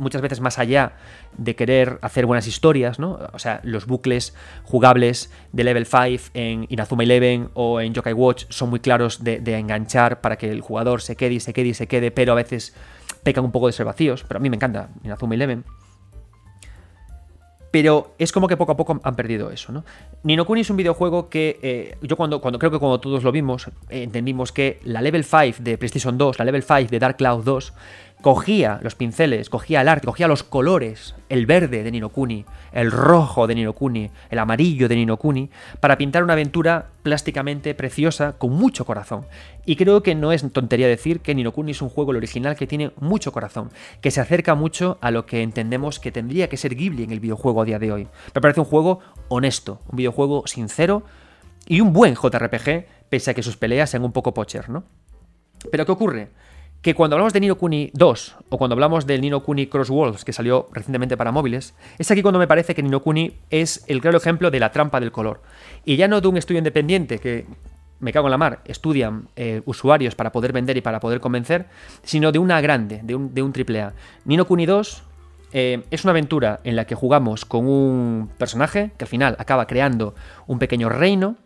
muchas 0.03 0.21
veces 0.21 0.39
más 0.39 0.59
allá 0.59 0.93
de 1.37 1.55
querer 1.55 1.97
hacer 2.01 2.25
buenas 2.25 2.47
historias, 2.47 2.99
¿no? 2.99 3.19
O 3.33 3.39
sea, 3.39 3.59
los 3.63 3.87
bucles 3.87 4.35
jugables 4.63 5.31
de 5.51 5.63
Level 5.63 5.85
5 5.85 6.31
en 6.33 6.65
Inazuma 6.69 7.03
Eleven 7.03 7.49
o 7.53 7.81
en 7.81 7.93
Yokai 7.93 8.13
Watch 8.13 8.45
son 8.49 8.69
muy 8.69 8.79
claros 8.79 9.23
de, 9.23 9.41
enganchar 9.57 10.21
para 10.21 10.37
que 10.37 10.51
el 10.51 10.61
jugador 10.61 11.01
se 11.01 11.15
quede 11.15 11.35
y 11.35 11.39
se 11.39 11.53
quede 11.53 11.69
y 11.69 11.73
se 11.73 11.87
quede, 11.87 12.11
pero 12.11 12.33
a 12.33 12.35
veces 12.35 12.75
pecan 13.23 13.45
un 13.45 13.51
poco 13.51 13.67
de 13.67 13.73
ser 13.73 13.85
vacíos, 13.85 14.23
pero 14.27 14.37
a 14.37 14.41
mí 14.41 14.49
me 14.49 14.57
encanta 14.57 14.89
Inazuma 15.03 15.35
Eleven. 15.35 15.63
Pero 17.73 18.13
es 18.19 18.31
como 18.31 18.47
que 18.47 18.55
poco 18.55 18.73
a 18.73 18.77
poco 18.77 19.01
han 19.01 19.15
perdido 19.15 19.49
eso, 19.49 19.71
¿no? 19.71 19.83
Nino 20.21 20.45
Kuni 20.45 20.61
es 20.61 20.69
un 20.69 20.77
videojuego 20.77 21.27
que 21.27 21.59
eh, 21.63 21.97
yo 22.03 22.15
cuando, 22.15 22.39
cuando 22.39 22.59
creo 22.59 22.69
que 22.69 22.77
cuando 22.77 22.99
todos 22.99 23.23
lo 23.23 23.31
vimos, 23.31 23.67
eh, 23.89 24.03
entendimos 24.03 24.51
que 24.51 24.79
la 24.83 25.01
Level 25.01 25.23
5 25.23 25.57
de 25.59 25.79
PlayStation 25.79 26.15
2, 26.15 26.37
la 26.37 26.45
Level 26.45 26.61
5 26.61 26.91
de 26.91 26.99
Dark 26.99 27.17
Cloud 27.17 27.43
2, 27.43 27.73
cogía 28.23 28.79
los 28.81 28.95
pinceles, 28.95 29.49
cogía 29.49 29.81
el 29.81 29.89
arte, 29.89 30.05
cogía 30.05 30.29
los 30.29 30.43
colores, 30.43 31.13
el 31.27 31.45
verde 31.45 31.83
de 31.83 31.91
Nino 31.91 32.07
Kuni, 32.07 32.45
el 32.71 32.89
rojo 32.89 33.47
de 33.47 33.55
Nino 33.55 33.73
Kuni, 33.73 34.11
el 34.29 34.39
amarillo 34.39 34.87
de 34.87 34.95
Nino 34.95 35.17
Kuni, 35.17 35.49
para 35.81 35.97
pintar 35.97 36.23
una 36.23 36.31
aventura 36.31 36.87
plásticamente 37.03 37.75
preciosa 37.75 38.37
con 38.37 38.51
mucho 38.51 38.85
corazón. 38.85 39.25
Y 39.65 39.75
creo 39.75 40.03
que 40.03 40.15
no 40.15 40.31
es 40.31 40.49
tontería 40.53 40.87
decir 40.87 41.19
que 41.19 41.35
Nino 41.35 41.51
Kuni 41.51 41.71
es 41.71 41.81
un 41.81 41.89
juego 41.89 42.11
el 42.11 42.17
original 42.17 42.55
que 42.55 42.65
tiene 42.65 42.93
mucho 42.97 43.33
corazón, 43.33 43.71
que 43.99 44.09
se 44.09 44.21
acerca 44.21 44.55
mucho 44.55 44.97
a 45.01 45.11
lo 45.11 45.25
que 45.25 45.41
entendemos 45.41 45.99
que 45.99 46.13
tendría 46.13 46.47
que 46.47 46.55
ser 46.55 46.75
Ghibli 46.75 47.03
en 47.03 47.11
el 47.11 47.19
videojuego 47.19 47.61
a 47.61 47.65
día 47.65 47.77
de 47.77 47.91
hoy. 47.91 48.07
Me 48.33 48.39
parece 48.39 48.61
un 48.61 48.67
juego 48.67 49.01
honesto, 49.27 49.81
un 49.91 49.97
videojuego 49.97 50.47
sincero 50.47 51.03
y 51.67 51.81
un 51.81 51.91
buen 51.91 52.15
JRPG, 52.15 52.85
pese 53.09 53.31
a 53.31 53.33
que 53.33 53.43
sus 53.43 53.57
peleas 53.57 53.89
sean 53.89 54.05
un 54.05 54.13
poco 54.13 54.33
pocher, 54.33 54.69
¿no? 54.69 54.85
Pero 55.69 55.85
¿qué 55.85 55.91
ocurre? 55.91 56.29
Que 56.83 56.93
cuando 56.93 57.15
hablamos 57.15 57.31
de 57.31 57.39
Nino 57.39 57.57
Kuni 57.57 57.91
2 57.93 58.35
o 58.49 58.57
cuando 58.57 58.73
hablamos 58.73 59.07
del 59.07 59.21
Nino 59.21 59.41
Kuni 59.41 59.67
Cross 59.67 59.89
Worlds 59.89 60.25
que 60.25 60.33
salió 60.33 60.67
recientemente 60.73 61.15
para 61.15 61.31
móviles, 61.31 61.73
es 61.97 62.11
aquí 62.11 62.21
cuando 62.21 62.39
me 62.39 62.47
parece 62.47 62.75
que 62.75 62.83
Nino 62.83 63.01
Kuni 63.01 63.37
es 63.49 63.85
el 63.87 64.01
claro 64.01 64.17
ejemplo 64.17 64.51
de 64.51 64.59
la 64.59 64.71
trampa 64.71 64.99
del 64.99 65.13
color. 65.13 65.41
Y 65.85 65.95
ya 65.95 66.09
no 66.09 66.19
de 66.19 66.27
un 66.27 66.35
estudio 66.35 66.57
independiente 66.57 67.19
que 67.19 67.45
me 68.01 68.11
cago 68.11 68.27
en 68.27 68.31
la 68.31 68.37
mar, 68.37 68.59
estudian 68.65 69.29
eh, 69.37 69.61
usuarios 69.65 70.13
para 70.13 70.33
poder 70.33 70.51
vender 70.51 70.75
y 70.75 70.81
para 70.81 70.99
poder 70.99 71.21
convencer, 71.21 71.67
sino 72.03 72.33
de 72.33 72.39
una 72.39 72.59
grande, 72.59 72.99
de 73.01 73.15
un, 73.15 73.33
de 73.33 73.41
un 73.41 73.53
AAA. 73.53 73.93
Nino 74.25 74.45
Kuni 74.45 74.65
2 74.65 75.03
eh, 75.53 75.83
es 75.89 76.03
una 76.03 76.11
aventura 76.11 76.59
en 76.65 76.75
la 76.75 76.85
que 76.85 76.95
jugamos 76.95 77.45
con 77.45 77.65
un 77.65 78.29
personaje 78.37 78.91
que 78.97 79.05
al 79.05 79.09
final 79.09 79.37
acaba 79.39 79.67
creando 79.67 80.15
un 80.47 80.59
pequeño 80.59 80.89
reino 80.89 81.37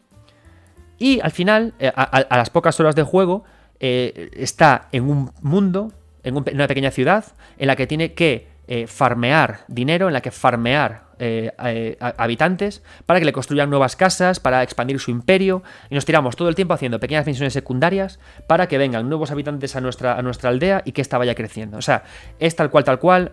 y 0.97 1.19
al 1.19 1.31
final, 1.31 1.73
eh, 1.79 1.91
a, 1.95 2.25
las 2.37 2.49
pocas 2.49 2.79
horas 2.79 2.95
de 2.95 3.03
juego, 3.03 3.43
eh, 3.79 4.29
está 4.33 4.87
en 4.91 5.09
un 5.09 5.31
mundo, 5.41 5.93
en, 6.23 6.35
una 6.35 6.67
pequeña 6.67 6.91
ciudad, 6.91 7.25
en 7.57 7.67
la 7.67 7.75
que 7.75 7.87
tiene 7.87 8.13
que 8.13 8.47
eh, 8.67 8.87
farmear 8.87 9.61
dinero, 9.67 10.07
en 10.07 10.13
la 10.13 10.21
que 10.21 10.31
farmear 10.31 11.07
eh, 11.19 11.97
habitantes 11.99 12.83
para 13.05 13.19
que 13.19 13.25
le 13.25 13.33
construyan 13.33 13.69
nuevas 13.69 13.95
casas, 13.95 14.39
para 14.39 14.61
expandir 14.61 14.99
su 14.99 15.11
imperio, 15.11 15.63
y 15.89 15.95
nos 15.95 16.05
tiramos 16.05 16.35
todo 16.35 16.49
el 16.49 16.55
tiempo 16.55 16.73
haciendo 16.73 16.99
pequeñas 16.99 17.25
misiones 17.25 17.53
secundarias 17.53 18.19
para 18.47 18.67
que 18.67 18.77
vengan 18.77 19.09
nuevos 19.09 19.31
habitantes 19.31 19.75
a 19.75 19.81
nuestra, 19.81 20.17
a 20.17 20.21
nuestra 20.21 20.49
aldea 20.49 20.81
y 20.85 20.91
que 20.91 21.01
ésta 21.01 21.17
vaya 21.17 21.35
creciendo. 21.35 21.77
O 21.77 21.81
sea, 21.81 22.03
es 22.39 22.55
tal 22.55 22.69
cual, 22.69 22.83
tal 22.83 22.99
cual, 22.99 23.31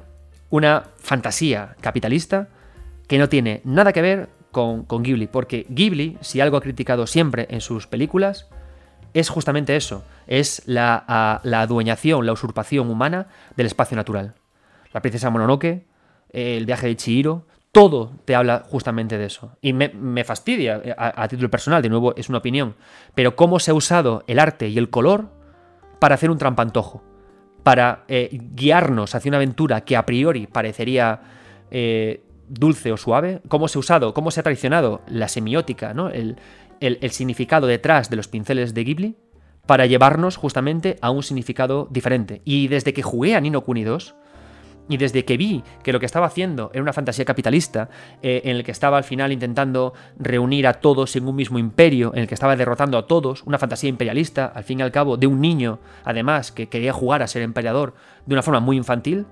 una 0.50 0.84
fantasía 0.98 1.76
capitalista 1.80 2.48
que 3.08 3.18
no 3.18 3.28
tiene 3.28 3.60
nada 3.64 3.92
que 3.92 4.02
ver 4.02 4.28
con, 4.50 4.84
con 4.84 5.02
Ghibli, 5.02 5.26
porque 5.26 5.66
Ghibli, 5.68 6.16
si 6.20 6.40
algo 6.40 6.56
ha 6.56 6.62
criticado 6.62 7.06
siempre 7.06 7.46
en 7.50 7.60
sus 7.60 7.86
películas, 7.86 8.48
es 9.14 9.28
justamente 9.28 9.76
eso, 9.76 10.04
es 10.26 10.62
la, 10.66 11.40
adueñación, 11.42 12.26
la 12.26 12.32
usurpación 12.32 12.90
humana 12.90 13.28
del 13.56 13.66
espacio 13.66 13.96
natural. 13.96 14.34
La 14.92 15.00
princesa 15.00 15.30
Mononoke, 15.30 15.86
el 16.30 16.66
viaje 16.66 16.88
de 16.88 16.96
Chihiro, 16.96 17.46
todo 17.70 18.12
te 18.24 18.34
habla 18.34 18.64
justamente 18.68 19.16
de 19.16 19.26
eso. 19.26 19.56
Y 19.60 19.72
me, 19.72 20.24
fastidia, 20.24 20.80
eh, 20.84 20.94
a, 20.96 21.26
título 21.28 21.50
personal, 21.50 21.80
de 21.80 21.88
nuevo 21.88 22.14
es 22.16 22.28
una 22.28 22.38
opinión, 22.38 22.74
pero 23.14 23.36
cómo 23.36 23.60
se 23.60 23.70
ha 23.70 23.74
usado 23.74 24.24
el 24.26 24.38
arte 24.38 24.68
y 24.68 24.78
el 24.78 24.90
color 24.90 25.30
para 26.00 26.16
hacer 26.16 26.30
un 26.30 26.38
trampantojo, 26.38 27.02
para 27.62 28.04
eh, 28.08 28.28
guiarnos 28.32 29.14
hacia 29.14 29.30
una 29.30 29.38
aventura 29.38 29.80
que 29.82 29.96
a 29.96 30.04
priori 30.04 30.46
parecería 30.46 31.20
eh, 31.70 32.22
dulce 32.48 32.92
o 32.92 32.96
suave, 32.96 33.40
cómo 33.48 33.68
se 33.68 33.78
ha 33.78 33.80
usado, 33.80 34.12
cómo 34.12 34.30
se 34.30 34.40
ha 34.40 34.42
traicionado 34.42 35.02
la 35.08 35.28
semiótica, 35.28 35.94
¿no? 35.94 36.10
el, 36.10 36.36
el, 36.86 37.10
significado 37.10 37.66
detrás 37.66 38.10
de 38.10 38.16
los 38.16 38.28
pinceles 38.28 38.74
de 38.74 38.84
Ghibli 38.84 39.16
para 39.66 39.86
llevarnos 39.86 40.36
justamente 40.36 40.96
a 41.00 41.10
un 41.10 41.22
significado 41.22 41.88
diferente. 41.90 42.42
Y 42.44 42.68
desde 42.68 42.92
que 42.92 43.02
jugué 43.02 43.34
a 43.34 43.40
Nino 43.40 43.62
Kuni 43.62 43.84
2, 43.84 44.14
y 44.88 44.98
desde 44.98 45.24
que 45.24 45.36
vi 45.36 45.62
que 45.82 45.92
lo 45.92 46.00
que 46.00 46.06
estaba 46.06 46.26
haciendo 46.26 46.70
era 46.74 46.82
una 46.82 46.92
fantasía 46.92 47.24
capitalista, 47.24 47.88
eh, 48.22 48.42
en 48.44 48.56
el 48.56 48.64
que 48.64 48.70
estaba 48.70 48.98
al 48.98 49.04
final 49.04 49.32
intentando 49.32 49.94
reunir 50.18 50.66
a 50.66 50.74
todos 50.74 51.16
en 51.16 51.26
un 51.26 51.36
mismo 51.36 51.58
imperio, 51.58 52.12
en 52.14 52.20
el 52.20 52.28
que 52.28 52.34
estaba 52.34 52.56
derrotando 52.56 52.98
a 52.98 53.06
todos, 53.06 53.42
una 53.44 53.58
fantasía 53.58 53.88
imperialista, 53.88 54.46
al 54.46 54.64
fin 54.64 54.80
y 54.80 54.82
al 54.82 54.92
cabo, 54.92 55.16
de 55.16 55.26
un 55.26 55.40
niño, 55.40 55.78
además, 56.04 56.52
que 56.52 56.68
quería 56.68 56.92
jugar 56.92 57.22
a 57.22 57.26
ser 57.26 57.42
emperador 57.42 57.94
de 58.26 58.34
una 58.34 58.42
forma 58.42 58.60
muy 58.60 58.76
infantil, 58.76 59.26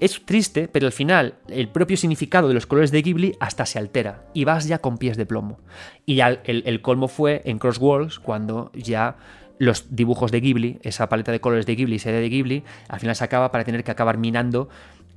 es 0.00 0.24
triste, 0.24 0.66
pero 0.68 0.86
al 0.86 0.92
final 0.92 1.34
el 1.48 1.68
propio 1.68 1.96
significado 1.96 2.48
de 2.48 2.54
los 2.54 2.66
colores 2.66 2.90
de 2.90 3.02
Ghibli 3.02 3.36
hasta 3.38 3.66
se 3.66 3.78
altera 3.78 4.24
y 4.34 4.44
vas 4.44 4.66
ya 4.66 4.78
con 4.78 4.98
pies 4.98 5.16
de 5.16 5.26
plomo. 5.26 5.60
Y 6.06 6.16
ya 6.16 6.40
el, 6.44 6.82
colmo 6.82 7.06
fue 7.06 7.42
en 7.44 7.58
Cross 7.58 7.78
Worlds 7.78 8.18
cuando 8.18 8.72
ya 8.74 9.16
los 9.58 9.94
dibujos 9.94 10.32
de 10.32 10.40
Ghibli, 10.40 10.78
esa 10.82 11.08
paleta 11.08 11.32
de 11.32 11.40
colores 11.40 11.66
de 11.66 11.76
Ghibli, 11.76 11.98
serie 11.98 12.20
de 12.20 12.30
Ghibli, 12.30 12.64
al 12.88 12.98
final 12.98 13.14
se 13.14 13.24
acaba 13.24 13.52
para 13.52 13.64
tener 13.64 13.84
que 13.84 13.90
acabar 13.90 14.16
minando 14.16 14.70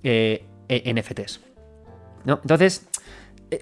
eh, 0.03 0.45
e, 0.67 0.93
NFTs. 0.93 1.39
¿no? 2.25 2.39
Entonces, 2.41 2.87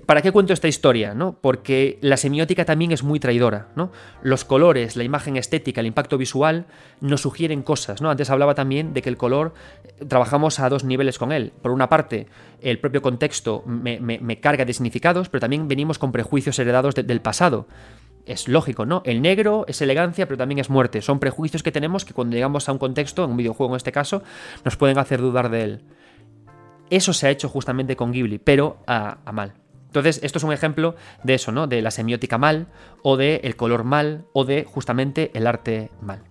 ¿Para 0.05 0.21
qué 0.21 0.31
cuento 0.31 0.53
esta 0.53 0.67
historia? 0.67 1.13
¿no? 1.13 1.37
Porque 1.39 1.97
la 2.01 2.17
semiótica 2.17 2.65
también 2.65 2.91
es 2.91 3.03
muy 3.03 3.19
traidora. 3.19 3.69
¿no? 3.75 3.91
Los 4.21 4.45
colores, 4.45 4.95
la 4.95 5.03
imagen 5.03 5.37
estética, 5.37 5.81
el 5.81 5.87
impacto 5.87 6.17
visual 6.17 6.65
nos 6.99 7.21
sugieren 7.21 7.63
cosas. 7.63 8.01
¿no? 8.01 8.09
Antes 8.09 8.29
hablaba 8.29 8.55
también 8.55 8.93
de 8.93 9.01
que 9.01 9.09
el 9.09 9.17
color 9.17 9.53
eh, 9.83 10.05
trabajamos 10.05 10.59
a 10.59 10.69
dos 10.69 10.83
niveles 10.83 11.17
con 11.17 11.31
él. 11.31 11.53
Por 11.61 11.71
una 11.71 11.89
parte, 11.89 12.27
el 12.61 12.79
propio 12.79 13.01
contexto 13.01 13.63
me, 13.65 14.39
carga 14.39 14.65
de 14.65 14.73
significados, 14.73 15.29
pero 15.29 15.41
también 15.41 15.67
venimos 15.67 15.99
con 15.99 16.11
prejuicios 16.11 16.57
heredados 16.59 16.95
del 16.95 17.21
pasado. 17.21 17.67
Es 18.25 18.47
lógico, 18.47 18.85
¿no? 18.85 19.01
El 19.05 19.21
negro 19.21 19.65
es 19.67 19.81
elegancia, 19.81 20.27
pero 20.27 20.37
también 20.37 20.59
es 20.59 20.69
muerte. 20.69 21.01
Son 21.01 21.19
prejuicios 21.19 21.63
que 21.63 21.71
tenemos 21.71 22.05
que 22.05 22.13
cuando 22.13 22.35
llegamos 22.35 22.69
a 22.69 22.71
un 22.71 22.77
contexto, 22.77 23.23
en 23.23 23.31
un 23.31 23.37
videojuego 23.37 23.73
en 23.73 23.77
este 23.77 23.91
caso, 23.91 24.21
nos 24.63 24.77
pueden 24.77 24.99
hacer 24.99 25.21
dudar 25.21 25.49
de 25.49 25.63
él. 25.63 25.81
Eso 26.91 27.13
se 27.13 27.27
ha 27.27 27.29
hecho 27.29 27.49
justamente 27.49 27.95
con 27.95 28.11
Ghibli, 28.11 28.37
pero 28.37 28.77
a 28.85 29.17
mal. 29.31 29.53
Entonces, 29.91 30.21
esto 30.23 30.37
es 30.37 30.45
un 30.45 30.53
ejemplo 30.53 30.95
de 31.25 31.33
eso, 31.33 31.51
¿no? 31.51 31.67
De 31.67 31.81
la 31.81 31.91
semiótica 31.91 32.37
mal, 32.37 32.67
o 33.03 33.17
de 33.17 33.41
el 33.43 33.57
color 33.57 33.83
mal, 33.83 34.23
o 34.31 34.45
de 34.45 34.63
justamente 34.63 35.31
el 35.33 35.47
arte 35.47 35.91
mal. 35.99 36.23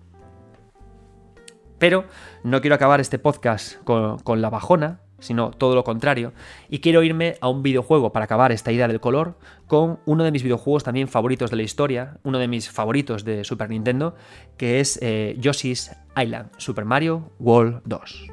Pero 1.77 2.05
no 2.43 2.59
quiero 2.59 2.75
acabar 2.75 2.99
este 2.99 3.19
podcast 3.19 3.75
con, 3.83 4.41
la 4.41 4.49
bajona, 4.49 5.01
sino 5.19 5.51
todo 5.51 5.75
lo 5.75 5.83
contrario. 5.83 6.33
Y 6.69 6.79
quiero 6.79 7.03
irme 7.03 7.35
a 7.39 7.49
un 7.49 7.61
videojuego 7.61 8.11
para 8.11 8.25
acabar 8.25 8.51
esta 8.51 8.71
idea 8.71 8.87
del 8.87 8.99
color 8.99 9.37
con 9.67 9.99
uno 10.07 10.23
de 10.23 10.31
mis 10.31 10.41
videojuegos 10.41 10.83
también 10.83 11.07
favoritos 11.07 11.51
de 11.51 11.57
la 11.57 11.63
historia, 11.63 12.17
uno 12.23 12.39
de 12.39 12.47
mis 12.47 12.67
favoritos 12.71 13.23
de 13.25 13.43
Super 13.43 13.69
Nintendo, 13.69 14.15
que 14.57 14.79
es 14.79 14.97
eh, 15.03 15.35
Yoshi's 15.37 15.91
Island, 16.17 16.49
Super 16.57 16.85
Mario 16.85 17.31
World 17.37 17.81
2. 17.85 18.27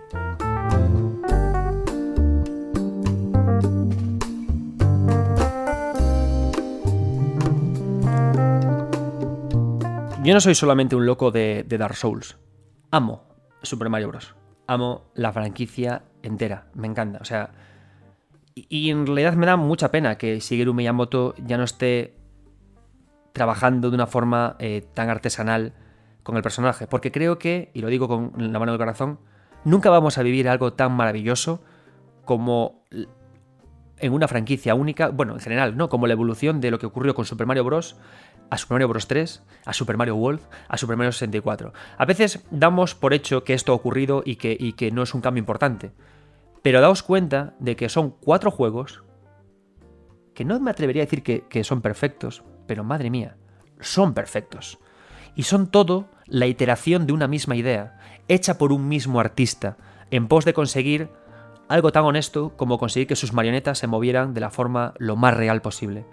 Yo 10.29 10.35
no 10.35 10.43
soy 10.43 10.55
solamente 10.55 10.95
un 10.95 11.07
loco 11.07 11.31
de, 11.31 11.64
Dark 11.66 11.97
Souls. 11.97 12.37
Amo 12.91 13.24
Super 13.62 13.89
Mario 13.89 14.09
Bros. 14.09 14.35
Amo 14.66 15.11
la 15.14 15.33
franquicia 15.33 16.03
entera. 16.22 16.66
Me 16.74 16.87
encanta. 16.87 17.18
O 17.22 17.24
sea. 17.24 17.53
Y, 18.55 18.91
en 18.91 19.07
realidad 19.07 19.33
me 19.33 19.47
da 19.47 19.57
mucha 19.57 19.91
pena 19.91 20.18
que 20.18 20.39
Shigeru 20.39 20.74
Miyamoto 20.74 21.35
ya 21.47 21.57
no 21.57 21.64
esté 21.64 22.14
trabajando 23.33 23.89
de 23.89 23.95
una 23.95 24.07
forma 24.07 24.57
eh, 24.59 24.87
tan 24.93 25.09
artesanal 25.09 25.72
con 26.24 26.37
el 26.37 26.43
personaje. 26.43 26.87
Porque 26.87 27.11
creo 27.11 27.39
que, 27.39 27.70
y 27.72 27.81
lo 27.81 27.89
digo 27.89 28.07
con 28.07 28.35
la 28.37 28.59
mano 28.59 28.72
del 28.72 28.79
corazón, 28.79 29.20
nunca 29.64 29.89
vamos 29.89 30.18
a 30.18 30.22
vivir 30.22 30.47
algo 30.51 30.74
tan 30.74 30.93
maravilloso 30.93 31.62
como 32.26 32.85
en 33.97 34.12
una 34.12 34.29
franquicia 34.29 34.74
única, 34.74 35.09
bueno, 35.09 35.33
en 35.33 35.41
general, 35.41 35.79
¿no? 35.79 35.89
Como 35.89 36.07
la 36.07 36.12
evolución 36.12 36.61
de 36.61 36.70
lo 36.70 36.79
que 36.79 36.85
ocurrió 36.85 37.14
con 37.14 37.24
Super 37.24 37.47
Mario 37.47 37.64
Bros 37.64 37.97
a 38.51 38.59
Super 38.59 38.76
Mario 38.76 38.88
Bros. 38.88 39.07
3, 39.07 39.42
a 39.64 39.72
Super 39.72 39.96
Mario 39.96 40.16
World, 40.16 40.40
a 40.68 40.76
Super 40.76 40.96
Mario 40.96 41.12
64. 41.12 41.72
A 41.96 42.05
veces 42.05 42.44
damos 42.51 42.94
por 42.94 43.14
hecho 43.14 43.44
que 43.44 43.55
esto 43.55 43.72
ha 43.72 43.76
ocurrido 43.76 44.22
y 44.24 44.36
que, 44.36 44.90
no 44.92 45.03
es 45.03 45.14
un 45.14 45.20
cambio 45.20 45.40
importante. 45.40 45.92
Pero 46.62 46.80
daos 46.80 47.03
cuenta 47.03 47.55
de 47.59 47.76
que 47.76 47.88
son 47.88 48.11
cuatro 48.11 48.51
juegos 48.51 49.05
que 50.34 50.44
no 50.44 50.59
me 50.61 50.70
atrevería 50.70 51.03
a 51.03 51.07
decir 51.07 51.22
que 51.22 51.64
son 51.64 51.82
perfectos, 51.82 52.44
pero 52.66 52.84
madre 52.84 53.11
mía, 53.11 53.36
son 53.80 54.14
perfectos. 54.14 54.78
Y 55.34 55.42
son 55.44 55.70
todo 55.70 56.09
la 56.26 56.46
iteración 56.46 57.07
de 57.07 57.12
una 57.12 57.26
misma 57.26 57.57
idea, 57.57 57.99
hecha 58.28 58.59
por 58.59 58.72
un 58.72 58.88
mismo 58.88 59.20
artista, 59.20 59.76
en 60.11 60.28
pos 60.28 60.44
de 60.44 60.55
conseguir 60.55 61.11
algo 61.68 61.92
tan 61.92 62.05
honesto 62.05 62.57
como 62.57 62.78
conseguir 62.78 63.09
que 63.09 63.16
sus 63.16 63.32
marionetas 63.32 63.78
se 63.78 63.86
movieran 63.86 64.32
de 64.32 64.40
la 64.40 64.51
forma 64.51 64.94
lo 64.99 65.16
más 65.16 65.34
real 65.34 65.61
posible 65.61 66.07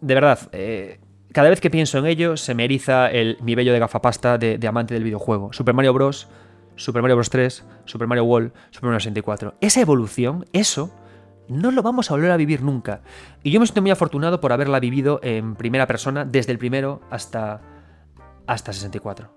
de 0.00 0.14
verdad, 0.14 0.48
eh, 0.52 1.00
cada 1.32 1.50
vez 1.50 1.60
que 1.60 1.70
pienso 1.70 1.98
en 1.98 2.06
ello 2.06 2.36
se 2.36 2.54
me 2.54 2.64
eriza 2.64 3.10
el, 3.10 3.38
mi 3.42 3.54
vello 3.54 3.72
de 3.72 3.78
gafapasta 3.78 4.38
de, 4.38 4.66
amante 4.66 4.94
del 4.94 5.04
videojuego. 5.04 5.52
Super 5.52 5.74
Mario 5.74 5.92
Bros., 5.92 6.28
Super 6.76 7.02
Mario 7.02 7.16
Bros. 7.16 7.30
3, 7.30 7.64
Super 7.84 8.06
Mario 8.06 8.24
World, 8.24 8.52
Super 8.70 8.88
Mario 8.88 9.00
64. 9.00 9.54
Esa 9.60 9.80
evolución, 9.80 10.46
eso, 10.52 10.94
no 11.48 11.70
lo 11.70 11.82
vamos 11.82 12.10
a 12.10 12.14
volver 12.14 12.30
a 12.30 12.36
vivir 12.36 12.62
nunca. 12.62 13.02
Y 13.42 13.50
yo 13.50 13.60
me 13.60 13.66
siento 13.66 13.82
muy 13.82 13.90
afortunado 13.90 14.40
por 14.40 14.52
haberla 14.52 14.78
vivido 14.78 15.18
en 15.22 15.56
primera 15.56 15.86
persona, 15.86 16.24
desde 16.24 16.52
el 16.52 16.58
primero 16.58 17.00
hasta, 17.10 17.60
hasta 18.46 18.72
64. 18.72 19.28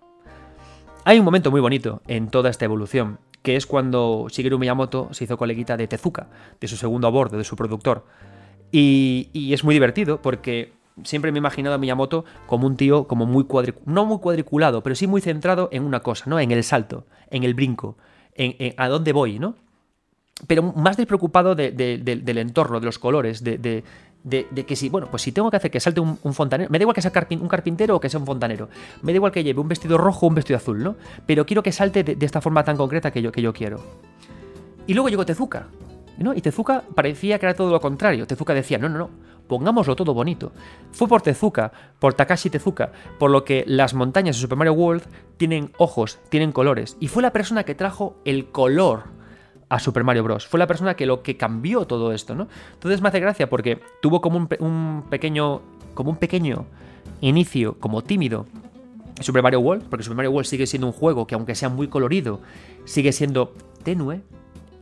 Hay 1.03 1.17
un 1.17 1.25
momento 1.25 1.49
muy 1.49 1.61
bonito 1.61 2.03
en 2.07 2.29
toda 2.29 2.51
esta 2.51 2.65
evolución, 2.65 3.19
que 3.41 3.55
es 3.55 3.65
cuando 3.65 4.27
Shigeru 4.29 4.59
Miyamoto 4.59 5.09
se 5.11 5.23
hizo 5.23 5.37
coleguita 5.37 5.77
de 5.77 5.87
Tezuka, 5.87 6.27
de 6.59 6.67
su 6.67 6.77
segundo 6.77 7.07
a 7.07 7.37
de 7.37 7.43
su 7.43 7.55
productor. 7.55 8.05
Y, 8.71 9.51
es 9.53 9.63
muy 9.63 9.75
divertido 9.75 10.21
porque 10.21 10.73
siempre 11.03 11.31
me 11.31 11.37
he 11.37 11.39
imaginado 11.39 11.75
a 11.75 11.77
Miyamoto 11.77 12.25
como 12.47 12.67
un 12.67 12.77
tío 12.77 13.07
como 13.07 13.25
muy 13.25 13.45
no 13.85 14.05
muy 14.05 14.19
cuadriculado, 14.19 14.81
pero 14.83 14.95
sí 14.95 15.07
muy 15.07 15.21
centrado 15.21 15.69
en 15.71 15.83
una 15.83 16.01
cosa, 16.01 16.25
¿no? 16.27 16.39
En 16.39 16.51
el 16.51 16.63
salto, 16.63 17.05
en 17.29 17.43
el 17.43 17.53
brinco, 17.53 17.97
en, 18.35 18.73
a 18.77 18.87
dónde 18.87 19.13
voy, 19.13 19.39
¿no? 19.39 19.55
Pero 20.47 20.63
más 20.63 20.97
despreocupado 20.97 21.53
del 21.55 22.37
entorno, 22.37 22.79
de 22.79 22.85
los 22.85 22.97
colores, 22.97 23.43
de, 23.43 23.83
que 24.65 24.75
si, 24.75 24.89
bueno, 24.89 25.07
pues 25.11 25.23
si 25.23 25.31
tengo 25.31 25.51
que 25.51 25.57
hacer 25.57 25.69
que 25.69 25.79
salte 25.79 25.99
un, 25.99 26.17
fontanero, 26.33 26.69
me 26.71 26.79
da 26.79 26.83
igual 26.83 26.95
que 26.95 27.01
sea 27.01 27.11
un 27.31 27.47
carpintero 27.47 27.97
o 27.97 27.99
que 27.99 28.09
sea 28.09 28.19
un 28.19 28.25
fontanero, 28.25 28.69
me 29.03 29.11
da 29.11 29.17
igual 29.17 29.31
que 29.31 29.43
lleve 29.43 29.59
un 29.59 29.67
vestido 29.67 29.97
rojo 29.97 30.25
o 30.25 30.29
un 30.29 30.35
vestido 30.35 30.57
azul, 30.57 30.81
¿no? 30.81 30.95
Pero 31.27 31.45
quiero 31.45 31.61
que 31.61 31.71
salte 31.71 32.03
de, 32.03 32.25
esta 32.25 32.41
forma 32.41 32.63
tan 32.63 32.77
concreta 32.77 33.11
que 33.11 33.21
yo, 33.21 33.31
que 33.31 33.41
yo 33.41 33.53
quiero. 33.53 33.83
Y 34.87 34.93
luego 34.95 35.09
llegó 35.09 35.25
Tezuka, 35.25 35.67
y 36.35 36.41
Tezuka 36.41 36.83
parecía 36.93 37.39
que 37.39 37.45
era 37.45 37.55
todo 37.55 37.71
lo 37.71 37.81
contrario. 37.81 38.27
Tezuka 38.27 38.53
decía, 38.53 38.77
no, 38.77 38.89
no, 38.89 38.97
no, 38.97 39.09
pongámoslo 39.47 39.95
todo 39.95 40.13
bonito. 40.13 40.51
Fue 40.91 41.07
por 41.07 41.21
Tezuka, 41.21 41.71
por 41.99 42.13
Takashi 42.13 42.49
Tezuka, 42.49 42.91
por 43.19 43.31
lo 43.31 43.43
que 43.43 43.63
las 43.67 43.93
montañas 43.93 44.35
de 44.35 44.41
Super 44.41 44.57
Mario 44.57 44.73
World 44.73 45.03
tienen 45.37 45.71
ojos, 45.77 46.19
tienen 46.29 46.51
colores. 46.51 46.95
Y 46.99 47.07
fue 47.07 47.23
la 47.23 47.33
persona 47.33 47.63
que 47.63 47.75
trajo 47.75 48.15
el 48.23 48.47
color 48.47 49.03
a 49.71 49.79
Super 49.79 50.03
Mario 50.03 50.23
Bros. 50.23 50.47
Fue 50.47 50.59
la 50.59 50.67
persona 50.67 50.95
que 50.95 51.05
lo 51.05 51.23
que 51.23 51.37
cambió 51.37 51.85
todo 51.85 52.11
esto, 52.11 52.35
¿no? 52.35 52.49
Entonces 52.73 53.01
me 53.01 53.07
hace 53.07 53.21
gracia 53.21 53.49
porque 53.49 53.79
tuvo 54.01 54.21
como 54.21 54.37
un, 54.37 55.03
pequeño, 55.09 55.61
como 55.93 56.11
un 56.11 56.17
pequeño 56.17 56.65
inicio, 57.21 57.77
como 57.79 58.03
tímido, 58.03 58.45
Super 59.21 59.41
Mario 59.41 59.61
World, 59.61 59.85
porque 59.89 60.03
Super 60.03 60.17
Mario 60.17 60.31
World 60.31 60.47
sigue 60.47 60.67
siendo 60.67 60.87
un 60.87 60.93
juego 60.93 61.25
que 61.25 61.35
aunque 61.35 61.55
sea 61.55 61.69
muy 61.69 61.87
colorido, 61.87 62.41
sigue 62.83 63.13
siendo 63.13 63.53
tenue, 63.83 64.21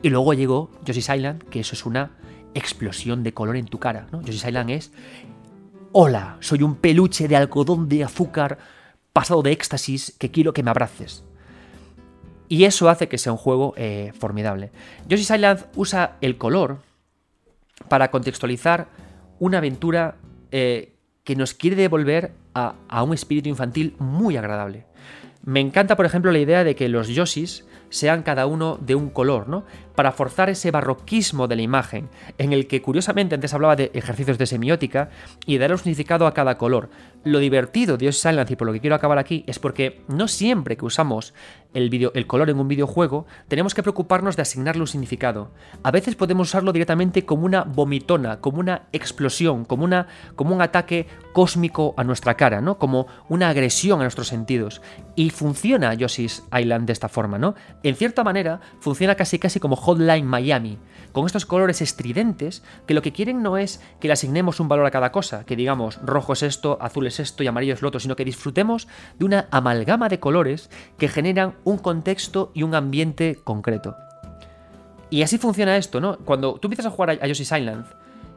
y 0.02 0.10
luego 0.10 0.34
llegó 0.34 0.72
Yoshi's 0.86 1.10
Island, 1.10 1.44
que 1.50 1.60
eso 1.60 1.76
es 1.76 1.86
una 1.86 2.12
explosión 2.54 3.24
de 3.24 3.34
color 3.34 3.58
en 3.58 3.66
tu 3.66 3.80
cara. 3.80 4.08
¿no? 4.12 4.22
Yoshi's 4.22 4.46
Island 4.46 4.70
es, 4.70 4.92
hola, 5.92 6.38
soy 6.40 6.64
un 6.64 6.76
peluche 6.76 7.28
de 7.28 7.36
algodón 7.36 7.90
de 7.90 8.04
azúcar 8.04 8.58
pasado 9.14 9.42
de 9.42 9.52
éxtasis 9.52 10.16
que 10.18 10.32
quiero 10.32 10.54
que 10.54 10.64
me 10.64 10.72
abraces. 10.72 11.24
Y 12.48 12.64
eso 12.64 12.90
hace 12.90 13.08
que 13.08 13.18
sea 13.18 13.32
un 13.32 13.38
juego 13.38 13.74
eh, 13.78 14.12
formidable. 14.18 14.72
Yoshi's 15.08 15.30
Island 15.30 15.66
usa 15.76 16.18
el 16.22 16.38
color 16.38 16.80
para 17.88 18.10
contextualizar 18.10 18.88
una 19.40 19.60
aventura 19.60 20.16
eh, 20.52 20.94
que 21.24 21.36
nos 21.36 21.54
quiere 21.54 21.76
devolver 21.76 22.34
a, 22.54 22.76
a, 22.88 23.04
un 23.04 23.14
espíritu 23.14 23.50
infantil 23.50 23.96
muy 24.00 24.36
agradable. 24.36 24.86
Me 25.44 25.60
encanta, 25.60 25.96
por 25.96 26.06
ejemplo, 26.06 26.32
la 26.32 26.40
idea 26.40 26.64
de 26.64 26.76
que 26.76 26.90
los 26.90 27.08
Yoshis 27.08 27.66
sean 27.90 28.24
cada 28.24 28.46
uno 28.46 28.78
de 28.82 28.96
un 28.96 29.10
color, 29.10 29.48
¿no? 29.48 29.66
Para 29.96 30.12
forzar 30.12 30.50
ese 30.50 30.72
barroquismo 30.72 31.48
de 31.48 31.56
la 31.56 31.62
imagen, 31.62 32.10
en 32.38 32.54
el 32.54 32.68
que 32.68 32.82
curiosamente 32.82 33.36
antes 33.36 33.54
hablaba 33.54 33.76
de 33.76 33.92
ejercicios 33.94 34.38
de 34.38 34.46
semiótica 34.46 35.10
y 35.46 35.58
dar 35.58 35.72
un 35.72 35.78
significado 35.78 36.28
a 36.28 36.34
cada 36.34 36.58
color. 36.58 36.90
Lo 37.24 37.40
divertido 37.40 37.98
de 37.98 38.06
Dios 38.06 38.20
Silence 38.20 38.54
y 38.54 38.56
por 38.56 38.68
lo 38.68 38.74
que 38.74 38.80
quiero 38.80 38.96
acabar 38.96 39.18
aquí 39.18 39.44
es 39.48 39.60
porque 39.60 40.02
no 40.08 40.28
siempre 40.28 40.78
que 40.78 40.86
usamos 40.86 41.34
el, 41.74 42.12
el 42.14 42.28
color 42.28 42.50
en 42.50 42.60
un 42.60 42.68
videojuego 42.68 43.26
tenemos 43.48 43.74
que 43.74 43.84
preocuparnos 43.84 44.36
de 44.36 44.42
asignarle 44.42 44.82
un 44.82 44.88
significado. 44.88 45.52
A 45.84 45.92
veces 45.92 46.16
podemos 46.16 46.50
usarlo 46.50 46.74
directamente 46.74 47.26
como 47.26 47.46
una 47.46 47.64
vomitona, 47.64 48.40
como 48.40 48.60
una 48.60 48.84
explosión, 48.92 49.66
como, 49.66 49.84
una, 49.84 50.08
como 50.36 50.56
un 50.56 50.62
ataque 50.62 51.08
cósmico 51.34 51.94
a 51.98 52.04
nuestra 52.04 52.36
cara, 52.36 52.62
¿no? 52.62 52.78
Como 52.80 53.08
una 53.28 53.50
agresión 53.50 54.00
a 54.00 54.04
nuestros 54.04 54.28
sentidos. 54.28 54.82
Y 55.16 55.30
funciona 55.30 55.94
Yoshi's 55.94 56.44
Island 56.58 56.88
de 56.88 56.94
esta 56.94 57.10
forma, 57.10 57.38
¿no? 57.38 57.56
en 57.84 57.96
cierta 57.96 58.24
manera, 58.24 58.62
funciona 58.80 59.16
casi 59.16 59.40
casi 59.40 59.60
como 59.60 59.76
Hotline 59.76 60.26
Miami, 60.26 60.78
con 61.12 61.26
estos 61.26 61.46
colores 61.46 61.82
estridentes 61.82 62.64
que 62.86 62.94
lo 62.94 63.02
que 63.02 63.12
quieren 63.12 63.42
no 63.42 63.58
es 63.58 63.82
que 64.00 64.08
le 64.08 64.14
asignemos 64.14 64.60
un 64.60 64.68
valor 64.68 64.86
a 64.86 64.92
cada 64.92 65.12
cosa, 65.12 65.46
que 65.46 65.56
digamos 65.56 66.00
rojo 66.04 66.34
es 66.34 66.44
esto, 66.44 66.78
azul 66.82 67.08
es 67.08 67.20
esto 67.20 67.44
y 67.44 67.48
amarillo 67.48 67.74
es 67.74 67.82
lo 67.82 67.88
otro, 67.88 68.00
sino 68.00 68.16
que 68.16 68.26
disfrutemos 68.26 68.88
de 69.18 69.26
una 69.26 69.48
amalgama 69.52 70.10
de 70.10 70.20
colores 70.20 70.70
que 70.98 71.08
generan 71.08 71.56
un 71.64 71.78
contexto 71.78 72.52
y 72.54 72.64
un 72.64 72.76
ambiente 72.76 73.40
concreto. 73.44 73.96
Y 75.10 75.24
así 75.24 75.38
funciona 75.38 75.78
esto, 75.78 76.00
¿no? 76.00 76.18
Cuando 76.20 76.56
tú 76.56 76.68
empiezas 76.68 76.86
a 76.86 76.92
jugar 76.92 77.12
a 77.22 77.28
Yoshi's 77.28 77.52
Island, 77.52 77.86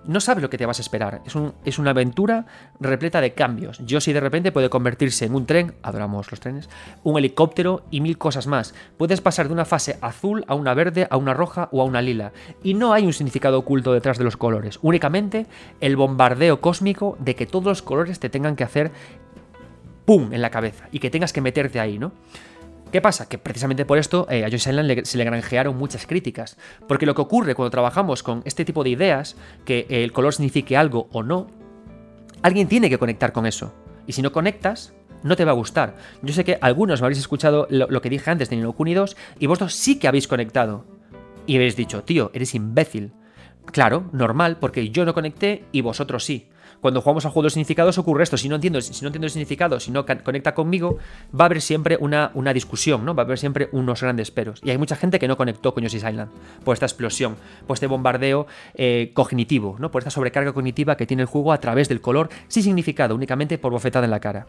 no 0.07 0.21
sabes 0.21 0.43
lo 0.43 0.51
que 0.51 0.59
te 0.59 0.67
vas 0.67 0.79
a 0.79 0.83
esperar. 0.83 1.23
Es, 1.25 1.35
es, 1.65 1.79
una 1.79 1.91
aventura 1.91 2.47
repleta 2.81 3.21
de 3.21 3.35
cambios. 3.35 3.79
Yoshi 3.85 4.13
de 4.13 4.21
repente 4.21 4.53
puede 4.53 4.71
convertirse 4.71 5.25
en 5.25 5.35
un 5.35 5.47
tren, 5.47 5.75
adoramos 5.83 6.31
los 6.31 6.41
trenes, 6.41 6.69
un 7.03 7.19
helicóptero 7.19 7.85
y 7.91 8.01
mil 8.01 8.19
cosas 8.19 8.47
más. 8.47 8.75
Puedes 8.97 9.21
pasar 9.21 9.49
de 9.49 9.55
una 9.55 9.65
fase 9.65 9.99
azul 10.01 10.45
a 10.49 10.55
una 10.55 10.75
verde, 10.75 11.07
a 11.11 11.17
una 11.17 11.35
roja 11.35 11.69
o 11.73 11.83
a 11.83 11.85
una 11.85 12.03
lila. 12.03 12.33
Y 12.63 12.75
no 12.75 12.93
hay 12.93 13.07
un 13.07 13.13
significado 13.13 13.59
oculto 13.59 13.93
detrás 13.93 14.19
de 14.19 14.25
los 14.25 14.37
colores. 14.37 14.79
Únicamente 14.83 15.47
el 15.81 15.97
bombardeo 15.97 16.61
cósmico 16.61 17.17
de 17.21 17.35
que 17.35 17.47
todos 17.47 17.67
los 17.67 17.83
colores 17.83 18.21
te 18.21 18.29
tengan 18.31 18.57
que 18.57 18.65
hacer 18.65 18.93
¡pum! 20.05 20.33
en 20.33 20.43
la 20.43 20.51
cabeza 20.51 20.89
y 20.91 20.99
que 20.99 21.11
tengas 21.11 21.33
que 21.33 21.41
meterte 21.41 21.81
ahí, 21.81 21.99
¿no? 21.99 22.13
¿Qué 22.93 23.01
pasa? 23.01 23.27
Que 23.27 23.39
precisamente 23.39 23.87
por 23.87 23.97
esto 23.97 24.27
eh, 24.29 24.45
a 24.45 24.51
Joyce 24.51 24.69
Island 24.69 25.05
se 25.05 25.17
le 25.17 25.25
granjearon 25.25 25.79
muchas 25.79 26.07
críticas. 26.07 26.59
Porque 26.87 27.07
lo 27.07 27.15
que 27.15 27.23
ocurre 27.23 27.55
cuando 27.55 27.71
trabajamos 27.71 28.23
con 28.23 28.43
este 28.45 28.67
tipo 28.67 28.85
de 28.85 28.91
ideas, 28.91 29.35
que 29.65 29.87
el 29.89 30.13
color 30.13 30.35
signifique 30.35 30.77
algo 30.77 31.09
o 31.11 31.23
no, 31.23 31.47
alguien 32.43 32.69
tiene 32.69 32.91
que 32.91 32.99
conectar 32.99 33.33
con 33.33 33.47
eso. 33.47 33.73
Y 34.07 34.13
si 34.13 34.21
no 34.21 34.31
conectas, 34.31 34.93
no 35.23 35.37
te 35.37 35.47
va 35.47 35.53
a 35.53 35.55
gustar. 35.55 35.97
Yo 36.21 36.35
sé 36.35 36.45
que 36.45 36.59
algunos 36.61 37.01
me 37.01 37.07
habéis 37.07 37.21
escuchado 37.21 37.67
lo, 37.71 38.03
que 38.03 38.11
dije 38.11 38.31
antes 38.31 38.51
de 38.51 38.57
Ninokuni 38.57 38.93
2 38.93 39.17
y 39.39 39.47
vosotros 39.47 39.75
sí 39.75 39.99
que 39.99 40.09
habéis 40.09 40.29
conectado. 40.29 40.85
Y 41.47 41.57
habéis 41.57 41.77
dicho, 41.77 42.05
tío, 42.05 42.31
eres 42.35 42.55
imbécil. 42.55 43.15
Claro, 43.73 44.11
normal, 44.13 44.59
porque 44.61 44.91
yo 44.91 45.07
no 45.07 45.15
conecté 45.15 45.65
y 45.73 45.81
vosotros 45.81 46.25
sí. 46.25 46.51
Cuando 46.83 47.01
jugamos 47.01 47.25
al 47.25 47.31
juego 47.31 47.45
de 47.45 47.51
significados 47.51 47.97
ocurre 47.97 48.25
esto. 48.25 48.37
Si 48.37 48.49
no 48.49 48.57
entiendo, 48.57 48.81
si 48.81 49.03
no 49.03 49.09
entiendo 49.09 49.27
el 49.27 49.31
significado, 49.31 49.79
si 49.79 49.93
no 49.93 50.05
conecta 50.05 50.53
conmigo, 50.53 50.99
va 51.33 51.45
a 51.45 51.47
haber 51.47 51.63
siempre 51.63 51.97
una, 51.99 52.33
una 52.35 52.53
discusión, 52.53 53.05
¿no? 53.05 53.15
Va 53.15 53.23
a 53.23 53.27
haber 53.27 53.39
siempre 53.39 53.69
unos 53.71 54.03
grandes 54.03 54.33
peros. 54.33 54.61
Y 54.65 54.71
hay 54.71 54.79
mucha 54.79 54.97
gente 54.97 55.21
que 55.21 55.29
no 55.29 55.37
conectó 55.37 55.73
con 55.75 55.85
Yoshi's 55.85 56.03
Island 56.03 56.33
por 56.65 56.75
esta 56.75 56.87
explosión, 56.87 57.37
por 57.69 57.77
este 57.77 57.87
bombardeo 57.87 58.49
eh, 58.75 59.13
cognitivo, 59.15 59.77
¿no? 59.79 59.93
Por 59.93 60.01
esta 60.01 60.11
sobrecarga 60.11 60.53
cognitiva 60.53 60.97
que 60.97 61.07
tiene 61.07 61.23
el 61.23 61.29
juego 61.29 61.53
a 61.53 61.59
través 61.59 61.89
del 61.89 62.01
color 62.01 62.31
sin 62.49 62.65
significado, 62.65 63.15
únicamente 63.15 63.59
por 63.59 63.71
bofetada 63.71 64.05
en 64.05 64.11
la 64.11 64.19
cara. 64.19 64.47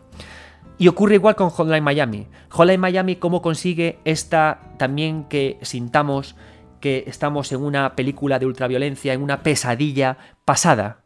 Y 0.79 0.88
ocurre 0.88 1.15
igual 1.15 1.36
con 1.36 1.51
Hotline 1.51 1.84
Miami. 1.84 2.27
Hotline 2.49 2.79
Miami, 2.79 3.15
¿cómo 3.17 3.43
consigue 3.43 3.99
esta 4.05 4.59
también 4.79 5.25
que 5.25 5.59
sintamos 5.61 6.36
que 6.81 7.03
estamos 7.05 7.51
en 7.51 7.61
una 7.61 7.95
película 7.95 8.39
de 8.39 8.47
ultraviolencia, 8.47 9.13
en 9.13 9.21
una 9.21 9.43
pesadilla 9.43 10.17
pasada? 10.45 11.03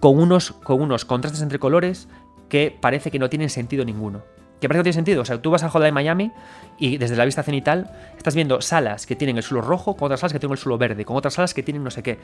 Con 0.00 0.18
unos, 0.18 0.52
con 0.52 0.80
unos 0.80 1.04
contrastes 1.04 1.42
entre 1.42 1.58
colores 1.58 2.08
que 2.48 2.76
parece 2.80 3.10
que 3.10 3.18
no 3.18 3.28
tienen 3.28 3.50
sentido 3.50 3.84
ninguno 3.84 4.22
que 4.60 4.68
parece 4.68 4.78
que 4.78 4.80
no 4.80 4.84
tiene 4.84 4.94
sentido. 4.94 5.22
O 5.22 5.24
sea, 5.24 5.40
tú 5.40 5.50
vas 5.50 5.62
a 5.62 5.70
Hotline 5.70 5.94
Miami 5.94 6.32
y 6.78 6.98
desde 6.98 7.16
la 7.16 7.24
vista 7.24 7.42
cenital 7.42 7.90
estás 8.16 8.34
viendo 8.34 8.60
salas 8.60 9.06
que 9.06 9.16
tienen 9.16 9.36
el 9.36 9.42
suelo 9.42 9.62
rojo, 9.62 9.96
con 9.96 10.06
otras 10.06 10.20
salas 10.20 10.32
que 10.32 10.38
tienen 10.38 10.54
el 10.54 10.58
suelo 10.58 10.78
verde, 10.78 11.04
con 11.04 11.16
otras 11.16 11.34
salas 11.34 11.54
que 11.54 11.62
tienen 11.62 11.84
no 11.84 11.90
sé 11.90 12.02
qué. 12.02 12.18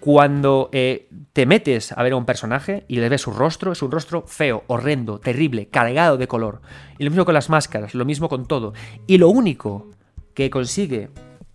Cuando 0.00 0.68
eh, 0.72 1.08
te 1.32 1.46
metes 1.46 1.92
a 1.92 2.02
ver 2.02 2.12
a 2.12 2.16
un 2.16 2.24
personaje 2.24 2.84
y 2.88 2.96
le 2.96 3.08
ves 3.08 3.22
su 3.22 3.32
rostro, 3.32 3.72
es 3.72 3.82
un 3.82 3.90
rostro 3.90 4.24
feo, 4.26 4.64
horrendo, 4.66 5.18
terrible, 5.18 5.66
cargado 5.68 6.16
de 6.16 6.28
color. 6.28 6.60
Y 6.98 7.04
lo 7.04 7.10
mismo 7.10 7.24
con 7.24 7.34
las 7.34 7.50
máscaras, 7.50 7.94
lo 7.94 8.04
mismo 8.04 8.28
con 8.28 8.46
todo. 8.46 8.72
Y 9.06 9.18
lo 9.18 9.28
único 9.28 9.90
que 10.34 10.50
consigue 10.50 11.10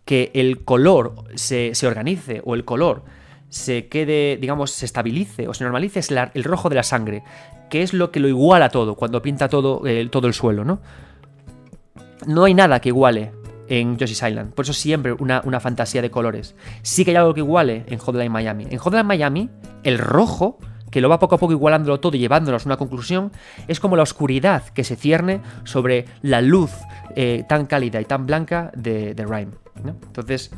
que 0.06 0.32
el 0.34 0.64
color 0.64 1.16
se, 1.36 1.76
se 1.76 1.88
organice 1.88 2.42
o 2.46 2.56
el 2.56 2.64
color 2.64 3.04
se 3.50 3.88
quede, 3.88 4.38
digamos, 4.38 4.72
se 4.72 4.86
estabilice 4.86 5.48
o 5.48 5.54
se 5.54 5.64
normalice 5.64 6.00
es 6.00 6.12
el 6.12 6.44
rojo 6.44 6.70
de 6.70 6.76
la 6.76 6.84
sangre, 6.84 7.24
que 7.70 7.82
es 7.82 7.94
lo 7.94 8.12
que 8.12 8.20
lo 8.20 8.28
iguala 8.28 8.70
todo 8.70 8.96
cuando 8.96 9.22
pinta 9.22 9.48
todo, 9.50 9.86
eh, 9.86 10.08
todo 10.12 10.28
el 10.28 10.34
suelo, 10.34 10.66
¿no? 10.66 10.80
No 12.26 12.44
hay 12.44 12.54
nada 12.54 12.80
que 12.80 12.90
iguale 12.90 13.32
en 13.70 13.98
Yoshi's 13.98 14.24
Island, 14.24 14.54
por 14.54 14.64
eso 14.64 14.74
siempre 14.74 15.12
una, 15.14 15.42
una, 15.44 15.60
fantasía 15.60 16.02
de 16.02 16.10
colores. 16.10 16.56
Sí 16.82 17.04
que 17.04 17.12
hay 17.12 17.18
algo 17.18 17.34
que 17.34 17.42
iguale 17.42 17.84
en 17.88 18.00
Hotline 18.00 18.32
Miami. 18.32 18.68
En 18.70 18.78
Hotline 18.78 19.06
Miami, 19.06 19.50
el 19.84 19.98
rojo, 19.98 20.58
que 20.90 21.02
lo 21.02 21.10
va 21.10 21.20
poco 21.20 21.36
a 21.36 21.38
poco 21.38 21.52
igualándolo 21.52 22.00
todo 22.00 22.16
y 22.16 22.20
llevándonos 22.20 22.66
a 22.66 22.70
una 22.70 22.78
conclusión, 22.78 23.32
es 23.68 23.80
como 23.80 23.96
la 23.98 24.04
oscuridad 24.04 24.64
que 24.70 24.84
se 24.84 24.96
cierne 24.96 25.42
sobre 25.66 26.06
la 26.22 26.42
luz 26.42 26.72
eh, 27.16 27.44
tan 27.48 27.66
cálida 27.66 28.00
y 28.00 28.06
tan 28.06 28.26
blanca 28.26 28.72
de, 28.76 29.14
de 29.14 29.26
Rhyme. 29.26 29.52
Entonces, 29.76 30.52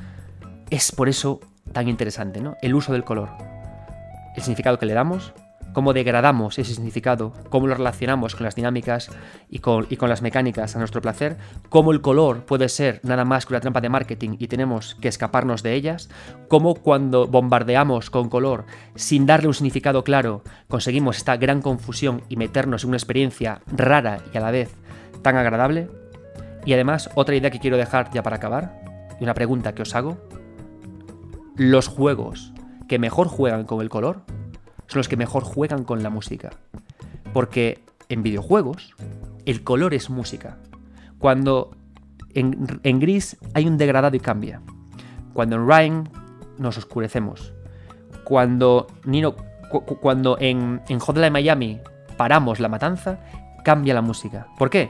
es 0.70 0.92
por 0.92 1.10
eso 1.10 1.42
tan 1.72 1.88
interesante, 1.88 2.42
¿no? 2.42 2.56
El 2.62 2.76
uso 2.76 2.94
del 2.94 3.04
color. 3.04 3.30
El 4.36 4.44
significado 4.44 4.80
que 4.80 4.86
le 4.86 4.94
damos, 4.94 5.34
cómo 5.74 5.94
degradamos 5.94 6.58
ese 6.60 6.74
significado, 6.74 7.34
cómo 7.50 7.68
lo 7.68 7.76
relacionamos 7.76 8.36
con 8.36 8.46
las 8.46 8.56
dinámicas 8.56 9.12
y 9.50 9.60
con, 9.60 9.88
y 9.90 9.98
con, 9.98 10.10
las 10.10 10.22
mecánicas 10.22 10.76
a 10.76 10.80
nuestro 10.80 11.02
placer, 11.02 11.38
cómo 11.70 11.92
el 11.92 12.02
color 12.02 12.46
puede 12.46 12.70
ser 12.70 13.00
nada 13.04 13.26
más 13.26 13.46
que 13.46 13.54
una 13.54 13.62
trampa 13.62 13.82
de 13.82 13.90
marketing 13.90 14.38
y 14.40 14.48
tenemos 14.48 14.96
que 14.96 15.08
escaparnos 15.08 15.64
de 15.64 15.74
ellas, 15.74 16.10
cómo 16.48 16.76
cuando 16.76 17.28
bombardeamos 17.28 18.10
con 18.10 18.30
color 18.30 18.66
sin 18.96 19.26
darle 19.26 19.48
un 19.48 19.54
significado 19.54 20.04
claro 20.04 20.44
conseguimos 20.68 21.18
esta 21.18 21.38
gran 21.38 21.62
confusión 21.62 22.24
y 22.30 22.36
meternos 22.36 22.84
en 22.84 22.90
una 22.90 22.98
experiencia 22.98 23.62
rara 23.68 24.20
y 24.34 24.38
a 24.38 24.42
la 24.42 24.52
vez 24.52 24.76
tan 25.22 25.36
agradable. 25.36 25.90
Y 26.66 26.74
además, 26.74 27.10
otra 27.16 27.36
idea 27.36 27.52
que 27.52 27.60
quiero 27.60 27.78
dejar 27.78 28.12
ya 28.12 28.22
para 28.22 28.36
acabar, 28.36 28.82
y 29.20 29.24
una 29.24 29.34
pregunta 29.34 29.74
que 29.74 29.82
os 29.82 29.96
hago, 29.96 30.18
los 31.60 31.90
juegos 31.90 32.54
que 32.88 33.00
mejor 33.00 33.28
juegan 33.28 33.66
con 33.66 33.82
el 33.82 33.90
color 33.90 34.22
son 34.88 35.00
los 35.00 35.10
que 35.10 35.18
mejor 35.18 35.44
juegan 35.44 35.84
con 35.84 36.02
la 36.02 36.10
música. 36.10 36.52
Porque 37.34 37.84
en 38.08 38.24
videojuegos 38.24 38.96
el 39.46 39.62
color 39.66 39.94
es 39.94 40.10
música. 40.10 40.58
Cuando 41.18 41.72
en, 42.34 43.00
gris 43.00 43.36
hay 43.54 43.68
un 43.68 43.78
degradado 43.78 44.16
y 44.16 44.22
cambia. 44.22 44.62
Cuando 45.34 45.58
en 45.58 45.68
Ryan 45.68 46.10
nos 46.58 46.78
oscurecemos. 46.78 47.54
Cuando, 48.24 48.88
Nino, 49.04 49.36
cuando 50.02 50.38
en, 50.40 50.82
en 50.88 51.00
Hotline 51.00 51.34
Miami 51.34 51.82
paramos 52.16 52.62
la 52.62 52.70
matanza, 52.70 53.20
cambia 53.66 53.94
la 53.94 54.02
música. 54.02 54.48
¿Por 54.58 54.70
qué? 54.70 54.90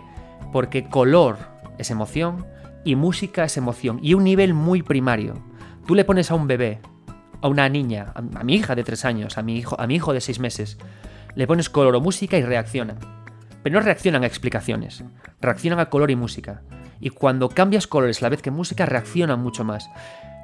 Porque 0.54 0.88
color 0.88 1.38
es 1.80 1.90
emoción 1.90 2.46
y 2.84 2.96
música 2.96 3.44
es 3.44 3.58
emoción. 3.58 4.00
Y 4.04 4.14
un 4.14 4.24
nivel 4.24 4.54
muy 4.54 4.84
primario. 4.84 5.49
Tú 5.90 5.96
le 5.96 6.06
pones 6.06 6.30
a 6.30 6.36
un 6.36 6.46
bebé 6.46 6.82
a 7.42 7.48
una 7.48 7.68
niña, 7.68 8.14
a, 8.14 8.44
mi 8.44 8.54
hija 8.54 8.76
de 8.76 8.84
tres 8.84 9.06
años, 9.06 9.40
a 9.40 9.42
mi 9.42 9.58
hijo, 9.58 9.76
a 9.82 9.88
mi 9.88 9.96
hijo 9.96 10.14
de 10.14 10.22
seis 10.22 10.40
meses, 10.40 10.78
le 11.34 11.48
pones 11.48 11.68
color 11.68 11.96
o 11.96 12.00
música 12.00 12.38
y 12.38 12.44
reaccionan. 12.44 13.00
Pero 13.64 13.74
no 13.74 13.82
reaccionan 13.84 14.22
a 14.22 14.28
explicaciones, 14.28 15.04
reaccionan 15.42 15.80
a 15.80 15.90
color 15.90 16.12
y 16.12 16.16
música. 16.16 16.62
Y 17.00 17.10
cuando 17.10 17.50
cambias 17.50 17.88
colores 17.88 18.22
la 18.22 18.30
vez 18.30 18.44
que 18.44 18.52
música, 18.52 18.86
reaccionan 18.86 19.42
mucho 19.42 19.64
más. 19.64 19.90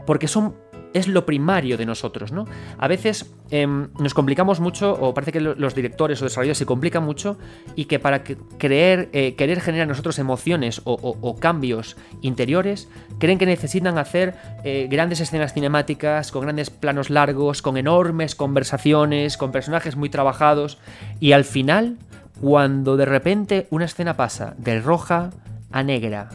Porque 0.07 0.27
son 0.27 0.55
es 0.95 1.09
lo 1.09 1.25
primario 1.25 1.77
de 1.77 1.85
nosotros, 1.85 2.31
¿no? 2.31 2.45
A 2.77 2.87
veces 2.87 3.35
em, 3.51 3.89
nos 3.99 4.13
complicamos 4.13 4.61
mucho, 4.61 4.93
o 4.93 5.13
parece 5.13 5.33
que 5.33 5.41
los 5.41 5.75
directores 5.75 6.21
o 6.21 6.25
desarrolladores 6.25 6.57
se 6.57 6.65
complican 6.65 7.03
mucho, 7.03 7.37
y 7.75 7.85
que 7.85 7.99
para 7.99 8.23
creer, 8.23 9.09
eh, 9.11 9.35
querer 9.35 9.59
generar 9.59 9.89
nosotros 9.89 10.17
emociones 10.19 10.81
o, 10.85 11.35
cambios 11.37 11.97
interiores, 12.21 12.87
creen 13.19 13.37
que 13.37 13.45
necesitan 13.45 13.97
hacer 13.97 14.35
eh, 14.63 14.87
grandes 14.89 15.19
escenas 15.19 15.53
cinemáticas, 15.53 16.31
con 16.31 16.43
grandes 16.43 16.69
planos 16.69 17.09
largos, 17.09 17.61
con 17.61 17.75
enormes 17.75 18.33
conversaciones, 18.33 19.35
con 19.35 19.51
personajes 19.51 19.97
muy 19.97 20.09
trabajados, 20.09 20.77
y 21.19 21.33
al 21.33 21.43
final, 21.43 21.97
cuando 22.39 22.95
de 22.95 23.05
repente 23.05 23.67
una 23.69 23.83
escena 23.83 24.15
pasa 24.15 24.55
de 24.57 24.79
roja 24.79 25.31
a 25.71 25.83
negra, 25.83 26.29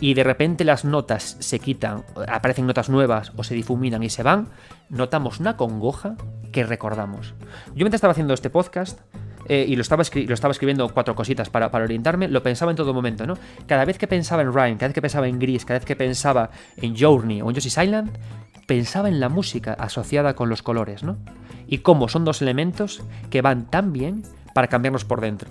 y 0.00 0.14
de 0.14 0.24
repente 0.24 0.64
las 0.64 0.84
notas 0.84 1.36
se 1.40 1.58
quitan, 1.58 2.04
aparecen 2.28 2.66
notas 2.66 2.88
nuevas 2.88 3.32
o 3.36 3.44
se 3.44 3.54
difuminan 3.54 4.02
y 4.02 4.10
se 4.10 4.22
van, 4.22 4.48
notamos 4.88 5.40
una 5.40 5.56
congoja 5.56 6.16
que 6.52 6.64
recordamos. 6.64 7.34
Yo 7.68 7.84
mientras 7.84 7.94
estaba 7.94 8.12
haciendo 8.12 8.34
este 8.34 8.50
podcast, 8.50 9.00
eh, 9.48 9.64
y 9.68 9.76
lo 9.76 9.82
estaba, 9.82 10.02
lo 10.12 10.34
estaba, 10.34 10.52
escribiendo 10.52 10.88
cuatro 10.88 11.14
cositas 11.14 11.50
para, 11.50 11.70
para, 11.70 11.84
orientarme, 11.84 12.28
lo 12.28 12.42
pensaba 12.42 12.72
en 12.72 12.76
todo 12.76 12.92
momento, 12.92 13.26
¿no? 13.26 13.34
Cada 13.66 13.84
vez 13.84 13.96
que 13.96 14.08
pensaba 14.08 14.42
en 14.42 14.52
Ryan, 14.52 14.76
cada 14.76 14.88
vez 14.88 14.94
que 14.94 15.02
pensaba 15.02 15.28
en 15.28 15.38
Gris, 15.38 15.64
cada 15.64 15.78
vez 15.78 15.86
que 15.86 15.94
pensaba 15.94 16.50
en 16.76 16.96
Journey 16.96 17.42
o 17.42 17.48
en 17.48 17.54
Yoshi's 17.54 17.78
Island, 17.78 18.10
pensaba 18.66 19.08
en 19.08 19.20
la 19.20 19.28
música 19.28 19.74
asociada 19.74 20.34
con 20.34 20.48
los 20.48 20.62
colores, 20.62 21.04
¿no? 21.04 21.16
Y 21.68 21.78
cómo 21.78 22.08
son 22.08 22.24
dos 22.24 22.42
elementos 22.42 23.02
que 23.30 23.40
van 23.40 23.70
tan 23.70 23.92
bien 23.92 24.22
para 24.52 24.68
cambiarnos 24.68 25.04
por 25.04 25.20
dentro. 25.20 25.48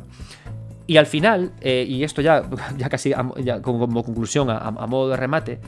Y 0.87 0.97
al 0.97 1.05
final, 1.05 1.51
eh, 1.61 1.85
y 1.87 2.03
esto 2.03 2.21
ya, 2.21 2.43
ya 2.77 2.89
casi 2.89 3.13
como, 3.61 4.03
conclusión, 4.03 4.49
a, 4.49 4.71
modo 4.87 5.09
de 5.09 5.17
remate, 5.17 5.59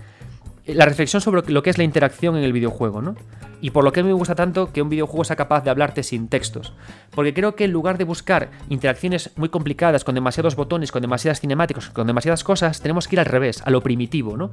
la 0.66 0.86
reflexión 0.86 1.22
sobre 1.22 1.50
lo 1.52 1.64
que 1.64 1.70
es 1.70 1.78
la 1.78 1.84
interacción 1.84 2.36
en 2.36 2.44
el 2.44 2.54
videojuego, 2.54 3.02
¿no? 3.02 3.16
Y 3.60 3.72
por 3.72 3.84
lo 3.84 3.92
que 3.92 4.04
me 4.04 4.14
gusta 4.14 4.36
tanto 4.36 4.72
que 4.72 4.84
un 4.84 4.90
videojuego 4.90 5.24
sea 5.24 5.36
capaz 5.36 5.64
de 5.64 5.72
hablarte 5.72 6.04
sin 6.04 6.28
textos. 6.28 6.74
Porque 7.10 7.34
creo 7.34 7.56
que 7.56 7.64
en 7.64 7.72
lugar 7.72 7.98
de 7.98 8.04
buscar 8.04 8.52
interacciones 8.70 9.32
muy 9.36 9.50
complicadas, 9.50 10.04
con 10.04 10.14
demasiados 10.14 10.56
botones, 10.56 10.92
con 10.92 11.02
demasiadas 11.02 11.40
cinemáticas, 11.40 11.90
con 11.90 12.06
demasiadas 12.06 12.44
cosas, 12.44 12.82
tenemos 12.82 13.08
que 13.08 13.16
ir 13.16 13.20
al 13.20 13.26
revés, 13.26 13.64
a 13.66 13.72
lo 13.72 13.82
primitivo, 13.82 14.38
¿no? 14.38 14.52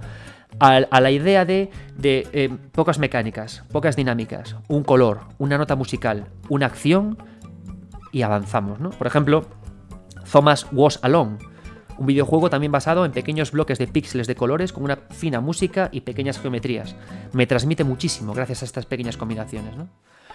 A, 0.59 0.81
la 0.81 1.11
idea 1.11 1.45
de, 1.45 1.71
eh, 2.03 2.51
pocas 2.73 2.99
mecánicas, 2.99 3.65
pocas 3.73 3.97
dinámicas, 3.97 4.57
un 4.69 4.85
color, 4.85 5.21
una 5.39 5.59
nota 5.59 5.77
musical, 5.77 6.29
una 6.49 6.67
acción 6.67 7.19
y 8.13 8.23
avanzamos, 8.23 8.81
¿no? 8.81 8.91
Por 8.91 9.07
ejemplo, 9.07 9.45
Thomas 10.35 10.67
Was 10.73 10.99
Alone, 11.03 11.39
un 11.97 12.07
videojuego 12.07 12.51
también 12.51 12.73
basado 12.73 13.05
en 13.05 13.13
pequeños 13.13 13.53
bloques 13.53 13.79
de 13.79 13.87
píxeles 13.87 14.27
de 14.27 14.35
colores 14.35 14.73
con 14.73 14.83
una 14.83 14.97
fina 14.97 15.41
música 15.41 15.91
y 15.93 16.01
pequeñas 16.01 16.41
geometrías. 16.41 16.97
Me 17.33 17.47
transmite 17.47 17.85
muchísimo 17.85 18.35
gracias 18.35 18.63
a 18.63 18.65
estas 18.65 18.85
pequeñas 18.85 19.17
combinaciones. 19.17 19.77
¿no? 19.77 19.87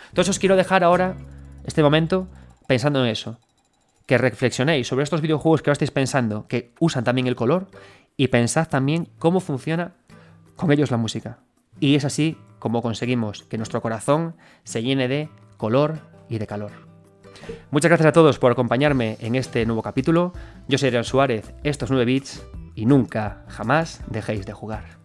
Entonces 0.07 0.29
os 0.29 0.39
quiero 0.39 0.55
dejar 0.55 0.85
ahora, 0.85 1.17
este 1.65 1.83
momento, 1.83 2.29
pensando 2.65 3.03
en 3.03 3.11
eso. 3.11 3.39
Que 4.05 4.17
reflexionéis 4.17 4.87
sobre 4.87 5.03
estos 5.03 5.19
videojuegos 5.19 5.61
que 5.61 5.69
ahora 5.69 5.73
estáis 5.73 5.91
pensando, 5.91 6.47
que 6.47 6.73
usan 6.79 7.03
también 7.03 7.27
el 7.27 7.35
color, 7.35 7.67
y 8.15 8.29
pensad 8.29 8.69
también 8.69 9.09
cómo 9.19 9.41
funciona 9.41 9.95
con 10.55 10.71
ellos 10.71 10.91
la 10.91 10.97
música. 10.97 11.39
Y 11.81 11.95
es 11.95 12.05
así 12.05 12.37
como 12.59 12.81
conseguimos 12.81 13.43
que 13.43 13.57
nuestro 13.57 13.81
corazón 13.81 14.37
se 14.63 14.81
llene 14.81 15.09
de 15.09 15.29
color 15.57 15.99
y 16.29 16.37
de 16.37 16.47
calor. 16.47 16.88
Muchas 17.71 17.89
gracias 17.89 18.07
a 18.07 18.13
todos 18.13 18.39
por 18.39 18.51
acompañarme 18.51 19.17
en 19.19 19.35
este 19.35 19.65
nuevo 19.65 19.81
capítulo. 19.81 20.33
Yo 20.67 20.77
soy 20.77 20.87
Adrián 20.87 21.03
Suárez, 21.03 21.53
estos 21.63 21.89
9 21.89 22.05
bits 22.05 22.43
y 22.75 22.85
nunca, 22.85 23.43
jamás 23.47 24.01
dejéis 24.07 24.45
de 24.45 24.53
jugar. 24.53 24.98